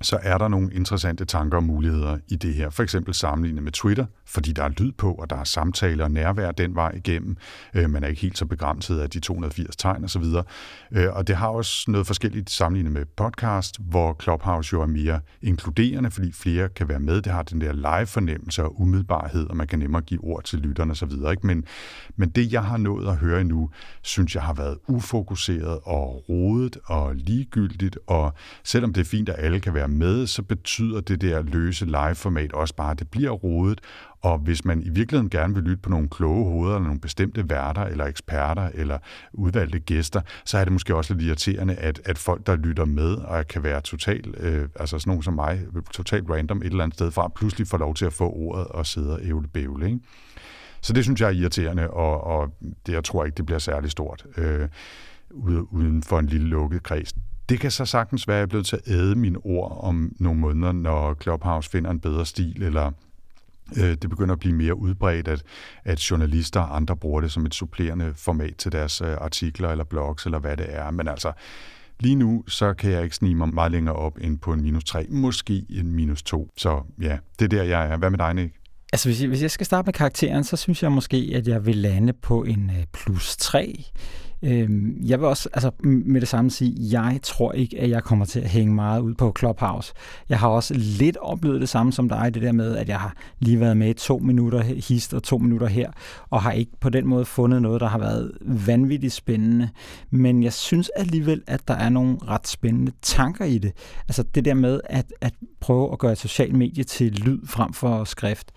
så 0.01 0.19
er 0.21 0.37
der 0.37 0.47
nogle 0.47 0.73
interessante 0.73 1.25
tanker 1.25 1.57
og 1.57 1.63
muligheder 1.63 2.17
i 2.27 2.35
det 2.35 2.53
her. 2.53 2.69
For 2.69 2.83
eksempel 2.83 3.13
sammenlignet 3.13 3.63
med 3.63 3.71
Twitter, 3.71 4.05
fordi 4.25 4.51
der 4.51 4.63
er 4.63 4.69
lyd 4.69 4.91
på, 4.91 5.13
og 5.13 5.29
der 5.29 5.35
er 5.35 5.43
samtaler 5.43 6.03
og 6.03 6.11
nærvær 6.11 6.51
den 6.51 6.75
vej 6.75 6.91
igennem. 6.95 7.37
Øh, 7.73 7.89
man 7.89 8.03
er 8.03 8.07
ikke 8.07 8.21
helt 8.21 8.37
så 8.37 8.45
begrænset 8.45 8.99
af 8.99 9.09
de 9.09 9.19
280 9.19 9.75
tegn 9.75 10.03
osv. 10.03 10.23
Øh, 10.91 11.13
og 11.13 11.27
det 11.27 11.35
har 11.35 11.47
også 11.47 11.91
noget 11.91 12.07
forskelligt 12.07 12.49
sammenlignet 12.49 12.93
med 12.93 13.05
podcast, 13.17 13.77
hvor 13.79 14.17
Clubhouse 14.23 14.73
jo 14.73 14.81
er 14.81 14.85
mere 14.85 15.19
inkluderende, 15.41 16.11
fordi 16.11 16.31
flere 16.31 16.69
kan 16.69 16.89
være 16.89 16.99
med. 16.99 17.21
Det 17.21 17.31
har 17.31 17.43
den 17.43 17.61
der 17.61 17.73
live-fornemmelse 17.73 18.63
og 18.63 18.81
umiddelbarhed, 18.81 19.47
og 19.47 19.57
man 19.57 19.67
kan 19.67 19.79
nemmere 19.79 20.01
give 20.01 20.23
ord 20.23 20.43
til 20.43 20.59
lytterne 20.59 20.91
osv. 20.91 21.11
Men, 21.41 21.65
men 22.15 22.29
det, 22.29 22.53
jeg 22.53 22.63
har 22.63 22.77
nået 22.77 23.07
at 23.07 23.17
høre 23.17 23.43
nu, 23.43 23.69
synes 24.01 24.35
jeg 24.35 24.43
har 24.43 24.53
været 24.53 24.77
ufokuseret 24.87 25.79
og 25.83 26.23
rodet 26.29 26.77
og 26.85 27.15
ligegyldigt, 27.15 27.97
og 28.07 28.33
selvom 28.63 28.93
det 28.93 29.01
er 29.01 29.05
fint, 29.05 29.29
at 29.29 29.35
alle 29.37 29.59
kan 29.59 29.73
være 29.73 29.82
med, 29.87 30.27
så 30.27 30.41
betyder 30.41 31.01
det 31.01 31.21
der 31.21 31.41
løse 31.41 31.85
live-format 31.85 32.53
også 32.53 32.75
bare, 32.75 32.91
at 32.91 32.99
det 32.99 33.09
bliver 33.09 33.31
rodet, 33.31 33.81
og 34.21 34.37
hvis 34.37 34.65
man 34.65 34.81
i 34.83 34.89
virkeligheden 34.89 35.29
gerne 35.29 35.53
vil 35.53 35.63
lytte 35.63 35.81
på 35.81 35.89
nogle 35.89 36.09
kloge 36.09 36.51
hoveder, 36.51 36.75
eller 36.75 36.87
nogle 36.87 37.01
bestemte 37.01 37.49
værter, 37.49 37.81
eller 37.81 38.05
eksperter, 38.05 38.69
eller 38.73 38.97
udvalgte 39.33 39.79
gæster, 39.79 40.21
så 40.45 40.57
er 40.57 40.63
det 40.63 40.73
måske 40.73 40.95
også 40.95 41.13
lidt 41.13 41.25
irriterende, 41.25 41.75
at, 41.75 42.01
at 42.05 42.17
folk, 42.17 42.47
der 42.47 42.55
lytter 42.55 42.85
med, 42.85 43.15
og 43.15 43.47
kan 43.47 43.63
være 43.63 43.81
totalt, 43.81 44.35
øh, 44.39 44.67
altså 44.75 44.99
sådan 44.99 45.09
nogen 45.09 45.23
som 45.23 45.33
mig, 45.33 45.65
totalt 45.91 46.29
random 46.29 46.57
et 46.57 46.65
eller 46.65 46.83
andet 46.83 46.97
sted 46.97 47.11
fra, 47.11 47.27
pludselig 47.35 47.67
får 47.67 47.77
lov 47.77 47.95
til 47.95 48.05
at 48.05 48.13
få 48.13 48.29
ordet 48.29 48.67
og 48.67 48.85
sidde 48.85 49.13
og 49.13 49.19
ævle 49.23 49.47
bævle. 49.47 49.85
Ikke? 49.85 49.99
Så 50.81 50.93
det 50.93 51.03
synes 51.03 51.21
jeg 51.21 51.27
er 51.27 51.31
irriterende, 51.31 51.89
og, 51.89 52.23
og 52.23 52.55
det, 52.85 52.93
jeg 52.93 53.03
tror 53.03 53.25
ikke, 53.25 53.35
det 53.35 53.45
bliver 53.45 53.59
særlig 53.59 53.91
stort 53.91 54.25
øh, 54.37 54.67
uden 55.71 56.03
for 56.03 56.19
en 56.19 56.25
lille 56.25 56.47
lukket 56.47 56.83
kreds. 56.83 57.13
Det 57.49 57.59
kan 57.59 57.71
så 57.71 57.85
sagtens 57.85 58.27
være, 58.27 58.37
at 58.37 58.39
jeg 58.39 58.43
er 58.43 58.47
blevet 58.47 58.65
til 58.65 58.75
at 58.75 58.87
æde 58.87 59.15
mine 59.15 59.39
ord 59.43 59.77
om 59.81 60.11
nogle 60.19 60.39
måneder, 60.39 60.71
når 60.71 61.17
Clubhouse 61.21 61.69
finder 61.69 61.91
en 61.91 61.99
bedre 61.99 62.25
stil, 62.25 62.63
eller 62.63 62.91
øh, 63.77 63.97
det 64.01 64.09
begynder 64.09 64.33
at 64.33 64.39
blive 64.39 64.55
mere 64.55 64.75
udbredt, 64.75 65.27
at, 65.27 65.43
at 65.83 66.11
journalister 66.11 66.59
og 66.59 66.75
andre 66.75 66.97
bruger 66.97 67.21
det 67.21 67.31
som 67.31 67.45
et 67.45 67.55
supplerende 67.55 68.13
format 68.15 68.55
til 68.57 68.71
deres 68.71 69.01
øh, 69.01 69.13
artikler 69.21 69.69
eller 69.69 69.83
blogs, 69.83 70.25
eller 70.25 70.39
hvad 70.39 70.57
det 70.57 70.65
er. 70.69 70.91
Men 70.91 71.07
altså, 71.07 71.31
lige 71.99 72.15
nu, 72.15 72.43
så 72.47 72.73
kan 72.73 72.91
jeg 72.91 73.03
ikke 73.03 73.15
snige 73.15 73.35
mig 73.35 73.53
meget 73.53 73.71
længere 73.71 73.95
op 73.95 74.17
end 74.21 74.39
på 74.39 74.53
en 74.53 74.61
minus 74.61 74.83
3, 74.83 75.05
måske 75.09 75.65
en 75.69 75.95
minus 75.95 76.23
2. 76.23 76.51
Så 76.57 76.81
ja, 77.01 77.17
det 77.39 77.45
er 77.45 77.49
der, 77.49 77.63
jeg 77.63 77.87
er. 77.87 77.97
Hvad 77.97 78.09
med 78.09 78.17
dig, 78.17 78.33
Nick? 78.33 78.53
Altså, 78.93 79.09
hvis 79.09 79.21
jeg, 79.21 79.29
hvis 79.29 79.41
jeg 79.41 79.51
skal 79.51 79.65
starte 79.65 79.85
med 79.85 79.93
karakteren, 79.93 80.43
så 80.43 80.57
synes 80.57 80.83
jeg 80.83 80.91
måske, 80.91 81.31
at 81.35 81.47
jeg 81.47 81.65
vil 81.65 81.75
lande 81.75 82.13
på 82.13 82.43
en 82.43 82.69
øh, 82.69 82.83
plus 82.93 83.37
3. 83.37 83.85
Øhm, 84.43 84.97
jeg 85.05 85.19
vil 85.19 85.27
også 85.27 85.49
altså, 85.53 85.71
med 85.83 86.21
det 86.21 86.29
samme 86.29 86.51
sige, 86.51 86.99
jeg 86.99 87.19
tror 87.23 87.51
ikke, 87.51 87.79
at 87.79 87.89
jeg 87.89 88.03
kommer 88.03 88.25
til 88.25 88.39
at 88.39 88.49
hænge 88.49 88.73
meget 88.75 89.01
ud 89.01 89.13
på 89.13 89.35
Clubhouse. 89.39 89.93
Jeg 90.29 90.39
har 90.39 90.47
også 90.47 90.73
lidt 90.73 91.17
oplevet 91.17 91.61
det 91.61 91.69
samme 91.69 91.93
som 91.93 92.09
dig, 92.09 92.33
det 92.33 92.41
der 92.41 92.51
med, 92.51 92.75
at 92.77 92.89
jeg 92.89 92.99
har 92.99 93.15
lige 93.39 93.59
været 93.59 93.77
med 93.77 93.93
to 93.95 94.17
minutter 94.17 94.63
hist 94.63 95.13
og 95.13 95.23
to 95.23 95.37
minutter 95.37 95.67
her, 95.67 95.91
og 96.29 96.41
har 96.41 96.51
ikke 96.51 96.71
på 96.79 96.89
den 96.89 97.07
måde 97.07 97.25
fundet 97.25 97.61
noget, 97.61 97.81
der 97.81 97.87
har 97.87 97.97
været 97.97 98.31
vanvittigt 98.41 99.13
spændende. 99.13 99.69
Men 100.11 100.43
jeg 100.43 100.53
synes 100.53 100.89
alligevel, 100.95 101.41
at 101.47 101.67
der 101.67 101.73
er 101.73 101.89
nogle 101.89 102.17
ret 102.27 102.47
spændende 102.47 102.91
tanker 103.01 103.45
i 103.45 103.57
det. 103.57 103.71
Altså 104.07 104.23
det 104.23 104.45
der 104.45 104.53
med 104.53 104.81
at, 104.85 105.13
at 105.21 105.33
prøve 105.59 105.91
at 105.91 105.99
gøre 105.99 106.11
et 106.11 106.17
socialt 106.17 106.55
medie 106.55 106.83
til 106.83 107.11
lyd 107.11 107.39
frem 107.47 107.73
for 107.73 108.03
skrift 108.03 108.51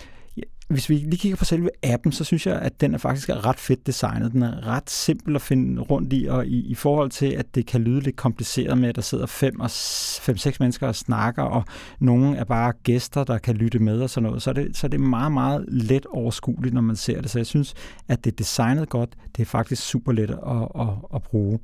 hvis 0.69 0.91
vi 0.91 0.95
lige 0.95 1.17
kigger 1.17 1.37
på 1.37 1.45
selve 1.45 1.71
appen, 1.83 2.13
så 2.13 2.25
synes 2.25 2.47
jeg, 2.47 2.59
at 2.59 2.81
den 2.81 2.95
er 2.95 2.99
faktisk 2.99 3.29
ret 3.29 3.59
fedt 3.59 3.87
designet. 3.87 4.33
Den 4.33 4.43
er 4.43 4.67
ret 4.67 4.91
simpel 4.91 5.37
at 5.37 5.43
finde 5.43 5.83
rundt 5.83 6.13
i, 6.13 6.27
og 6.27 6.47
i, 6.47 6.67
i 6.67 6.75
forhold 6.75 7.11
til, 7.11 7.27
at 7.27 7.55
det 7.55 7.67
kan 7.67 7.81
lyde 7.81 8.01
lidt 8.01 8.17
kompliceret 8.17 8.79
med, 8.79 8.89
at 8.89 8.97
der 8.97 9.03
sidder 9.03 9.27
fem 9.27 9.61
og 9.61 9.71
fem, 10.21 10.37
seks 10.37 10.61
mennesker 10.61 10.89
og 10.89 10.95
snakker, 10.95 11.43
og 11.43 11.65
nogen 12.01 12.35
er 12.35 12.45
bare 12.45 12.73
gæster, 12.83 13.25
der 13.25 13.39
kan 13.39 13.55
lytte 13.55 13.79
med 13.79 14.01
og 14.01 14.11
sådan 14.11 14.27
noget, 14.27 14.43
så 14.43 14.51
er 14.51 14.55
det, 14.55 14.77
så 14.77 14.87
er 14.87 14.89
det 14.89 15.01
meget, 15.01 15.33
meget 15.33 15.65
let 15.69 16.07
overskueligt, 16.07 16.75
når 16.75 16.81
man 16.81 16.97
ser 16.97 17.21
det. 17.21 17.31
Så 17.31 17.39
jeg 17.39 17.47
synes, 17.47 17.75
at 18.09 18.25
det 18.25 18.33
er 18.33 18.37
designet 18.37 18.89
godt. 18.89 19.11
Det 19.37 19.43
er 19.43 19.47
faktisk 19.47 19.83
super 19.83 20.13
let 20.13 20.31
at, 20.31 20.37
at, 20.81 20.95
at 21.15 21.23
bruge 21.23 21.59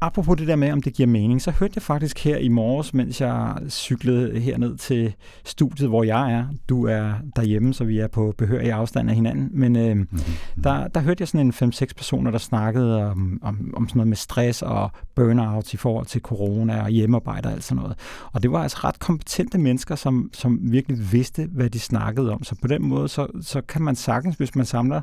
apropos 0.00 0.36
det 0.38 0.48
der 0.48 0.56
med, 0.56 0.72
om 0.72 0.82
det 0.82 0.94
giver 0.94 1.06
mening, 1.06 1.42
så 1.42 1.50
hørte 1.50 1.72
jeg 1.76 1.82
faktisk 1.82 2.24
her 2.24 2.36
i 2.36 2.48
morges, 2.48 2.94
mens 2.94 3.20
jeg 3.20 3.56
cyklede 3.68 4.40
herned 4.40 4.76
til 4.76 5.14
studiet, 5.44 5.88
hvor 5.88 6.04
jeg 6.04 6.32
er. 6.32 6.46
Du 6.68 6.86
er 6.86 7.12
derhjemme, 7.36 7.74
så 7.74 7.84
vi 7.84 7.98
er 7.98 8.06
på 8.06 8.34
behørig 8.38 8.72
afstand 8.72 9.08
af 9.08 9.14
hinanden. 9.14 9.48
Men 9.52 9.76
øh, 9.76 9.96
mm-hmm. 9.96 10.62
der, 10.64 10.88
der 10.88 11.00
hørte 11.00 11.22
jeg 11.22 11.28
sådan 11.28 11.46
en 11.62 11.72
5-6 11.72 11.84
personer, 11.96 12.30
der 12.30 12.38
snakkede 12.38 13.04
om, 13.04 13.38
om, 13.42 13.74
om 13.76 13.88
sådan 13.88 13.98
noget 13.98 14.08
med 14.08 14.16
stress 14.16 14.62
og 14.62 14.90
burnout 15.14 15.74
i 15.74 15.76
forhold 15.76 16.06
til 16.06 16.20
corona 16.20 16.82
og 16.82 16.88
hjemmearbejde 16.88 17.46
og 17.46 17.52
alt 17.52 17.64
sådan 17.64 17.82
noget. 17.82 17.98
Og 18.32 18.42
det 18.42 18.52
var 18.52 18.62
altså 18.62 18.78
ret 18.84 18.98
kompetente 18.98 19.58
mennesker, 19.58 19.94
som, 19.94 20.30
som 20.32 20.58
virkelig 20.62 21.12
vidste, 21.12 21.48
hvad 21.52 21.70
de 21.70 21.80
snakkede 21.80 22.32
om. 22.32 22.44
Så 22.44 22.54
på 22.62 22.68
den 22.68 22.88
måde, 22.88 23.08
så, 23.08 23.26
så 23.40 23.60
kan 23.60 23.82
man 23.82 23.96
sagtens, 23.96 24.36
hvis 24.36 24.54
man 24.54 24.66
samler 24.66 25.00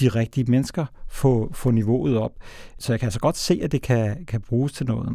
de 0.00 0.08
rigtige 0.08 0.50
mennesker, 0.50 0.86
få, 1.08 1.50
få 1.52 1.70
niveauet 1.70 2.18
op. 2.18 2.32
Så 2.78 2.92
jeg 2.92 3.00
kan 3.00 3.06
altså 3.06 3.20
godt 3.20 3.36
se, 3.36 3.60
at 3.62 3.72
det 3.72 3.82
kan, 3.82 4.24
kan 4.24 4.40
bruges 4.40 4.72
til 4.72 4.86
noget. 4.86 5.08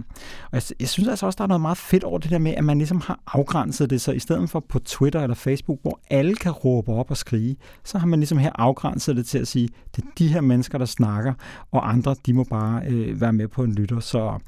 Og 0.51 0.53
jeg, 0.53 0.61
jeg 0.79 0.89
synes 0.89 1.09
altså 1.09 1.25
også, 1.25 1.37
der 1.37 1.43
er 1.43 1.47
noget 1.47 1.61
meget 1.61 1.77
fedt 1.77 2.03
over 2.03 2.17
det 2.17 2.31
der 2.31 2.37
med, 2.37 2.53
at 2.53 2.63
man 2.63 2.77
ligesom 2.77 3.01
har 3.01 3.19
afgrænset 3.27 3.89
det, 3.89 4.01
så 4.01 4.11
i 4.11 4.19
stedet 4.19 4.49
for 4.49 4.59
på 4.59 4.79
Twitter 4.79 5.21
eller 5.21 5.35
Facebook, 5.35 5.79
hvor 5.81 5.99
alle 6.09 6.35
kan 6.35 6.51
råbe 6.51 6.91
op 6.91 7.11
og 7.11 7.17
skrige, 7.17 7.55
så 7.83 7.97
har 7.97 8.07
man 8.07 8.19
ligesom 8.19 8.37
her 8.37 8.51
afgrænset 8.55 9.15
det 9.15 9.25
til 9.25 9.39
at 9.39 9.47
sige, 9.47 9.69
det 9.95 10.03
er 10.03 10.07
de 10.17 10.27
her 10.27 10.41
mennesker, 10.41 10.77
der 10.77 10.85
snakker, 10.85 11.33
og 11.71 11.89
andre, 11.89 12.15
de 12.25 12.33
må 12.33 12.43
bare 12.43 12.81
øh, 12.87 13.21
være 13.21 13.33
med 13.33 13.47
på 13.47 13.63
en 13.63 13.73
lytter. 13.73 13.99
Så 13.99 14.39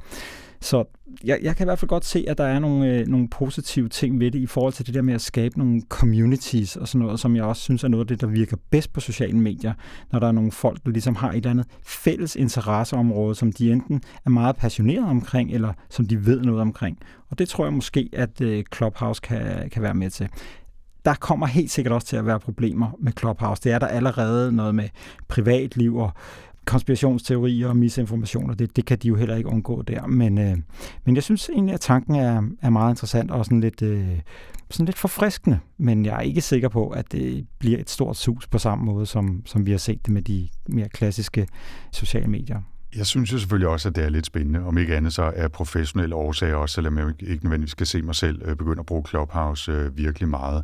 så 0.62 0.84
jeg, 1.24 1.40
jeg 1.42 1.56
kan 1.56 1.64
i 1.64 1.68
hvert 1.68 1.80
fald 1.80 1.90
godt 1.90 2.06
se, 2.06 2.26
at 2.28 2.38
der 2.38 2.44
er 2.44 2.60
nogle, 2.60 2.88
øh, 2.88 3.08
nogle 3.08 3.28
positive 3.30 3.90
ting 3.90 4.20
ved 4.20 4.32
det 4.32 4.40
i 4.40 4.46
forhold 4.46 4.74
til 4.74 4.86
det 4.86 4.94
der 4.94 5.02
med 5.02 5.14
at 5.14 5.22
skabe 5.22 5.60
nogle 5.60 5.82
communities 5.90 6.76
og 6.76 6.88
sådan 6.88 7.06
noget, 7.06 7.20
som 7.20 7.36
jeg 7.36 7.44
også 7.44 7.62
synes 7.62 7.84
er 7.84 7.88
noget 7.88 8.04
af 8.04 8.08
det, 8.08 8.22
der 8.22 8.28
virker 8.28 8.58
bedst 8.70 8.94
på 8.94 9.00
sociale 9.00 9.38
medier, 9.38 9.74
når 10.12 10.20
der 10.20 10.28
er 10.28 10.32
nogle 10.32 10.52
folk, 10.52 10.86
der 10.86 10.92
ligesom 10.92 11.16
har 11.16 11.30
et 11.30 11.36
eller 11.36 11.50
andet 11.50 11.66
fælles 11.84 12.36
interesseområde, 12.36 13.36
som 13.36 13.52
de 13.52 13.72
enten 13.72 14.02
er 14.26 14.30
meget 14.30 14.56
passionerede 14.56 15.10
omkring, 15.10 15.52
eller 15.52 15.74
som 15.90 16.08
de 16.08 16.26
ved 16.26 16.42
noget 16.42 16.62
omkring. 16.62 16.98
Og 17.30 17.40
det 17.40 17.50
tror 17.50 17.66
jeg 17.66 17.74
måske, 17.74 18.10
at 18.14 18.42
øh, 18.42 18.64
Clubhouse 18.76 19.22
kan, 19.22 19.70
kan 19.70 19.82
være 19.82 19.94
med 19.94 20.10
til 20.10 20.30
der 21.06 21.16
kommer 21.16 21.48
helt 21.48 21.72
sikkert 21.72 21.94
også 21.94 22.08
til 22.08 22.16
at 22.16 22.26
være 22.26 22.40
problemer 22.40 22.92
med 23.00 23.12
Clubhouse. 23.20 23.62
Det 23.64 23.72
er 23.72 23.80
der 23.80 23.88
allerede 23.88 24.52
noget 24.52 24.76
med 24.76 24.90
privatliv 25.28 25.96
og 25.96 26.12
konspirationsteorier 26.66 27.68
og 27.68 27.78
misinformationer, 27.78 28.54
det, 28.54 28.76
det 28.76 28.86
kan 28.86 28.98
de 28.98 29.08
jo 29.08 29.16
heller 29.16 29.36
ikke 29.36 29.50
undgå 29.50 29.82
der. 29.82 30.08
Men, 30.08 30.38
øh, 30.38 30.58
men 31.06 31.16
jeg 31.16 31.24
synes 31.24 31.50
egentlig, 31.50 31.74
at 31.74 31.82
tanken 31.82 32.16
er, 32.16 32.44
er 32.62 32.70
meget 32.70 32.92
interessant 32.92 33.32
og 33.32 33.46
sådan 33.46 33.62
lidt, 33.62 33.82
øh, 33.82 34.20
sådan 34.70 34.86
lidt 34.86 34.98
forfriskende. 34.98 35.60
Men 35.78 36.06
jeg 36.06 36.16
er 36.16 36.22
ikke 36.22 36.42
sikker 36.42 36.70
på, 36.70 36.90
at 36.90 37.12
det 37.12 37.48
bliver 37.60 37.80
et 37.80 37.90
stort 37.90 38.18
sus 38.18 38.48
på 38.48 38.58
samme 38.58 38.86
måde, 38.86 39.06
som, 39.06 39.42
som 39.46 39.66
vi 39.66 39.72
har 39.72 39.78
set 39.78 40.06
det 40.06 40.14
med 40.14 40.22
de 40.22 40.48
mere 40.68 40.90
klassiske 40.90 41.48
sociale 41.92 42.28
medier. 42.28 42.62
Jeg 42.96 43.06
synes 43.06 43.34
jo 43.34 43.40
selvfølgelig 43.40 43.68
også, 43.68 43.90
at 43.90 43.96
det 43.96 44.04
er 44.04 44.10
lidt 44.10 44.26
spændende. 44.26 44.60
Om 44.60 44.78
ikke 44.78 44.96
andet 44.96 45.14
så 45.14 45.32
er 45.36 45.48
professionelle 45.48 46.16
årsager 46.16 46.56
også, 46.56 46.74
selvom 46.74 46.98
jeg 46.98 47.14
ikke 47.22 47.44
nødvendigvis 47.44 47.72
skal 47.72 47.88
se 47.88 48.02
mig 48.02 48.16
selv 48.16 48.42
øh, 48.46 48.56
begynde 48.56 48.80
at 48.80 48.86
bruge 48.86 49.04
Clubhouse 49.08 49.72
øh, 49.72 49.98
virkelig 49.98 50.30
meget. 50.30 50.64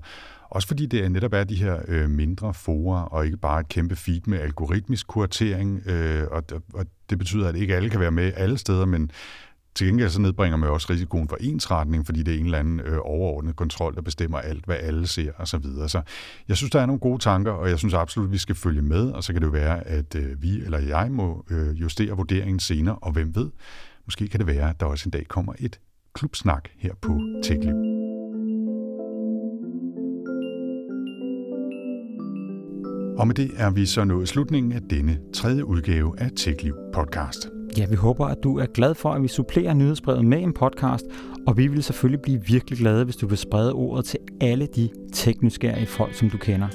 Også 0.55 0.67
fordi 0.67 0.85
det 0.85 1.11
netop 1.11 1.33
er 1.33 1.43
de 1.43 1.55
her 1.55 1.79
øh, 1.87 2.09
mindre 2.09 2.53
fora, 2.53 3.07
og 3.11 3.25
ikke 3.25 3.37
bare 3.37 3.59
et 3.59 3.69
kæmpe 3.69 3.95
feed 3.95 4.21
med 4.27 4.39
algoritmisk 4.39 5.07
kuratering, 5.07 5.87
øh, 5.87 6.27
og, 6.31 6.43
og 6.73 6.85
det 7.09 7.17
betyder, 7.17 7.49
at 7.49 7.55
ikke 7.55 7.75
alle 7.75 7.89
kan 7.89 7.99
være 7.99 8.11
med 8.11 8.31
alle 8.35 8.57
steder, 8.57 8.85
men 8.85 9.11
til 9.75 9.87
gengæld 9.87 10.09
så 10.09 10.21
nedbringer 10.21 10.57
man 10.57 10.69
også 10.69 10.87
risikoen 10.89 11.29
for 11.29 11.37
ensretning, 11.39 12.05
fordi 12.05 12.23
det 12.23 12.35
er 12.35 12.39
en 12.39 12.45
eller 12.45 12.59
anden 12.59 12.79
øh, 12.79 12.97
overordnet 13.01 13.55
kontrol, 13.55 13.95
der 13.95 14.01
bestemmer 14.01 14.37
alt, 14.37 14.65
hvad 14.65 14.75
alle 14.75 15.07
ser 15.07 15.31
osv. 15.37 15.45
Så, 15.45 15.57
videre. 15.57 15.89
så 15.89 16.01
jeg 16.47 16.57
synes, 16.57 16.71
der 16.71 16.81
er 16.81 16.85
nogle 16.85 16.99
gode 16.99 17.19
tanker, 17.19 17.51
og 17.51 17.69
jeg 17.69 17.79
synes 17.79 17.93
absolut, 17.93 18.27
at 18.27 18.31
vi 18.31 18.37
skal 18.37 18.55
følge 18.55 18.81
med, 18.81 19.11
og 19.11 19.23
så 19.23 19.33
kan 19.33 19.41
det 19.41 19.47
jo 19.47 19.51
være, 19.51 19.87
at 19.87 20.15
øh, 20.15 20.41
vi 20.43 20.61
eller 20.61 20.79
jeg 20.79 21.11
må 21.11 21.45
øh, 21.49 21.81
justere 21.81 22.11
vurderingen 22.11 22.59
senere, 22.59 22.95
og 22.95 23.11
hvem 23.11 23.35
ved, 23.35 23.49
måske 24.05 24.27
kan 24.27 24.39
det 24.39 24.47
være, 24.47 24.69
at 24.69 24.79
der 24.79 24.85
også 24.85 25.07
en 25.07 25.11
dag 25.11 25.27
kommer 25.27 25.53
et 25.59 25.79
klubsnak 26.13 26.69
her 26.77 26.93
på 27.01 27.19
TechLiv. 27.43 27.94
Og 33.17 33.27
med 33.27 33.35
det 33.35 33.51
er 33.57 33.69
vi 33.69 33.85
så 33.85 34.03
nået 34.03 34.27
slutningen 34.27 34.71
af 34.71 34.81
denne 34.81 35.19
tredje 35.33 35.65
udgave 35.65 36.19
af 36.19 36.29
TechLiv 36.35 36.75
podcast. 36.93 37.49
Ja, 37.77 37.85
vi 37.89 37.95
håber, 37.95 38.25
at 38.25 38.37
du 38.43 38.57
er 38.57 38.65
glad 38.65 38.95
for, 38.95 39.13
at 39.13 39.23
vi 39.23 39.27
supplerer 39.27 39.73
nyhedsbrevet 39.73 40.25
med 40.25 40.43
en 40.43 40.53
podcast, 40.53 41.05
og 41.47 41.57
vi 41.57 41.67
vil 41.67 41.83
selvfølgelig 41.83 42.21
blive 42.21 42.41
virkelig 42.45 42.79
glade, 42.79 43.03
hvis 43.03 43.15
du 43.15 43.27
vil 43.27 43.37
sprede 43.37 43.73
ordet 43.73 44.05
til 44.05 44.19
alle 44.41 44.67
de 44.75 44.89
tekniske 45.13 45.87
folk, 45.87 46.13
som 46.13 46.29
du 46.29 46.37
kender. 46.37 46.67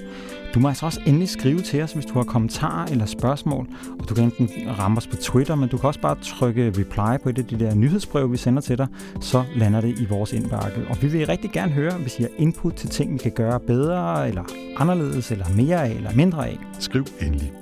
Du 0.55 0.61
må 0.61 0.69
altså 0.69 0.87
også 0.87 1.01
endelig 1.07 1.29
skrive 1.29 1.61
til 1.61 1.83
os, 1.83 1.93
hvis 1.93 2.07
du 2.07 2.15
har 2.15 2.23
kommentarer 2.23 2.87
eller 2.87 3.07
spørgsmål, 3.07 3.67
og 4.01 4.09
du 4.09 4.15
kan 4.15 4.25
enten 4.25 4.49
ramme 4.79 4.97
os 4.97 5.07
på 5.07 5.17
Twitter, 5.17 5.55
men 5.55 5.69
du 5.69 5.77
kan 5.77 5.87
også 5.87 6.01
bare 6.01 6.17
trykke 6.23 6.69
reply 6.69 7.23
på 7.23 7.29
et 7.29 7.39
af 7.39 7.45
de 7.45 7.59
der 7.59 7.75
nyhedsbrev, 7.75 8.33
vi 8.33 8.37
sender 8.37 8.63
til 8.63 8.79
dig, 8.79 8.87
så 9.21 9.45
lander 9.57 9.81
det 9.81 9.99
i 9.99 10.07
vores 10.07 10.33
indbakke. 10.33 10.87
Og 10.89 11.03
vi 11.03 11.09
vil 11.09 11.27
rigtig 11.27 11.51
gerne 11.51 11.73
høre, 11.73 11.93
hvis 11.93 12.19
I 12.19 12.23
har 12.23 12.31
input 12.39 12.75
til 12.75 12.89
ting, 12.89 13.13
vi 13.13 13.19
kan 13.19 13.33
gøre 13.33 13.61
bedre, 13.61 14.29
eller 14.29 14.45
anderledes, 14.77 15.31
eller 15.33 15.47
mere 15.57 15.85
af, 15.85 15.91
eller 15.91 16.13
mindre 16.15 16.49
af. 16.49 16.59
Skriv 16.79 17.05
endelig. 17.21 17.53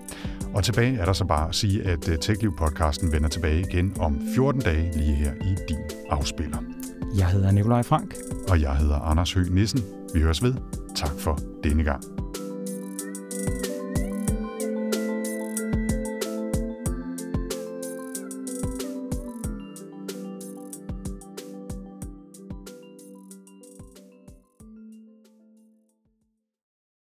Og 0.54 0.64
tilbage 0.64 0.98
er 0.98 1.04
der 1.04 1.12
så 1.12 1.24
bare 1.24 1.48
at 1.48 1.54
sige, 1.54 1.82
at 1.82 2.08
øh, 2.08 2.18
TechLiv-podcasten 2.24 3.12
vender 3.12 3.28
tilbage 3.28 3.60
igen 3.60 3.92
om 4.00 4.20
14 4.34 4.60
dage 4.60 4.90
lige 4.96 5.14
her 5.14 5.32
i 5.32 5.54
din 5.68 5.78
afspiller. 6.10 6.58
Jeg 7.18 7.26
hedder 7.26 7.50
Nikolaj 7.50 7.82
Frank. 7.82 8.14
Og 8.48 8.60
jeg 8.60 8.76
hedder 8.76 8.96
Anders 8.96 9.32
Høgh 9.32 9.54
Nissen. 9.54 9.80
Vi 10.14 10.20
høres 10.20 10.42
ved. 10.42 10.54
Tak 10.96 11.12
for 11.18 11.38
denne 11.64 11.84
gang. 11.84 12.27